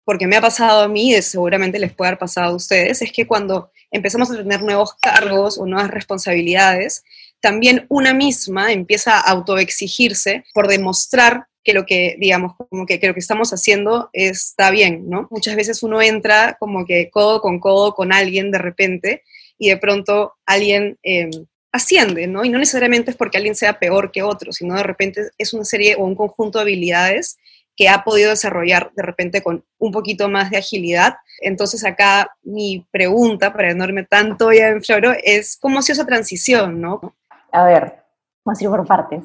porque 0.03 0.27
me 0.27 0.35
ha 0.35 0.41
pasado 0.41 0.81
a 0.81 0.89
mí 0.89 1.15
y 1.15 1.21
seguramente 1.21 1.79
les 1.79 1.93
puede 1.93 2.09
haber 2.09 2.19
pasado 2.19 2.51
a 2.51 2.57
ustedes, 2.57 3.01
es 3.01 3.13
que 3.13 3.25
cuando 3.25 3.71
empezamos 3.91 4.29
a 4.29 4.35
tener 4.35 4.61
nuevos 4.61 4.93
cargos 4.95 5.57
o 5.57 5.65
nuevas 5.65 5.89
responsabilidades, 5.89 7.05
también 7.39 7.85
una 7.87 8.13
misma 8.13 8.73
empieza 8.73 9.15
a 9.15 9.21
autoexigirse 9.21 10.43
por 10.53 10.67
demostrar 10.67 11.47
que 11.63 11.73
lo 11.73 11.85
que, 11.85 12.15
digamos, 12.19 12.55
como 12.69 12.85
que, 12.85 12.99
lo 13.01 13.13
que 13.13 13.19
estamos 13.19 13.53
haciendo 13.53 14.09
está 14.13 14.69
bien, 14.71 15.09
¿no? 15.09 15.27
Muchas 15.31 15.55
veces 15.55 15.81
uno 15.83 16.01
entra 16.01 16.57
como 16.59 16.85
que 16.85 17.09
codo 17.09 17.41
con 17.41 17.59
codo 17.59 17.93
con 17.93 18.11
alguien 18.11 18.51
de 18.51 18.57
repente 18.57 19.23
y 19.57 19.69
de 19.69 19.77
pronto 19.77 20.33
alguien 20.45 20.97
em, 21.03 21.31
asciende, 21.71 22.27
¿no? 22.27 22.43
Y 22.43 22.49
no 22.49 22.59
necesariamente 22.59 23.11
es 23.11 23.17
porque 23.17 23.37
alguien 23.37 23.55
sea 23.55 23.79
peor 23.79 24.11
que 24.11 24.23
otro, 24.23 24.51
sino 24.51 24.75
de 24.75 24.83
repente 24.83 25.29
es 25.37 25.53
una 25.53 25.63
serie 25.63 25.95
o 25.95 26.03
un 26.03 26.15
conjunto 26.15 26.59
de 26.59 26.63
habilidades 26.63 27.37
que 27.75 27.89
ha 27.89 28.03
podido 28.03 28.29
desarrollar 28.29 28.91
de 28.95 29.03
repente 29.03 29.41
con 29.41 29.65
un 29.79 29.91
poquito 29.91 30.29
más 30.29 30.51
de 30.51 30.57
agilidad. 30.57 31.15
Entonces 31.41 31.83
acá 31.83 32.35
mi 32.43 32.85
pregunta, 32.91 33.51
para 33.53 33.73
no 33.73 33.85
irme 33.85 34.03
tanto 34.03 34.51
ya 34.51 34.67
en 34.67 34.83
floro, 34.83 35.13
es 35.23 35.57
cómo 35.57 35.79
ha 35.79 35.81
sido 35.81 35.93
esa 35.93 36.05
transición, 36.05 36.79
¿no? 36.79 37.15
A 37.51 37.63
ver, 37.65 38.03
vamos 38.45 38.59
a 38.59 38.63
ir 38.63 38.69
por 38.69 38.85
partes. 38.85 39.23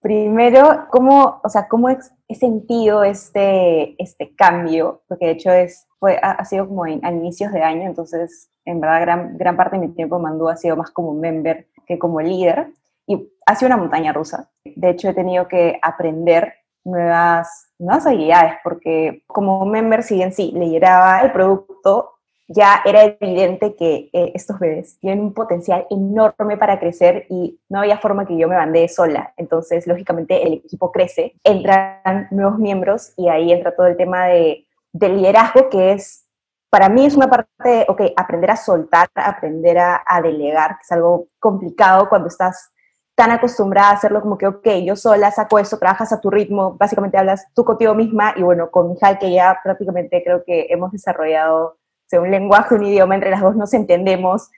Primero, 0.00 0.86
¿cómo, 0.90 1.40
o 1.44 1.48
sea, 1.48 1.68
cómo 1.68 1.90
he 1.90 2.34
sentido 2.34 3.04
este, 3.04 4.02
este 4.02 4.34
cambio? 4.34 5.02
Porque 5.06 5.26
de 5.26 5.32
hecho 5.32 5.50
es, 5.50 5.86
fue, 5.98 6.18
ha, 6.22 6.42
sido 6.46 6.66
como 6.66 6.86
en, 6.86 7.04
a 7.04 7.12
inicios 7.12 7.52
de 7.52 7.62
año, 7.62 7.82
entonces 7.82 8.50
en 8.64 8.80
verdad 8.80 9.02
gran, 9.02 9.36
gran 9.36 9.56
parte 9.56 9.76
de 9.76 9.86
mi 9.86 9.94
tiempo 9.94 10.16
en 10.16 10.22
Mandú 10.22 10.48
ha 10.48 10.56
sido 10.56 10.76
más 10.76 10.90
como 10.90 11.12
member 11.12 11.66
que 11.86 11.98
como 11.98 12.20
líder. 12.20 12.68
Y 13.06 13.28
ha 13.44 13.56
sido 13.56 13.66
una 13.66 13.76
montaña 13.76 14.12
rusa. 14.12 14.48
De 14.64 14.90
hecho, 14.90 15.08
he 15.08 15.14
tenido 15.14 15.48
que 15.48 15.78
aprender 15.82 16.54
nuevas, 16.84 17.72
nuevas 17.78 18.06
habilidades, 18.06 18.54
porque 18.62 19.24
como 19.26 19.66
member, 19.66 20.02
si 20.02 20.14
bien 20.14 20.32
sí, 20.32 20.52
lideraba 20.54 21.20
el 21.20 21.32
producto, 21.32 22.19
ya 22.52 22.82
era 22.84 23.04
evidente 23.04 23.76
que 23.76 24.10
eh, 24.12 24.32
estos 24.34 24.58
bebés 24.58 24.98
tienen 24.98 25.20
un 25.20 25.32
potencial 25.32 25.86
enorme 25.88 26.56
para 26.56 26.80
crecer 26.80 27.26
y 27.30 27.60
no 27.68 27.78
había 27.78 27.98
forma 27.98 28.26
que 28.26 28.36
yo 28.36 28.48
me 28.48 28.56
bandee 28.56 28.88
sola. 28.88 29.32
Entonces, 29.36 29.86
lógicamente, 29.86 30.44
el 30.44 30.54
equipo 30.54 30.90
crece, 30.90 31.34
entran 31.44 32.26
nuevos 32.32 32.58
miembros 32.58 33.12
y 33.16 33.28
ahí 33.28 33.52
entra 33.52 33.76
todo 33.76 33.86
el 33.86 33.96
tema 33.96 34.26
de, 34.26 34.66
liderazgo, 34.92 35.70
que 35.70 35.92
es, 35.92 36.26
para 36.70 36.88
mí 36.88 37.06
es 37.06 37.14
una 37.14 37.28
parte 37.28 37.46
de, 37.62 37.86
ok, 37.88 38.02
aprender 38.16 38.50
a 38.50 38.56
soltar, 38.56 39.08
aprender 39.14 39.78
a, 39.78 40.02
a 40.04 40.20
delegar, 40.20 40.70
que 40.70 40.82
es 40.82 40.92
algo 40.92 41.28
complicado 41.38 42.08
cuando 42.08 42.26
estás 42.26 42.72
tan 43.14 43.30
acostumbrada 43.30 43.90
a 43.90 43.92
hacerlo 43.92 44.22
como 44.22 44.38
que, 44.38 44.48
ok, 44.48 44.66
yo 44.84 44.96
sola 44.96 45.30
saco 45.30 45.60
eso, 45.60 45.78
trabajas 45.78 46.12
a 46.12 46.20
tu 46.20 46.30
ritmo, 46.30 46.76
básicamente 46.76 47.16
hablas 47.16 47.46
tú 47.54 47.64
contigo 47.64 47.94
misma 47.94 48.34
y 48.34 48.42
bueno, 48.42 48.70
con 48.72 48.90
Mijal 48.90 49.18
que 49.18 49.32
ya 49.32 49.60
prácticamente 49.62 50.22
creo 50.24 50.42
que 50.42 50.66
hemos 50.70 50.90
desarrollado 50.90 51.79
un 52.18 52.30
lenguaje, 52.30 52.74
un 52.74 52.84
idioma, 52.84 53.14
entre 53.14 53.30
las 53.30 53.40
dos 53.40 53.56
nos 53.56 53.72
entendemos, 53.74 54.50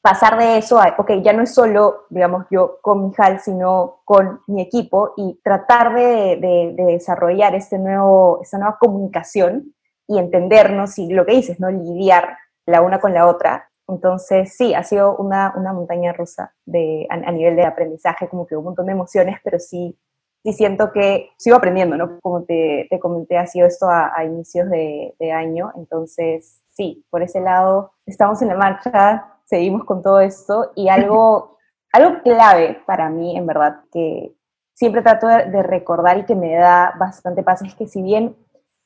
pasar 0.00 0.38
de 0.38 0.58
eso 0.58 0.80
a, 0.80 0.94
ok, 0.98 1.12
ya 1.22 1.32
no 1.32 1.42
es 1.42 1.54
solo, 1.54 2.06
digamos, 2.08 2.46
yo 2.50 2.78
con 2.80 3.04
mi 3.04 3.12
HAL, 3.16 3.40
sino 3.40 4.00
con 4.04 4.40
mi 4.46 4.62
equipo 4.62 5.12
y 5.16 5.38
tratar 5.42 5.94
de, 5.94 6.74
desarrollar 6.76 7.54
este 7.54 7.78
nuevo, 7.78 8.40
esta 8.42 8.58
nueva 8.58 8.78
comunicación 8.78 9.74
y 10.06 10.18
entendernos 10.18 10.98
y 10.98 11.08
lo 11.12 11.26
que 11.26 11.34
dices, 11.34 11.60
¿no? 11.60 11.70
Lidiar 11.70 12.36
la 12.66 12.80
una 12.80 13.00
con 13.00 13.14
la 13.14 13.26
otra. 13.26 13.70
Entonces, 13.88 14.54
sí, 14.56 14.74
ha 14.74 14.82
sido 14.84 15.16
una, 15.16 15.52
una 15.56 15.72
montaña 15.72 16.12
rusa 16.12 16.54
de, 16.64 17.06
a, 17.10 17.32
nivel 17.32 17.56
de 17.56 17.64
aprendizaje, 17.64 18.28
como 18.28 18.46
que 18.46 18.56
un 18.56 18.64
montón 18.64 18.86
de 18.86 18.92
emociones, 18.92 19.38
pero 19.44 19.58
sí, 19.58 19.98
sí 20.42 20.52
siento 20.52 20.92
que 20.92 21.30
sigo 21.36 21.56
aprendiendo, 21.56 21.96
¿no? 21.96 22.18
Como 22.20 22.44
te, 22.44 22.86
te 22.88 22.98
comenté, 22.98 23.36
ha 23.36 23.46
sido 23.46 23.66
esto 23.66 23.88
a, 23.88 24.12
a 24.16 24.24
inicios 24.24 24.70
de, 24.70 25.14
de 25.18 25.32
año, 25.32 25.72
entonces 25.76 26.59
sí, 26.80 27.04
por 27.10 27.22
ese 27.22 27.42
lado 27.42 27.92
estamos 28.06 28.40
en 28.40 28.48
la 28.48 28.54
marcha, 28.54 29.34
seguimos 29.44 29.84
con 29.84 30.02
todo 30.02 30.18
esto 30.20 30.72
y 30.74 30.88
algo, 30.88 31.58
algo 31.92 32.22
clave 32.22 32.80
para 32.86 33.10
mí, 33.10 33.36
en 33.36 33.46
verdad, 33.46 33.80
que 33.92 34.34
siempre 34.72 35.02
trato 35.02 35.26
de, 35.26 35.62
recordar 35.62 36.16
y 36.16 36.24
que 36.24 36.34
me 36.34 36.54
da 36.54 36.94
bastante 36.98 37.42
paz 37.42 37.60
es 37.60 37.74
que 37.74 37.86
si 37.86 38.00
bien, 38.00 38.34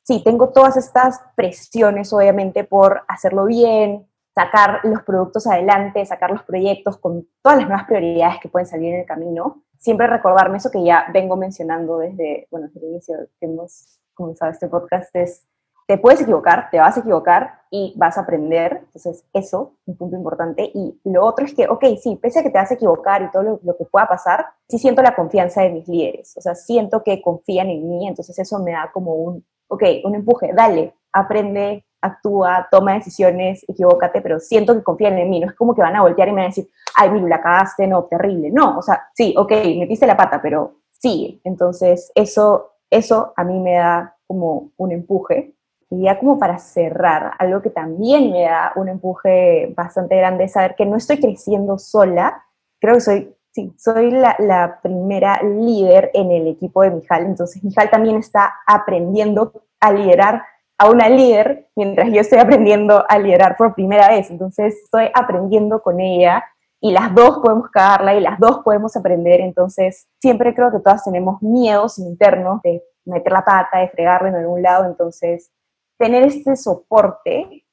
sí, 0.03 0.25
tengo 0.25 0.49
todas 0.49 0.77
estas 0.77 1.21
presiones, 1.37 2.13
obviamente, 2.13 2.65
por 2.65 3.03
hacerlo 3.07 3.45
bien, 3.45 4.09
sacar 4.35 4.81
los 4.83 5.05
productos 5.05 5.47
adelante, 5.47 6.05
sacar 6.05 6.33
los 6.33 6.43
proyectos 6.43 6.99
con 6.99 7.29
todas 7.43 7.59
las 7.59 7.69
nuevas 7.69 7.87
prioridades 7.87 8.41
que 8.41 8.49
pueden 8.49 8.67
salir 8.67 8.93
en 8.93 9.01
el 9.03 9.07
camino, 9.07 9.63
siempre 9.79 10.09
recordarme 10.09 10.57
eso 10.57 10.73
que 10.73 10.83
ya 10.83 11.07
vengo 11.15 11.37
mencionando 11.37 11.99
desde, 11.99 12.49
bueno, 12.51 12.67
desde 12.67 12.81
el 12.81 12.93
inicio 12.95 13.17
que 13.39 13.47
hemos 13.47 14.01
comenzado 14.15 14.51
este 14.51 14.67
podcast, 14.67 15.15
es 15.15 15.47
te 15.87 15.99
puedes 15.99 16.21
equivocar, 16.21 16.71
te 16.71 16.79
vas 16.79 16.97
a 16.97 17.01
equivocar 17.01 17.61
y 17.71 17.93
vas 17.97 18.17
a 18.17 18.23
aprender. 18.23 18.83
Entonces, 18.87 19.25
eso, 19.33 19.75
un 19.85 19.97
punto 19.97 20.17
importante. 20.17 20.71
Y 20.73 20.99
lo 21.05 21.25
otro 21.25 21.45
es 21.45 21.55
que, 21.55 21.69
ok, 21.69 21.85
sí, 22.01 22.17
pese 22.17 22.41
a 22.41 22.43
que 22.43 22.51
te 22.51 22.59
vas 22.59 22.71
a 22.71 22.75
equivocar 22.75 23.23
y 23.23 23.31
todo 23.31 23.61
lo, 23.63 23.77
que 23.77 23.85
pueda 23.85 24.07
pasar, 24.07 24.47
sí 24.69 24.79
siento 24.79 25.03
la 25.03 25.15
confianza 25.15 25.63
de 25.63 25.71
mis 25.71 25.87
líderes. 25.87 26.37
O 26.37 26.41
sea, 26.41 26.55
siento 26.55 27.03
que 27.03 27.21
confían 27.21 27.69
en 27.69 27.89
mí, 27.89 28.09
entonces 28.09 28.39
eso 28.39 28.59
me 28.61 28.73
da 28.73 28.91
como 28.93 29.15
un, 29.15 29.45
ok, 29.69 29.83
un 30.05 30.15
empuje, 30.15 30.53
dale, 30.55 30.95
aprende, 31.13 31.85
actúa, 32.01 32.69
toma 32.71 32.95
decisiones, 32.95 33.65
equivócate, 33.69 34.21
pero 34.21 34.39
siento 34.39 34.75
que 34.75 34.83
confían 34.83 35.19
en 35.19 35.29
mí. 35.29 35.41
No 35.41 35.49
es 35.49 35.55
como 35.55 35.75
que 35.75 35.83
van 35.83 35.97
a 35.97 36.03
voltear 36.03 36.29
y 36.29 36.33
me 36.33 36.43
van 36.43 36.47
a 36.47 36.49
decir, 36.49 36.69
ay, 36.97 37.11
mira, 37.11 37.29
la 37.29 37.43
cagaste, 37.43 37.87
no, 37.87 38.05
terrible. 38.05 38.51
No, 38.51 38.79
o 38.79 38.83
sea, 38.83 39.09
sí, 39.15 39.35
ok, 39.37 39.51
metiste 39.79 40.07
la 40.07 40.17
pata, 40.17 40.41
pero 40.41 40.77
sí. 40.93 41.41
Entonces, 41.45 42.11
eso, 42.15 42.73
eso 42.91 43.35
a 43.37 43.45
mí 43.45 43.59
me 43.59 43.75
da 43.75 44.17
como 44.27 44.71
un 44.77 44.93
empuje 44.93 45.55
y 45.95 46.05
ya 46.05 46.19
como 46.19 46.39
para 46.39 46.59
cerrar, 46.59 47.33
algo 47.39 47.63
que 47.63 47.71
también 47.71 48.33
me 48.33 48.43
da 48.43 48.73
un 48.77 48.89
empuje 48.89 49.73
bastante 49.77 50.17
grande 50.17 50.45
es 50.45 50.53
saber 50.53 50.75
que 50.75 50.87
no 50.87 50.97
estoy 50.97 51.21
creciendo 51.21 51.79
sola, 51.79 52.43
creo 52.81 52.95
que 52.95 53.01
soy, 53.01 53.37
sí, 53.53 53.73
soy 53.79 54.11
la, 54.11 54.35
la 54.39 54.81
primera 54.83 55.41
líder 55.43 56.11
en 56.15 56.33
el 56.33 56.49
equipo 56.49 56.83
de 56.83 56.91
Mijal, 56.91 57.27
entonces 57.27 57.63
Mijal 57.63 57.91
también 57.91 58.17
está 58.17 58.55
aprendiendo 58.67 59.53
a 59.81 59.93
liderar 59.93 60.43
a 60.79 60.91
una 60.91 61.09
líder 61.09 61.69
mientras 61.77 62.11
yo 62.11 62.21
estoy 62.21 62.39
aprendiendo 62.39 63.05
a 63.09 63.19
liderar 63.19 63.57
por 63.57 63.75
primera 63.75 64.09
vez, 64.09 64.31
entonces 64.31 64.75
estoy 64.83 65.11
aprendiendo 65.15 65.81
con 65.81 66.01
ella 66.01 66.45
y 66.81 66.93
las 66.93 67.15
dos 67.15 67.39
podemos 67.39 67.71
cagarla 67.71 68.15
y 68.15 68.21
las 68.21 68.39
dos 68.39 68.61
podemos 68.65 68.97
aprender, 68.97 69.41
entonces 69.41 70.09
siempre 70.21 70.55
creo 70.55 70.71
que 70.73 70.81
todas 70.81 71.05
tenemos 71.05 71.41
miedos 71.41 71.99
internos 71.99 72.61
de 72.63 72.83
meter 73.07 73.33
la 73.33 73.45
pata, 73.45 73.79
de 73.79 73.89
fregarlo 73.89 74.29
en 74.29 74.37
algún 74.37 74.63
lado, 74.63 74.85
entonces 74.85 75.51
tener 75.99 76.25
este 76.25 76.57
soporte 76.57 77.65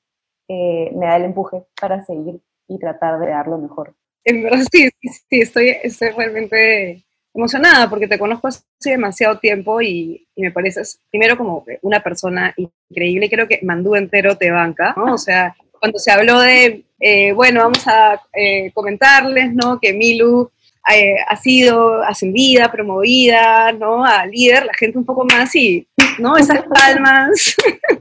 eh, 0.47 0.91
me 0.93 1.05
da 1.05 1.15
el 1.17 1.26
empuje 1.26 1.63
para 1.80 2.03
seguir 2.05 2.41
y 2.67 2.78
tratar 2.80 3.19
de 3.19 3.28
dar 3.28 3.47
lo 3.47 3.57
mejor. 3.57 3.95
En 4.24 4.43
verdad 4.43 4.63
sí, 4.72 4.89
sí, 5.01 5.41
estoy, 5.41 5.69
estoy 5.84 6.09
realmente 6.09 7.03
emocionada 7.34 7.89
porque 7.89 8.07
te 8.07 8.19
conozco 8.19 8.47
hace 8.47 8.61
demasiado 8.84 9.39
tiempo 9.39 9.82
y, 9.82 10.28
me 10.36 10.51
pareces 10.51 10.99
primero 11.09 11.38
como 11.38 11.63
una 11.84 12.01
persona 12.01 12.53
increíble. 12.57 13.30
Creo 13.30 13.47
que 13.47 13.59
Mandú 13.61 13.95
entero 13.95 14.38
te 14.38 14.49
banca, 14.49 14.93
¿no? 14.97 15.13
O 15.13 15.17
sea, 15.17 15.55
cuando 15.80 15.99
se 15.99 16.11
habló 16.11 16.39
de, 16.39 16.84
eh, 16.99 17.32
bueno, 17.34 17.61
vamos 17.61 17.88
a 17.88 18.19
eh, 18.34 18.72
comentarles, 18.74 19.53
¿no? 19.53 19.80
Que 19.80 19.93
Milu 19.93 20.51
eh, 20.96 21.16
ha 21.28 21.36
sido 21.36 22.02
ascendida, 22.04 22.72
promovida, 22.72 23.72
¿no? 23.72 24.04
A 24.04 24.26
líder, 24.26 24.66
la 24.66 24.74
gente 24.74 24.98
un 24.98 25.06
poco 25.06 25.26
más 25.26 25.56
y, 25.56 25.88
¿no? 26.20 26.38
Esas 26.38 26.64
palmas 26.64 27.56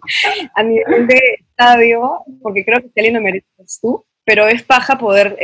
a 0.54 0.62
nivel 0.62 1.06
de 1.06 1.20
estadio, 1.40 2.24
porque 2.42 2.64
creo 2.64 2.80
que 2.80 2.88
si 2.88 3.00
alguien 3.00 3.14
lo 3.14 3.20
mereces 3.20 3.78
tú, 3.80 4.04
pero 4.24 4.48
es 4.48 4.62
paja 4.62 4.98
poder 4.98 5.36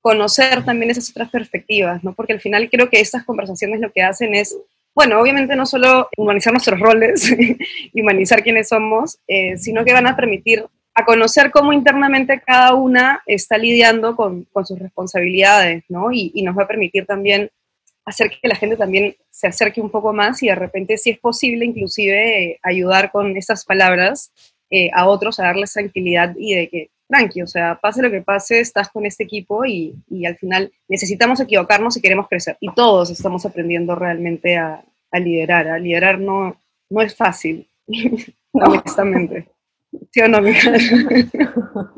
conocer 0.00 0.64
también 0.64 0.90
esas 0.90 1.10
otras 1.10 1.30
perspectivas, 1.30 2.02
¿no? 2.02 2.14
Porque 2.14 2.32
al 2.32 2.40
final 2.40 2.68
creo 2.70 2.88
que 2.88 3.00
estas 3.00 3.24
conversaciones 3.24 3.80
lo 3.80 3.92
que 3.92 4.02
hacen 4.02 4.34
es, 4.34 4.56
bueno, 4.94 5.20
obviamente 5.20 5.54
no 5.56 5.66
solo 5.66 6.08
humanizar 6.16 6.52
nuestros 6.52 6.80
roles 6.80 7.30
y 7.92 8.00
humanizar 8.00 8.42
quiénes 8.42 8.68
somos, 8.68 9.18
eh, 9.28 9.56
sino 9.58 9.84
que 9.84 9.92
van 9.92 10.06
a 10.06 10.16
permitir 10.16 10.64
a 11.00 11.04
conocer 11.04 11.50
cómo 11.50 11.72
internamente 11.72 12.40
cada 12.40 12.74
una 12.74 13.22
está 13.26 13.58
lidiando 13.58 14.16
con, 14.16 14.44
con 14.52 14.64
sus 14.64 14.78
responsabilidades, 14.78 15.84
¿no? 15.88 16.12
Y, 16.12 16.42
nos 16.42 16.56
va 16.56 16.64
a 16.64 16.68
permitir 16.68 17.06
también 17.06 17.50
hacer 18.04 18.30
que 18.30 18.48
la 18.48 18.56
gente 18.56 18.76
también 18.76 19.14
se 19.30 19.46
acerque 19.46 19.80
un 19.80 19.90
poco 19.90 20.12
más 20.12 20.42
y 20.42 20.48
de 20.48 20.54
repente, 20.54 20.96
si 20.96 21.10
es 21.10 21.18
posible, 21.18 21.64
inclusive 21.64 22.44
eh, 22.44 22.58
ayudar 22.62 23.10
con 23.10 23.36
esas 23.36 23.64
palabras 23.64 24.32
eh, 24.70 24.90
a 24.94 25.06
otros 25.06 25.38
a 25.38 25.44
darles 25.44 25.72
tranquilidad 25.72 26.34
y 26.38 26.54
de 26.54 26.68
que 26.68 26.90
tranqui, 27.08 27.42
o 27.42 27.46
sea, 27.46 27.78
pase 27.80 28.02
lo 28.02 28.10
que 28.10 28.22
pase, 28.22 28.60
estás 28.60 28.88
con 28.88 29.04
este 29.04 29.24
equipo 29.24 29.64
y, 29.64 29.94
y 30.08 30.26
al 30.26 30.36
final 30.36 30.72
necesitamos 30.88 31.40
equivocarnos 31.40 31.94
si 31.94 32.00
queremos 32.00 32.28
crecer. 32.28 32.56
Y 32.60 32.72
todos 32.72 33.10
estamos 33.10 33.44
aprendiendo 33.44 33.94
realmente 33.96 34.56
a, 34.56 34.82
a 35.10 35.18
liderar. 35.18 35.68
A 35.68 35.78
liderar 35.78 36.18
no, 36.18 36.56
no 36.88 37.02
es 37.02 37.14
fácil, 37.14 37.68
honestamente. 38.52 39.48
¿Sí 40.10 40.20
o 40.20 40.28
no, 40.28 40.38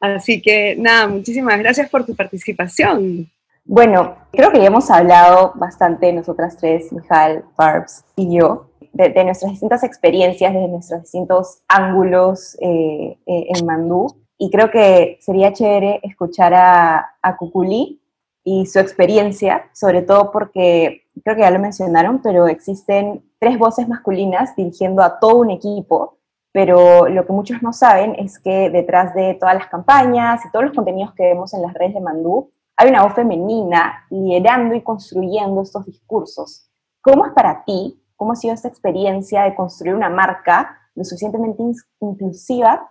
Así 0.00 0.42
que 0.42 0.74
nada, 0.76 1.06
muchísimas 1.06 1.58
gracias 1.58 1.88
por 1.88 2.04
tu 2.04 2.14
participación. 2.14 3.30
Bueno, 3.64 4.16
creo 4.32 4.50
que 4.50 4.58
ya 4.58 4.66
hemos 4.66 4.90
hablado 4.90 5.52
bastante 5.54 6.12
nosotras 6.12 6.56
tres, 6.56 6.92
Mijal, 6.92 7.44
Barbs 7.56 8.04
y 8.16 8.36
yo, 8.36 8.70
de, 8.92 9.24
nuestras 9.24 9.52
distintas 9.52 9.84
experiencias, 9.84 10.52
de 10.52 10.66
nuestros 10.66 11.02
distintos 11.02 11.62
ángulos 11.68 12.56
eh, 12.60 13.16
eh, 13.26 13.46
en 13.54 13.64
Mandú. 13.64 14.16
Y 14.38 14.50
creo 14.50 14.70
que 14.72 15.18
sería 15.20 15.52
chévere 15.52 16.00
escuchar 16.02 16.52
a, 16.54 17.14
a 17.22 17.36
Cuculí 17.36 18.00
y 18.42 18.66
su 18.66 18.80
experiencia, 18.80 19.70
sobre 19.72 20.02
todo 20.02 20.32
porque 20.32 21.04
creo 21.22 21.36
que 21.36 21.42
ya 21.42 21.50
lo 21.52 21.60
mencionaron, 21.60 22.20
pero 22.22 22.48
existen 22.48 23.22
tres 23.38 23.56
voces 23.56 23.88
masculinas 23.88 24.56
dirigiendo 24.56 25.02
a 25.02 25.20
todo 25.20 25.36
un 25.36 25.50
equipo, 25.50 26.18
pero 26.52 27.08
lo 27.08 27.26
que 27.26 27.32
muchos 27.32 27.62
no 27.62 27.72
saben 27.72 28.14
es 28.18 28.38
que 28.38 28.70
detrás 28.70 29.14
de 29.14 29.34
todas 29.34 29.54
las 29.54 29.66
campañas 29.68 30.44
y 30.44 30.50
todos 30.50 30.66
los 30.66 30.74
contenidos 30.74 31.14
que 31.14 31.24
vemos 31.24 31.54
en 31.54 31.62
las 31.62 31.72
redes 31.74 31.94
de 31.94 32.00
Mandú, 32.00 32.52
hay 32.76 32.90
una 32.90 33.02
voz 33.02 33.14
femenina 33.14 34.06
liderando 34.10 34.74
y 34.74 34.82
construyendo 34.82 35.62
estos 35.62 35.86
discursos. 35.86 36.68
¿Cómo 37.00 37.26
es 37.26 37.32
para 37.32 37.64
ti? 37.64 37.98
¿Cómo 38.16 38.32
ha 38.32 38.36
sido 38.36 38.54
esta 38.54 38.68
experiencia 38.68 39.42
de 39.42 39.54
construir 39.54 39.94
una 39.94 40.08
marca 40.08 40.78
lo 40.94 41.04
suficientemente 41.04 41.62
inclusiva 42.00 42.88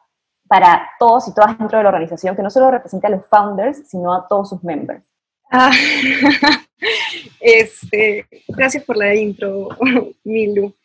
para 0.48 0.90
todos 1.00 1.30
y 1.30 1.34
todas 1.34 1.58
dentro 1.58 1.78
de 1.78 1.84
la 1.84 1.90
organización, 1.90 2.36
que 2.36 2.44
no 2.44 2.50
solo 2.50 2.72
represente 2.72 3.08
a 3.08 3.12
los 3.12 3.26
founders, 3.28 3.88
sino 3.88 4.14
a 4.14 4.28
todos 4.28 4.50
sus 4.50 4.64
members. 4.64 5.06
Ah, 5.50 5.72
este, 7.40 8.28
gracias 8.50 8.84
por 8.84 8.98
la 8.98 9.16
intro, 9.16 9.70
Milu. 10.26 10.76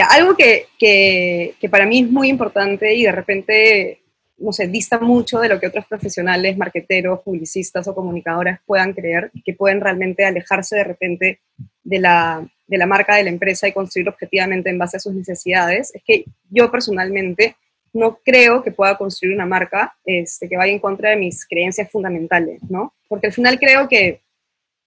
Algo 0.00 0.36
que, 0.36 0.66
que, 0.78 1.54
que, 1.60 1.68
para 1.68 1.86
mí 1.86 2.00
es 2.00 2.10
muy 2.10 2.28
importante 2.28 2.94
y 2.94 3.04
de 3.04 3.12
repente, 3.12 4.00
no 4.38 4.52
sé, 4.52 4.66
dista 4.66 4.98
mucho 4.98 5.40
de 5.40 5.48
lo 5.48 5.58
que 5.58 5.68
otros 5.68 5.86
profesionales, 5.86 6.56
marqueteros, 6.56 7.20
publicistas 7.20 7.88
o 7.88 7.94
comunicadoras 7.94 8.60
puedan 8.66 8.92
creer, 8.92 9.30
que 9.44 9.54
pueden 9.54 9.80
realmente 9.80 10.24
alejarse 10.24 10.76
de 10.76 10.84
repente 10.84 11.40
de 11.82 11.98
la, 12.00 12.46
de 12.66 12.78
la 12.78 12.86
marca 12.86 13.16
de 13.16 13.24
la 13.24 13.30
empresa 13.30 13.68
y 13.68 13.72
construir 13.72 14.08
objetivamente 14.08 14.70
en 14.70 14.78
base 14.78 14.96
a 14.96 15.00
sus 15.00 15.14
necesidades, 15.14 15.94
es 15.94 16.02
que 16.04 16.24
yo 16.50 16.70
personalmente 16.70 17.56
no 17.92 18.18
creo 18.24 18.62
que 18.62 18.72
pueda 18.72 18.98
construir 18.98 19.34
una 19.34 19.46
marca 19.46 19.96
este, 20.04 20.48
que 20.48 20.56
vaya 20.56 20.72
en 20.72 20.78
contra 20.78 21.10
de 21.10 21.16
mis 21.16 21.46
creencias 21.46 21.90
fundamentales, 21.90 22.60
¿no? 22.68 22.92
Porque 23.08 23.28
al 23.28 23.32
final 23.32 23.58
creo 23.58 23.88
que, 23.88 24.20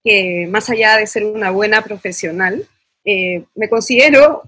que 0.04 0.46
más 0.48 0.70
allá 0.70 0.96
de 0.96 1.06
ser 1.06 1.24
una 1.24 1.50
buena 1.50 1.82
profesional, 1.82 2.66
eh, 3.04 3.44
me 3.54 3.68
considero 3.68 4.42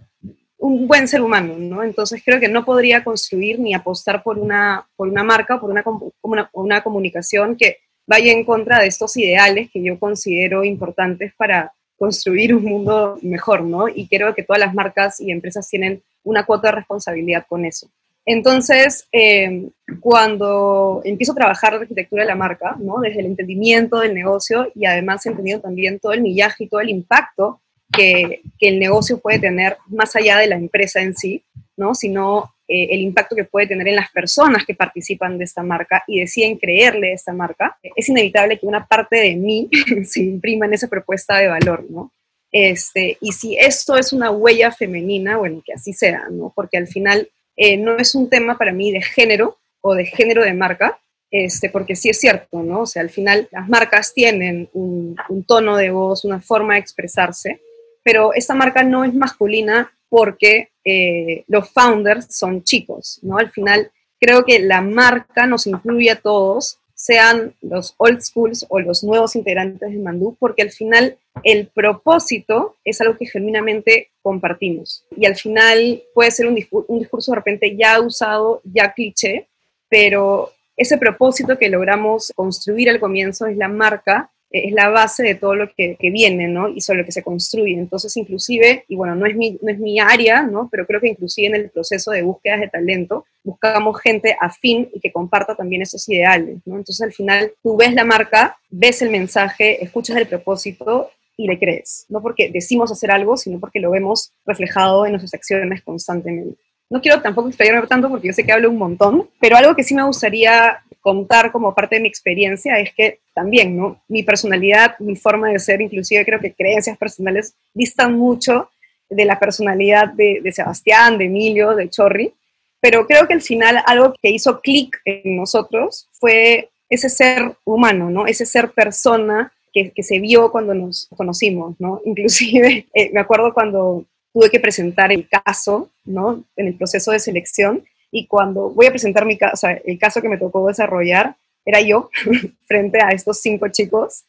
un 0.62 0.86
buen 0.86 1.08
ser 1.08 1.22
humano, 1.22 1.56
¿no? 1.58 1.82
Entonces 1.82 2.22
creo 2.24 2.38
que 2.38 2.48
no 2.48 2.64
podría 2.64 3.02
construir 3.02 3.58
ni 3.58 3.74
apostar 3.74 4.22
por 4.22 4.38
una, 4.38 4.86
por 4.94 5.08
una 5.08 5.24
marca 5.24 5.60
por 5.60 5.70
una, 5.70 5.82
una, 6.22 6.48
una 6.52 6.84
comunicación 6.84 7.56
que 7.56 7.78
vaya 8.06 8.30
en 8.30 8.44
contra 8.44 8.78
de 8.78 8.86
estos 8.86 9.16
ideales 9.16 9.70
que 9.72 9.82
yo 9.82 9.98
considero 9.98 10.62
importantes 10.62 11.32
para 11.36 11.72
construir 11.98 12.54
un 12.54 12.64
mundo 12.64 13.18
mejor, 13.22 13.62
¿no? 13.64 13.88
Y 13.88 14.06
creo 14.06 14.36
que 14.36 14.44
todas 14.44 14.60
las 14.60 14.72
marcas 14.72 15.20
y 15.20 15.32
empresas 15.32 15.68
tienen 15.68 16.00
una 16.22 16.46
cuota 16.46 16.68
de 16.68 16.76
responsabilidad 16.76 17.44
con 17.48 17.64
eso. 17.64 17.88
Entonces, 18.24 19.08
eh, 19.10 19.68
cuando 19.98 21.02
empiezo 21.04 21.32
a 21.32 21.36
trabajar 21.36 21.72
la 21.72 21.80
arquitectura 21.80 22.22
de 22.22 22.28
la 22.28 22.36
marca, 22.36 22.76
¿no? 22.78 23.00
desde 23.00 23.18
el 23.18 23.26
entendimiento 23.26 23.98
del 23.98 24.14
negocio 24.14 24.70
y 24.76 24.86
además 24.86 25.26
entendiendo 25.26 25.62
también 25.62 25.98
todo 25.98 26.12
el 26.12 26.22
millaje 26.22 26.64
y 26.64 26.68
todo 26.68 26.80
el 26.80 26.90
impacto 26.90 27.61
que, 27.92 28.42
que 28.58 28.68
el 28.68 28.78
negocio 28.78 29.18
puede 29.18 29.38
tener 29.38 29.76
más 29.88 30.16
allá 30.16 30.38
de 30.38 30.46
la 30.46 30.56
empresa 30.56 31.00
en 31.00 31.14
sí, 31.14 31.42
¿no? 31.76 31.94
sino 31.94 32.52
eh, 32.68 32.88
el 32.90 33.00
impacto 33.00 33.36
que 33.36 33.44
puede 33.44 33.66
tener 33.66 33.88
en 33.88 33.96
las 33.96 34.10
personas 34.10 34.64
que 34.64 34.74
participan 34.74 35.36
de 35.36 35.44
esta 35.44 35.62
marca 35.62 36.04
y 36.06 36.20
deciden 36.20 36.56
creerle 36.56 37.10
a 37.10 37.14
esta 37.14 37.32
marca, 37.32 37.76
es 37.94 38.08
inevitable 38.08 38.58
que 38.58 38.66
una 38.66 38.86
parte 38.86 39.16
de 39.16 39.34
mí 39.34 39.68
se 40.04 40.20
imprima 40.20 40.66
en 40.66 40.74
esa 40.74 40.88
propuesta 40.88 41.36
de 41.36 41.48
valor, 41.48 41.84
¿no? 41.90 42.12
Este, 42.50 43.16
y 43.20 43.32
si 43.32 43.56
esto 43.56 43.96
es 43.96 44.12
una 44.12 44.30
huella 44.30 44.70
femenina, 44.70 45.38
bueno, 45.38 45.62
que 45.64 45.72
así 45.72 45.92
sea, 45.92 46.28
¿no? 46.30 46.52
Porque 46.54 46.76
al 46.76 46.86
final 46.86 47.28
eh, 47.56 47.76
no 47.76 47.96
es 47.96 48.14
un 48.14 48.28
tema 48.28 48.58
para 48.58 48.72
mí 48.72 48.92
de 48.92 49.02
género 49.02 49.58
o 49.80 49.94
de 49.94 50.06
género 50.06 50.44
de 50.44 50.52
marca, 50.52 50.98
este, 51.30 51.70
porque 51.70 51.96
sí 51.96 52.10
es 52.10 52.20
cierto, 52.20 52.62
¿no? 52.62 52.80
O 52.80 52.86
sea, 52.86 53.02
al 53.02 53.10
final 53.10 53.48
las 53.50 53.68
marcas 53.68 54.12
tienen 54.12 54.68
un, 54.74 55.16
tono 55.46 55.76
de 55.76 55.90
voz, 55.90 56.24
una 56.24 56.40
forma 56.40 56.74
de 56.74 56.80
expresarse, 56.80 57.60
pero 58.02 58.32
esta 58.34 58.54
marca 58.54 58.82
no 58.82 59.04
es 59.04 59.14
masculina 59.14 59.92
porque 60.08 60.70
eh, 60.84 61.44
los 61.48 61.70
founders 61.70 62.26
son 62.36 62.62
chicos, 62.62 63.18
¿no? 63.22 63.38
Al 63.38 63.50
final 63.50 63.90
creo 64.20 64.44
que 64.44 64.58
la 64.58 64.80
marca 64.80 65.46
nos 65.46 65.66
incluye 65.66 66.10
a 66.10 66.20
todos 66.20 66.78
sean 67.02 67.52
los 67.62 67.94
old 67.96 68.20
schools 68.20 68.64
o 68.68 68.78
los 68.78 69.02
nuevos 69.02 69.34
integrantes 69.34 69.90
de 69.90 69.98
Mandú, 69.98 70.36
porque 70.38 70.62
al 70.62 70.70
final 70.70 71.18
el 71.42 71.66
propósito 71.66 72.76
es 72.84 73.00
algo 73.00 73.16
que 73.16 73.26
genuinamente 73.26 74.10
compartimos. 74.22 75.04
Y 75.16 75.26
al 75.26 75.34
final 75.34 76.00
puede 76.14 76.30
ser 76.30 76.46
un, 76.46 76.54
discurso, 76.54 76.86
un 76.92 77.00
discurso 77.00 77.32
de 77.32 77.36
repente 77.36 77.76
ya 77.76 78.00
usado, 78.00 78.60
ya 78.62 78.92
cliché, 78.92 79.48
pero 79.88 80.52
ese 80.76 80.96
propósito 80.96 81.58
que 81.58 81.68
logramos 81.68 82.32
construir 82.36 82.88
al 82.88 83.00
comienzo 83.00 83.46
es 83.46 83.56
la 83.56 83.68
marca 83.68 84.30
es 84.52 84.72
la 84.72 84.90
base 84.90 85.22
de 85.22 85.34
todo 85.34 85.54
lo 85.54 85.70
que, 85.74 85.96
viene, 86.00 86.46
¿no? 86.46 86.68
Y 86.68 86.80
sobre 86.80 87.00
lo 87.00 87.04
que 87.04 87.12
se 87.12 87.22
construye. 87.22 87.74
Entonces, 87.74 88.16
inclusive, 88.16 88.84
y 88.86 88.96
bueno, 88.96 89.14
no 89.14 89.26
es, 89.26 89.34
mi, 89.34 89.58
no 89.62 89.72
es 89.72 89.78
mi 89.78 89.98
área, 89.98 90.42
¿no? 90.42 90.68
Pero 90.70 90.86
creo 90.86 91.00
que 91.00 91.08
inclusive 91.08 91.48
en 91.48 91.54
el 91.54 91.70
proceso 91.70 92.10
de 92.10 92.22
búsquedas 92.22 92.60
de 92.60 92.68
talento, 92.68 93.24
buscamos 93.42 94.00
gente 94.00 94.36
afín 94.38 94.88
y 94.92 95.00
que 95.00 95.10
comparta 95.10 95.54
también 95.54 95.82
esos 95.82 96.06
ideales, 96.08 96.58
¿no? 96.66 96.76
Entonces, 96.76 97.00
al 97.00 97.12
final, 97.12 97.52
tú 97.62 97.76
ves 97.76 97.94
la 97.94 98.04
marca, 98.04 98.58
ves 98.68 99.00
el 99.02 99.10
mensaje, 99.10 99.82
escuchas 99.82 100.16
el 100.16 100.26
propósito 100.26 101.10
y 101.36 101.46
le 101.46 101.58
crees. 101.58 102.06
No 102.08 102.20
porque 102.20 102.50
decimos 102.50 102.92
hacer 102.92 103.10
algo, 103.10 103.36
sino 103.36 103.58
porque 103.58 103.80
lo 103.80 103.90
vemos 103.90 104.32
reflejado 104.44 105.06
en 105.06 105.12
nuestras 105.12 105.34
acciones 105.34 105.82
constantemente. 105.82 106.56
No 106.90 107.00
quiero 107.00 107.22
tampoco 107.22 107.48
explayarme 107.48 107.86
tanto 107.86 108.10
porque 108.10 108.28
yo 108.28 108.34
sé 108.34 108.44
que 108.44 108.52
hablo 108.52 108.68
un 108.68 108.76
montón, 108.76 109.28
pero 109.40 109.56
algo 109.56 109.74
que 109.74 109.82
sí 109.82 109.94
me 109.94 110.04
gustaría 110.04 110.82
contar 111.02 111.52
como 111.52 111.74
parte 111.74 111.96
de 111.96 112.00
mi 112.00 112.08
experiencia 112.08 112.78
es 112.78 112.94
que 112.94 113.18
también, 113.34 113.76
¿no? 113.76 114.00
Mi 114.08 114.22
personalidad, 114.22 114.98
mi 115.00 115.16
forma 115.16 115.50
de 115.50 115.58
ser, 115.58 115.82
inclusive 115.82 116.24
creo 116.24 116.40
que 116.40 116.54
creencias 116.54 116.96
personales 116.96 117.54
distan 117.74 118.16
mucho 118.16 118.70
de 119.10 119.24
la 119.24 119.38
personalidad 119.38 120.08
de, 120.08 120.40
Sebastián, 120.52 121.18
de 121.18 121.26
Emilio, 121.26 121.74
de 121.74 121.90
Chorri, 121.90 122.32
pero 122.80 123.06
creo 123.06 123.26
que 123.26 123.34
al 123.34 123.42
final 123.42 123.82
algo 123.84 124.14
que 124.22 124.30
hizo 124.30 124.60
clic 124.60 125.00
en 125.04 125.36
nosotros 125.36 126.08
fue 126.12 126.70
ese 126.88 127.08
ser 127.08 127.56
humano, 127.64 128.08
¿no? 128.08 128.26
Ese 128.26 128.46
ser 128.46 128.70
persona 128.70 129.52
que, 129.72 129.92
se 130.02 130.20
vio 130.20 130.50
cuando 130.52 130.74
nos 130.74 131.08
conocimos, 131.16 131.74
¿no? 131.78 132.00
Inclusive 132.04 132.86
eh, 132.94 133.10
me 133.12 133.20
acuerdo 133.20 133.52
cuando 133.52 134.04
tuve 134.32 134.50
que 134.50 134.60
presentar 134.60 135.12
el 135.12 135.28
caso, 135.28 135.90
¿no? 136.04 136.44
En 136.56 136.68
el 136.68 136.74
proceso 136.74 137.10
de 137.10 137.18
selección. 137.18 137.84
Y 138.12 138.26
cuando 138.26 138.70
voy 138.70 138.86
a 138.86 138.90
presentar 138.90 139.26
mi 139.26 139.36
caso, 139.38 139.56
sea, 139.56 139.80
el 139.84 139.98
caso 139.98 140.22
que 140.22 140.28
me 140.28 140.38
tocó 140.38 140.68
desarrollar, 140.68 141.34
era 141.64 141.80
yo 141.80 142.10
frente 142.66 143.02
a 143.02 143.08
estos 143.08 143.40
cinco 143.40 143.68
chicos, 143.68 144.24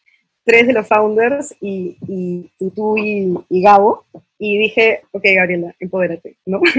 tres 0.46 0.66
de 0.66 0.74
los 0.74 0.88
founders 0.88 1.54
y, 1.62 1.98
y, 2.08 2.70
tú 2.72 2.98
y, 2.98 3.34
y, 3.50 3.62
Gabo. 3.62 4.06
Y 4.40 4.58
dije, 4.58 5.02
ok, 5.12 5.24
Gabriela, 5.36 5.76
empodérate, 5.80 6.38
¿no? 6.46 6.62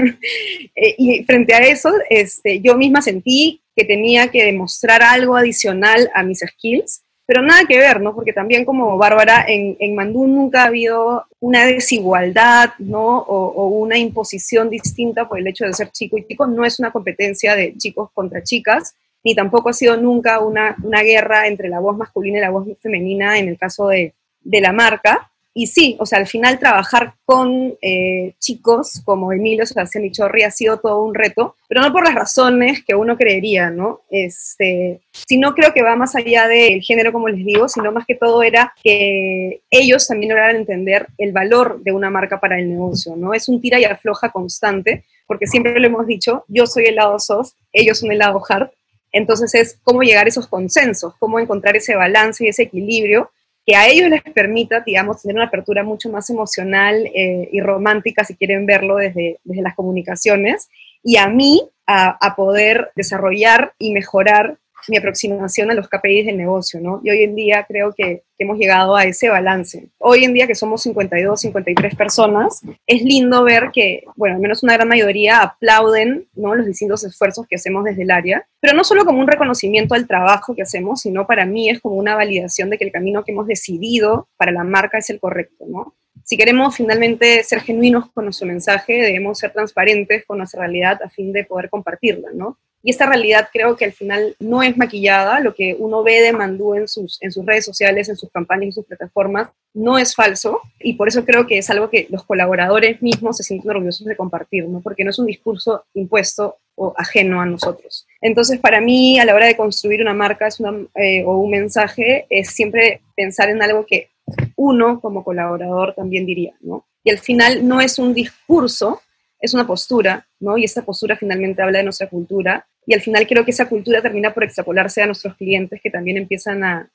Eh, 0.77 0.93
y 0.97 1.23
frente 1.23 1.53
a 1.53 1.59
eso, 1.59 1.89
este, 2.09 2.59
yo 2.59 2.75
misma 2.75 3.01
sentí 3.01 3.61
que 3.77 3.85
tenía 3.85 4.27
que 4.27 4.43
demostrar 4.43 5.01
algo 5.01 5.37
adicional 5.37 6.11
a 6.13 6.21
mis 6.21 6.39
skills 6.39 7.05
pero 7.25 7.41
nada 7.41 7.65
que 7.67 7.77
ver, 7.77 8.01
¿no? 8.01 8.13
Porque 8.13 8.33
también 8.33 8.65
como 8.65 8.97
Bárbara, 8.97 9.45
en, 9.47 9.75
en 9.79 9.95
Mandú 9.95 10.27
nunca 10.27 10.63
ha 10.63 10.67
habido 10.67 11.25
una 11.45 11.63
desigualdad, 11.67 12.71
¿no? 12.79 13.19
O, 13.19 13.45
o, 13.45 13.67
una 13.67 13.99
imposición 13.99 14.67
distinta 14.67 15.29
por 15.29 15.37
el 15.37 15.45
hecho 15.45 15.63
de 15.65 15.73
ser 15.73 15.91
chico 15.91 16.17
y 16.17 16.25
chico. 16.25 16.47
No 16.47 16.65
es 16.65 16.79
una 16.79 16.91
competencia 16.91 17.55
de 17.55 17.75
chicos 17.77 18.09
contra 18.15 18.41
chicas, 18.41 18.95
ni 19.23 19.35
tampoco 19.35 19.69
ha 19.69 19.73
sido 19.73 19.95
nunca 19.95 20.39
una, 20.39 20.75
una 20.81 21.03
guerra 21.03 21.45
entre 21.45 21.69
la 21.69 21.79
voz 21.79 21.95
masculina 21.97 22.39
y 22.39 22.41
la 22.41 22.49
voz 22.49 22.67
femenina 22.81 23.37
en 23.37 23.47
el 23.47 23.59
caso 23.59 23.89
de, 23.89 24.15
de 24.41 24.61
la 24.61 24.73
marca 24.73 25.29
y 25.57 25.67
sí, 25.67 25.95
o 26.01 26.05
sea, 26.05 26.19
al 26.19 26.27
final 26.27 26.59
trabajar 26.59 27.13
con 27.23 27.77
eh, 27.81 28.33
chicos 28.39 29.01
como 29.05 29.31
Emilio 29.31 29.65
Sebastián 29.65 30.03
y 30.03 30.11
Chorri 30.11 30.43
ha 30.43 30.51
sido 30.51 30.79
todo 30.79 31.01
un 31.01 31.15
reto, 31.15 31.55
pero 31.69 31.79
no 31.79 31.93
por 31.93 32.03
las 32.03 32.13
razones 32.13 32.83
que 32.85 32.93
uno 32.93 33.15
creería, 33.15 33.69
¿no? 33.69 34.01
Este, 34.09 34.99
sino 35.13 35.55
creo 35.55 35.73
que 35.73 35.81
va 35.81 35.95
más 35.95 36.13
allá 36.17 36.49
del 36.49 36.81
género, 36.81 37.13
como 37.13 37.29
les 37.29 37.45
digo, 37.45 37.69
sino 37.69 37.93
más 37.93 38.05
que 38.05 38.15
todo 38.15 38.43
era 38.43 38.73
que 38.83 39.61
ellos 39.71 40.05
también 40.05 40.31
lograran 40.31 40.57
entender 40.57 41.07
el 41.17 41.31
valor 41.31 41.81
de 41.81 41.93
una 41.93 42.09
marca 42.09 42.41
para 42.41 42.59
el 42.59 42.69
negocio, 42.69 43.15
¿no? 43.15 43.33
Es 43.33 43.47
un 43.47 43.61
tira 43.61 43.79
y 43.79 43.85
afloja 43.85 44.33
constante, 44.33 45.05
porque 45.25 45.47
siempre 45.47 45.79
lo 45.79 45.87
hemos 45.87 46.05
dicho, 46.05 46.43
yo 46.49 46.67
soy 46.67 46.87
el 46.87 46.95
lado 46.95 47.17
soft, 47.17 47.53
ellos 47.71 47.99
son 47.99 48.11
el 48.11 48.17
lado 48.17 48.41
hard, 48.49 48.71
entonces 49.13 49.55
es 49.55 49.79
cómo 49.83 50.01
llegar 50.01 50.25
a 50.25 50.29
esos 50.29 50.47
consensos, 50.47 51.13
cómo 51.17 51.39
encontrar 51.39 51.77
ese 51.77 51.95
balance 51.95 52.43
y 52.43 52.49
ese 52.49 52.63
equilibrio 52.63 53.31
que 53.65 53.75
a 53.75 53.87
ellos 53.87 54.09
les 54.09 54.21
permita, 54.21 54.81
digamos, 54.81 55.21
tener 55.21 55.35
una 55.35 55.45
apertura 55.45 55.83
mucho 55.83 56.09
más 56.09 56.29
emocional 56.29 57.07
eh, 57.15 57.49
y 57.51 57.59
romántica, 57.61 58.23
si 58.23 58.35
quieren 58.35 58.65
verlo 58.65 58.97
desde, 58.97 59.39
desde 59.43 59.61
las 59.63 59.75
comunicaciones, 59.75 60.69
y 61.03 61.17
a 61.17 61.27
mí 61.27 61.61
a, 61.87 62.17
a 62.25 62.35
poder 62.35 62.91
desarrollar 62.95 63.73
y 63.79 63.91
mejorar 63.91 64.57
mi 64.87 64.97
aproximación 64.97 65.71
a 65.71 65.73
los 65.73 65.87
KPIs 65.87 66.25
del 66.25 66.37
negocio, 66.37 66.79
¿no? 66.79 67.01
Y 67.03 67.09
hoy 67.09 67.23
en 67.23 67.35
día 67.35 67.65
creo 67.67 67.93
que, 67.93 68.23
hemos 68.37 68.57
llegado 68.57 68.97
a 68.97 69.05
ese 69.05 69.29
balance. 69.29 69.87
Hoy 69.97 70.25
en 70.25 70.33
día 70.33 70.45
que 70.45 70.55
somos 70.55 70.83
52, 70.83 71.39
53 71.39 71.95
personas, 71.95 72.61
es 72.85 73.01
lindo 73.01 73.45
ver 73.45 73.69
que, 73.73 74.03
bueno, 74.17 74.35
al 74.35 74.41
menos 74.41 74.61
una 74.61 74.73
gran 74.73 74.89
mayoría 74.89 75.39
aplauden, 75.39 76.27
¿no? 76.35 76.53
Los 76.53 76.65
distintos 76.65 77.05
esfuerzos 77.05 77.47
que 77.47 77.55
hacemos 77.55 77.85
desde 77.85 78.03
el 78.03 78.11
área, 78.11 78.45
pero 78.59 78.75
no 78.75 78.83
solo 78.83 79.05
como 79.05 79.21
un 79.21 79.27
reconocimiento 79.27 79.95
al 79.95 80.05
trabajo 80.05 80.53
que 80.53 80.63
hacemos, 80.63 80.99
sino 80.99 81.25
para 81.25 81.45
mí 81.45 81.69
es 81.69 81.79
como 81.79 81.95
una 81.95 82.15
validación 82.15 82.69
de 82.69 82.77
que 82.77 82.83
el 82.83 82.91
camino 82.91 83.23
que 83.23 83.31
hemos 83.31 83.47
decidido 83.47 84.27
para 84.35 84.51
la 84.51 84.65
marca 84.65 84.97
es 84.97 85.09
el 85.09 85.21
correcto, 85.21 85.63
¿no? 85.69 85.95
Si 86.25 86.37
queremos 86.37 86.75
finalmente 86.75 87.43
ser 87.43 87.61
genuinos 87.61 88.09
con 88.11 88.25
nuestro 88.25 88.47
mensaje, 88.47 88.93
debemos 88.93 89.37
ser 89.37 89.53
transparentes 89.53 90.25
con 90.25 90.39
nuestra 90.39 90.61
realidad 90.61 90.99
a 91.03 91.09
fin 91.09 91.31
de 91.31 91.43
poder 91.43 91.69
compartirla, 91.69 92.29
¿no? 92.33 92.57
Y 92.85 92.91
esta 92.91 93.07
realidad 93.07 93.49
creo 93.51 93.75
que 93.75 93.85
al 93.85 93.93
final 93.93 94.35
no 94.39 94.61
es 94.61 94.77
maquillada, 94.77 95.39
lo 95.39 95.55
que 95.55 95.75
uno 95.79 96.03
ve 96.03 96.21
de 96.21 96.31
Mandú 96.31 96.75
en 96.75 96.87
sus, 96.87 97.19
en 97.19 97.31
sus 97.31 97.43
redes 97.43 97.65
sociales, 97.65 98.09
en 98.09 98.15
sus 98.15 98.29
campañas, 98.29 98.65
en 98.65 98.71
sus 98.73 98.85
plataformas, 98.85 99.49
no 99.73 99.97
es 99.97 100.13
falso. 100.13 100.61
Y 100.79 100.93
por 100.93 101.07
eso 101.07 101.25
creo 101.25 101.47
que 101.47 101.57
es 101.57 101.67
algo 101.71 101.89
que 101.89 102.05
los 102.11 102.23
colaboradores 102.25 103.01
mismos 103.01 103.37
se 103.37 103.43
sienten 103.43 103.71
orgullosos 103.71 104.05
de 104.05 104.15
compartir, 104.15 104.67
¿no? 104.69 104.81
porque 104.81 105.03
no 105.03 105.09
es 105.09 105.17
un 105.17 105.25
discurso 105.25 105.83
impuesto 105.95 106.57
o 106.75 106.93
ajeno 106.95 107.41
a 107.41 107.47
nosotros. 107.47 108.05
Entonces, 108.21 108.59
para 108.59 108.79
mí, 108.81 109.17
a 109.17 109.25
la 109.25 109.33
hora 109.33 109.47
de 109.47 109.57
construir 109.57 110.03
una 110.03 110.13
marca 110.13 110.47
eh, 110.93 111.23
o 111.25 111.39
un 111.39 111.49
mensaje, 111.49 112.27
es 112.29 112.49
siempre 112.51 113.01
pensar 113.15 113.49
en 113.49 113.63
algo 113.63 113.87
que 113.87 114.11
uno 114.55 115.01
como 115.01 115.23
colaborador 115.23 115.95
también 115.95 116.27
diría, 116.27 116.53
¿no? 116.61 116.85
Y 117.03 117.09
al 117.09 117.17
final 117.17 117.67
no 117.67 117.81
es 117.81 117.97
un 117.97 118.13
discurso, 118.13 119.01
es 119.39 119.55
una 119.55 119.65
postura, 119.65 120.27
¿no? 120.39 120.55
Y 120.55 120.65
esa 120.65 120.85
postura 120.85 121.15
finalmente 121.15 121.63
habla 121.63 121.79
de 121.79 121.85
nuestra 121.85 122.09
cultura 122.09 122.67
y 122.85 122.93
al 122.93 123.01
final 123.01 123.25
creo 123.27 123.43
que 123.43 123.51
esa 123.51 123.67
cultura 123.67 124.01
termina 124.01 124.33
por 124.33 124.43
extrapolarse 124.43 125.01
a 125.01 125.07
nuestros 125.07 125.35
clientes 125.35 125.81
que 125.81 125.89
también 125.89 126.17
empiezan 126.17 126.63
a, 126.63 126.89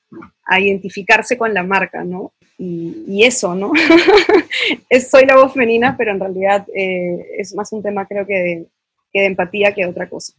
a 0.45 0.61
identificarse 0.61 1.37
con 1.37 1.53
la 1.53 1.63
marca, 1.63 2.05
¿no? 2.05 2.33
Y, 2.59 3.25
eso, 3.25 3.55
¿no? 3.55 3.73
soy 5.11 5.25
la 5.25 5.37
voz 5.37 5.55
femenina, 5.55 5.97
pero 5.97 6.13
en 6.13 6.21
realidad 6.21 6.67
eh, 6.75 7.27
es 7.39 7.55
más 7.55 7.73
un 7.73 7.83
tema 7.83 8.07
creo 8.07 8.27
que 8.27 8.35
de, 8.35 8.67
que 9.13 9.21
de 9.21 9.27
empatía 9.27 9.73
que 9.73 9.87
otra 9.87 10.09
cosa. 10.09 10.35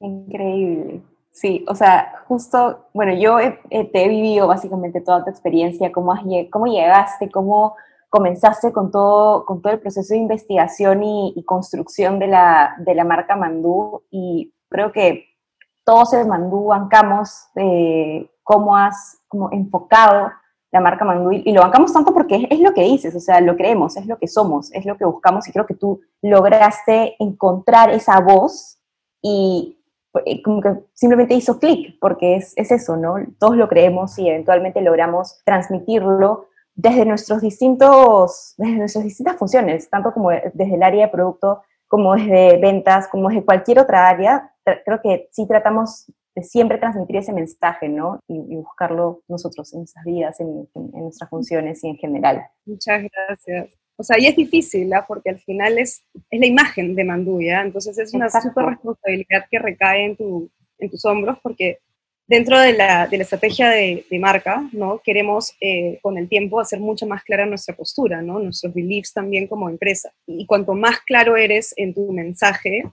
Increíble. 0.00 1.00
Sí, 1.32 1.64
o 1.66 1.74
sea, 1.74 2.22
justo, 2.28 2.86
bueno, 2.94 3.12
yo 3.18 3.38
te 3.68 4.04
he 4.04 4.08
vivido 4.08 4.46
básicamente 4.46 5.00
toda 5.00 5.24
tu 5.24 5.30
experiencia, 5.30 5.90
cómo, 5.90 6.14
cómo 6.50 6.66
llegaste, 6.66 7.28
cómo 7.28 7.74
comenzaste 8.14 8.72
con 8.72 8.92
todo, 8.92 9.44
con 9.44 9.60
todo 9.60 9.72
el 9.72 9.80
proceso 9.80 10.14
de 10.14 10.20
investigación 10.20 11.02
y, 11.02 11.42
construcción 11.44 12.20
de 12.20 12.28
la, 12.28 12.76
de 12.78 12.94
la, 12.94 13.02
marca 13.02 13.34
Mandú 13.34 14.04
creo 14.74 14.90
que 14.90 15.28
todos 15.84 16.12
en 16.14 16.28
Mandú 16.28 16.66
bancamos 16.66 17.46
eh, 17.54 18.28
cómo 18.42 18.76
has 18.76 19.20
como 19.28 19.52
enfocado 19.52 20.32
la 20.72 20.80
marca 20.80 21.04
Mandú 21.04 21.30
y, 21.30 21.52
lo 21.52 21.60
bancamos 21.60 21.92
tanto 21.92 22.12
porque 22.12 22.34
es, 22.34 22.46
es, 22.50 22.58
lo 22.58 22.74
que 22.74 22.82
dices, 22.82 23.14
o 23.14 23.20
sea, 23.20 23.40
lo 23.40 23.56
creemos, 23.56 23.96
es 23.96 24.06
lo 24.06 24.18
que 24.18 24.26
somos, 24.26 24.72
es 24.72 24.84
lo 24.84 24.96
que 24.96 25.04
buscamos 25.04 25.46
y 25.46 25.52
creo 25.52 25.64
que 25.64 25.76
tú 25.76 26.00
lograste 26.22 27.14
encontrar 27.20 27.90
esa 27.90 28.18
voz 28.18 28.80
y 29.22 29.78
eh, 30.26 30.42
como 30.42 30.60
que 30.60 30.74
simplemente 30.92 31.34
hizo 31.34 31.60
clic, 31.60 31.96
porque 32.00 32.34
es, 32.34 32.52
es, 32.56 32.72
eso, 32.72 32.96
¿no? 32.96 33.14
Todos 33.38 33.56
lo 33.56 33.68
creemos 33.68 34.18
y 34.18 34.28
eventualmente 34.28 34.80
logramos 34.80 35.40
transmitirlo 35.44 36.46
desde, 36.74 37.04
nuestros 37.04 37.42
distintos, 37.42 38.54
desde 38.56 38.78
nuestras 38.78 39.04
distintas 39.04 39.36
funciones, 39.36 39.88
tanto 39.88 40.12
como 40.12 40.30
desde 40.30 40.74
el 40.74 40.82
área 40.82 41.06
de 41.06 41.12
producto, 41.12 41.62
como 41.94 42.16
desde 42.16 42.58
ventas, 42.58 43.06
como 43.06 43.28
desde 43.28 43.44
cualquier 43.44 43.78
otra 43.78 44.08
área, 44.08 44.52
creo 44.64 45.00
que 45.00 45.28
sí 45.30 45.46
tratamos 45.46 46.10
de 46.34 46.42
siempre 46.42 46.76
transmitir 46.76 47.18
ese 47.18 47.32
mensaje, 47.32 47.88
¿no? 47.88 48.18
Y, 48.26 48.56
buscarlo 48.56 49.22
nosotros 49.28 49.72
en 49.72 49.82
nuestras 49.82 50.04
vidas, 50.04 50.40
en, 50.40 50.68
nuestras 50.74 51.30
funciones 51.30 51.84
y 51.84 51.90
en 51.90 51.96
general. 51.96 52.44
Muchas 52.66 53.00
gracias. 53.00 53.78
O 53.96 54.02
sea, 54.02 54.18
y 54.18 54.26
es 54.26 54.34
difícil, 54.34 54.92
¿ah? 54.92 55.04
porque 55.06 55.30
al 55.30 55.38
final 55.38 55.78
es, 55.78 56.02
es 56.32 56.40
la 56.40 56.46
imagen 56.46 56.96
de 56.96 57.04
Manduya, 57.04 57.62
entonces 57.62 57.96
es 57.96 58.12
una 58.12 58.28
súper 58.28 58.64
responsabilidad 58.64 59.44
que 59.48 59.60
recae 59.60 60.06
en, 60.06 60.16
tu, 60.16 60.50
en 60.80 60.90
tus 60.90 61.04
hombros, 61.04 61.38
porque 61.44 61.78
dentro 62.26 62.58
de 62.58 62.72
la, 62.72 63.06
de 63.06 63.16
la 63.18 63.22
estrategia 63.22 63.68
de, 63.68 64.04
de, 64.10 64.18
marca, 64.18 64.68
¿no? 64.72 65.00
Queremos 65.04 65.54
eh, 65.60 65.98
con 66.02 66.16
el 66.16 66.28
tiempo 66.28 66.60
hacer 66.60 66.80
mucho 66.80 67.06
más 67.06 67.22
clara 67.22 67.46
nuestra 67.46 67.76
postura, 67.76 68.22
¿no? 68.22 68.38
Nuestros 68.38 68.72
beliefs 68.72 69.12
también 69.12 69.46
como 69.46 69.68
empresa. 69.68 70.12
Y 70.26 70.46
cuanto 70.46 70.74
más 70.74 71.00
claro 71.00 71.36
eres 71.36 71.74
en 71.76 71.92
tu 71.92 72.10
mensaje, 72.12 72.84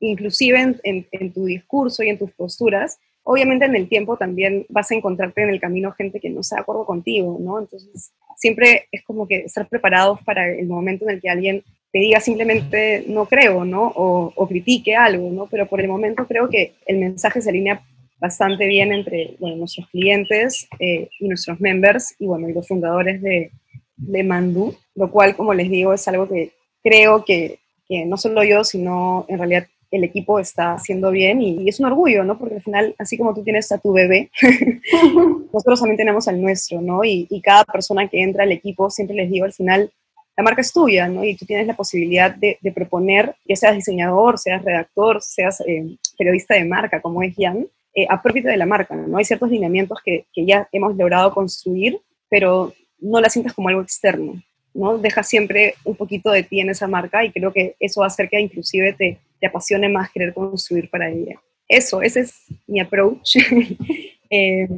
inclusive 0.00 0.60
en, 0.60 0.80
en, 0.84 1.06
en, 1.10 1.32
tu 1.32 1.46
discurso 1.46 2.02
y 2.02 2.08
en 2.08 2.18
tus 2.18 2.30
posturas, 2.32 2.98
obviamente 3.24 3.64
en 3.64 3.74
el 3.74 3.88
tiempo 3.88 4.16
también 4.16 4.64
vas 4.68 4.90
a 4.90 4.94
encontrarte 4.94 5.42
en 5.42 5.50
el 5.50 5.60
camino 5.60 5.92
gente 5.92 6.20
que 6.20 6.30
no 6.30 6.40
está 6.40 6.56
de 6.56 6.62
acuerdo 6.62 6.86
contigo, 6.86 7.36
¿no? 7.40 7.58
Entonces, 7.58 8.12
siempre 8.36 8.86
es 8.92 9.02
como 9.02 9.26
que 9.26 9.40
estar 9.40 9.68
preparados 9.68 10.22
para 10.22 10.48
el 10.48 10.66
momento 10.66 11.04
en 11.04 11.16
el 11.16 11.20
que 11.20 11.28
alguien 11.28 11.64
te 11.90 11.98
diga 11.98 12.20
simplemente 12.20 13.04
no 13.08 13.26
creo, 13.26 13.64
¿no? 13.64 13.88
O, 13.96 14.32
o 14.36 14.48
critique 14.48 14.94
algo, 14.94 15.30
¿no? 15.30 15.46
Pero 15.46 15.66
por 15.66 15.80
el 15.80 15.88
momento 15.88 16.26
creo 16.28 16.48
que 16.48 16.74
el 16.86 16.98
mensaje 16.98 17.40
se 17.40 17.50
alinea 17.50 17.82
bastante 18.20 18.66
bien 18.66 18.92
entre 18.92 19.36
nuestros 19.38 19.88
clientes 19.88 20.68
eh, 20.78 21.08
y 21.20 21.28
nuestros 21.28 21.60
members 21.60 22.14
y, 22.18 22.26
bueno, 22.26 22.48
y 22.48 22.52
los 22.52 22.66
fundadores 22.66 23.22
de, 23.22 23.52
de 23.96 24.22
Mandú, 24.24 24.74
lo 24.94 25.10
cual, 25.10 25.36
como 25.36 25.54
les 25.54 25.70
digo, 25.70 25.92
es 25.92 26.06
algo 26.08 26.28
que 26.28 26.52
creo 26.82 27.24
que, 27.24 27.58
no 28.06 28.16
solo 28.16 28.44
yo, 28.44 28.64
sino 28.64 29.24
en 29.28 29.38
realidad 29.38 29.66
el 29.90 30.04
equipo 30.04 30.38
está 30.38 30.74
haciendo 30.74 31.10
bien 31.10 31.40
y, 31.40 31.68
es 31.68 31.80
un 31.80 31.86
orgullo, 31.86 32.22
¿no? 32.22 32.38
Porque 32.38 32.56
al 32.56 32.62
final, 32.62 32.94
así 32.98 33.16
como 33.16 33.34
tú 33.34 33.42
tienes 33.42 33.72
a 33.72 33.78
tu 33.78 33.92
bebé, 33.92 34.30
nosotros 35.52 35.80
también 35.80 35.96
tenemos 35.96 36.28
al 36.28 36.40
nuestro, 36.40 36.80
¿no? 36.80 37.02
Y, 37.04 37.26
y, 37.30 37.40
cada 37.40 37.64
persona 37.64 38.06
que 38.08 38.22
entra 38.22 38.42
al 38.42 38.52
equipo, 38.52 38.90
siempre 38.90 39.16
les 39.16 39.30
digo, 39.30 39.46
al 39.46 39.54
final, 39.54 39.90
la 40.36 40.44
marca 40.44 40.60
es 40.60 40.72
tuya, 40.72 41.08
¿no? 41.08 41.24
Y 41.24 41.34
tú 41.34 41.46
tienes 41.46 41.66
la 41.66 41.74
posibilidad 41.74 42.34
de, 42.34 42.58
de 42.60 42.72
proponer, 42.72 43.34
ya 43.46 43.56
seas 43.56 43.74
diseñador, 43.74 44.38
seas 44.38 44.62
redactor, 44.62 45.22
seas 45.22 45.60
eh, 45.66 45.96
periodista 46.18 46.54
de 46.54 46.64
marca, 46.64 47.00
como 47.00 47.22
es 47.22 47.34
Jan, 47.36 47.66
eh, 47.98 48.06
a 48.08 48.22
propósito 48.22 48.48
de 48.48 48.56
la 48.56 48.66
marca, 48.66 48.94
¿no? 48.94 49.18
Hay 49.18 49.24
ciertos 49.24 49.50
lineamientos 49.50 49.98
que, 50.04 50.26
que, 50.32 50.46
ya 50.46 50.68
hemos 50.70 50.96
logrado 50.96 51.32
construir, 51.34 51.98
pero 52.28 52.72
no 53.00 53.20
la 53.20 53.28
sientas 53.28 53.54
como 53.54 53.68
algo 53.68 53.82
externo, 53.82 54.40
¿no? 54.72 54.98
Deja 54.98 55.24
siempre 55.24 55.74
un 55.82 55.96
poquito 55.96 56.30
de 56.30 56.44
ti 56.44 56.60
en 56.60 56.70
esa 56.70 56.86
marca 56.86 57.24
y 57.24 57.32
creo 57.32 57.52
que 57.52 57.74
eso 57.80 58.00
va 58.00 58.06
a 58.06 58.08
hacer 58.08 58.28
que 58.28 58.38
inclusive 58.38 58.92
te, 58.92 59.18
te 59.40 59.46
apasione 59.48 59.88
más 59.88 60.12
querer 60.12 60.32
construir 60.32 60.88
para 60.88 61.10
ella. 61.10 61.40
Eso, 61.66 62.00
ese 62.02 62.20
es 62.20 62.44
mi 62.68 62.78
approach. 62.78 63.36
eh, 64.30 64.68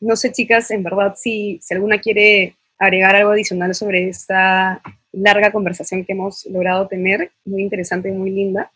no 0.00 0.16
sé, 0.16 0.32
chicas, 0.32 0.70
en 0.70 0.82
verdad, 0.82 1.14
si, 1.16 1.58
si 1.60 1.74
alguna 1.74 1.98
quiere 1.98 2.54
agregar 2.78 3.14
algo 3.14 3.32
adicional 3.32 3.74
sobre 3.74 4.08
esta 4.08 4.80
larga 5.12 5.52
conversación 5.52 6.06
que 6.06 6.12
hemos 6.12 6.46
logrado 6.46 6.88
tener, 6.88 7.30
muy 7.44 7.62
interesante 7.62 8.08
y 8.08 8.12
muy 8.12 8.30
linda. 8.30 8.72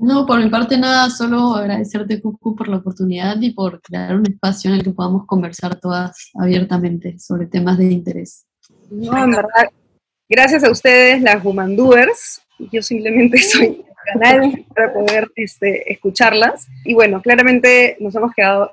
No, 0.00 0.24
por 0.24 0.42
mi 0.42 0.48
parte 0.48 0.78
nada, 0.78 1.10
solo 1.10 1.54
agradecerte, 1.54 2.22
Cucu, 2.22 2.56
por 2.56 2.68
la 2.68 2.78
oportunidad 2.78 3.38
y 3.40 3.52
por 3.52 3.82
crear 3.82 4.16
un 4.16 4.26
espacio 4.26 4.70
en 4.70 4.76
el 4.76 4.82
que 4.82 4.92
podamos 4.92 5.26
conversar 5.26 5.78
todas 5.78 6.30
abiertamente 6.34 7.18
sobre 7.18 7.46
temas 7.46 7.76
de 7.76 7.90
interés. 7.92 8.46
No, 8.90 9.24
en 9.24 9.32
verdad, 9.32 9.68
gracias 10.26 10.64
a 10.64 10.70
ustedes, 10.70 11.20
las 11.20 11.44
Womandoers. 11.44 12.40
Yo 12.72 12.80
simplemente 12.80 13.38
soy 13.42 13.84
canal 14.14 14.64
para 14.74 14.92
poder 14.92 15.30
este, 15.36 15.92
escucharlas. 15.92 16.66
Y 16.84 16.94
bueno, 16.94 17.20
claramente 17.20 17.98
nos 18.00 18.14
hemos 18.14 18.32
quedado 18.32 18.72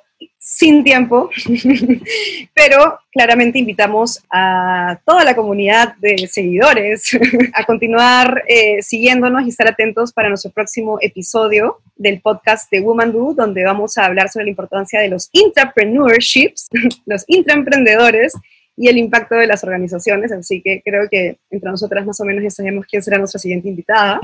sin 0.49 0.81
tiempo, 0.81 1.29
pero 2.55 2.99
claramente 3.11 3.59
invitamos 3.59 4.23
a 4.31 4.97
toda 5.05 5.25
la 5.25 5.35
comunidad 5.35 5.97
de 5.97 6.25
seguidores 6.25 7.11
a 7.53 7.65
continuar 7.65 8.45
eh, 8.47 8.81
siguiéndonos 8.81 9.45
y 9.45 9.49
estar 9.49 9.67
atentos 9.67 10.13
para 10.13 10.29
nuestro 10.29 10.51
próximo 10.51 10.99
episodio 11.01 11.79
del 11.97 12.21
podcast 12.21 12.71
de 12.71 12.79
Woman 12.79 13.11
Do, 13.11 13.33
donde 13.33 13.65
vamos 13.65 13.97
a 13.97 14.05
hablar 14.05 14.29
sobre 14.29 14.45
la 14.45 14.51
importancia 14.51 15.01
de 15.01 15.09
los 15.09 15.27
intrapreneurships, 15.33 16.69
los 17.05 17.25
intraemprendedores 17.27 18.33
y 18.77 18.87
el 18.87 18.97
impacto 18.99 19.35
de 19.35 19.47
las 19.47 19.65
organizaciones. 19.65 20.31
Así 20.31 20.61
que 20.61 20.81
creo 20.81 21.09
que 21.09 21.35
entre 21.49 21.71
nosotras 21.71 22.05
más 22.05 22.21
o 22.21 22.23
menos 22.23 22.41
ya 22.41 22.51
sabemos 22.51 22.85
quién 22.89 23.03
será 23.03 23.17
nuestra 23.17 23.39
siguiente 23.39 23.67
invitada. 23.67 24.21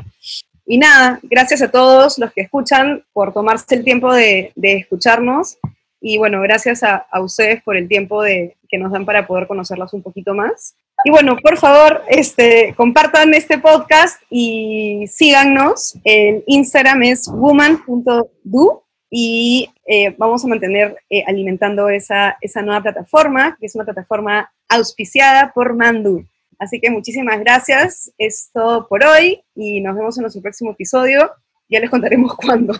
Y 0.65 0.77
nada, 0.77 1.19
gracias 1.21 1.61
a 1.61 1.69
todos 1.69 2.17
los 2.17 2.31
que 2.31 2.43
escuchan 2.43 3.03
por 3.11 3.33
tomarse 3.33 3.75
el 3.75 3.83
tiempo 3.83 4.13
de, 4.13 4.53
de 4.55 4.77
escucharnos 4.77 5.57
y 6.05 6.17
bueno, 6.17 6.41
gracias 6.41 6.83
a, 6.83 7.07
ustedes 7.21 7.63
por 7.63 7.77
el 7.77 7.87
tiempo 7.87 8.21
de, 8.21 8.57
que 8.67 8.77
nos 8.77 8.91
dan 8.91 9.05
para 9.05 9.25
poder 9.25 9.47
conocerlas 9.47 9.93
un 9.93 10.03
poquito 10.03 10.33
más. 10.33 10.75
Y 11.05 11.11
bueno, 11.11 11.37
por 11.37 11.57
favor, 11.57 12.01
este, 12.09 12.73
compartan 12.75 13.33
este 13.33 13.57
podcast 13.57 14.21
y 14.29 15.05
síganos. 15.07 15.97
El 16.03 16.43
Instagram 16.45 17.03
es 17.03 17.29
woman.do 17.29 18.83
y 19.09 19.69
eh, 19.87 20.13
vamos 20.17 20.43
a 20.43 20.49
mantener 20.49 20.97
eh, 21.09 21.23
alimentando 21.25 21.87
esa, 21.87 22.35
esa 22.41 22.61
nueva 22.61 22.81
plataforma, 22.81 23.55
que 23.57 23.67
es 23.67 23.75
una 23.75 23.85
plataforma 23.85 24.51
auspiciada 24.67 25.53
por 25.53 25.73
Mandu. 25.73 26.25
Así 26.59 26.81
que 26.81 26.89
muchísimas 26.89 27.39
gracias. 27.39 28.11
Es 28.17 28.49
todo 28.53 28.89
por 28.89 29.05
hoy 29.05 29.41
y 29.55 29.79
nos 29.79 29.95
vemos 29.95 30.17
en 30.17 30.23
nuestro 30.23 30.41
próximo 30.41 30.71
episodio. 30.71 31.31
Ya 31.69 31.79
les 31.79 31.89
contaremos 31.89 32.35
cuándo. 32.35 32.73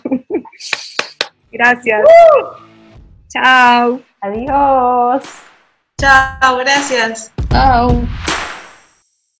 gracias. 1.50 2.02
Chao. 3.34 4.00
Adiós. 4.22 5.24
Chao, 6.00 6.56
gracias. 6.58 7.32
Chao. 7.50 7.88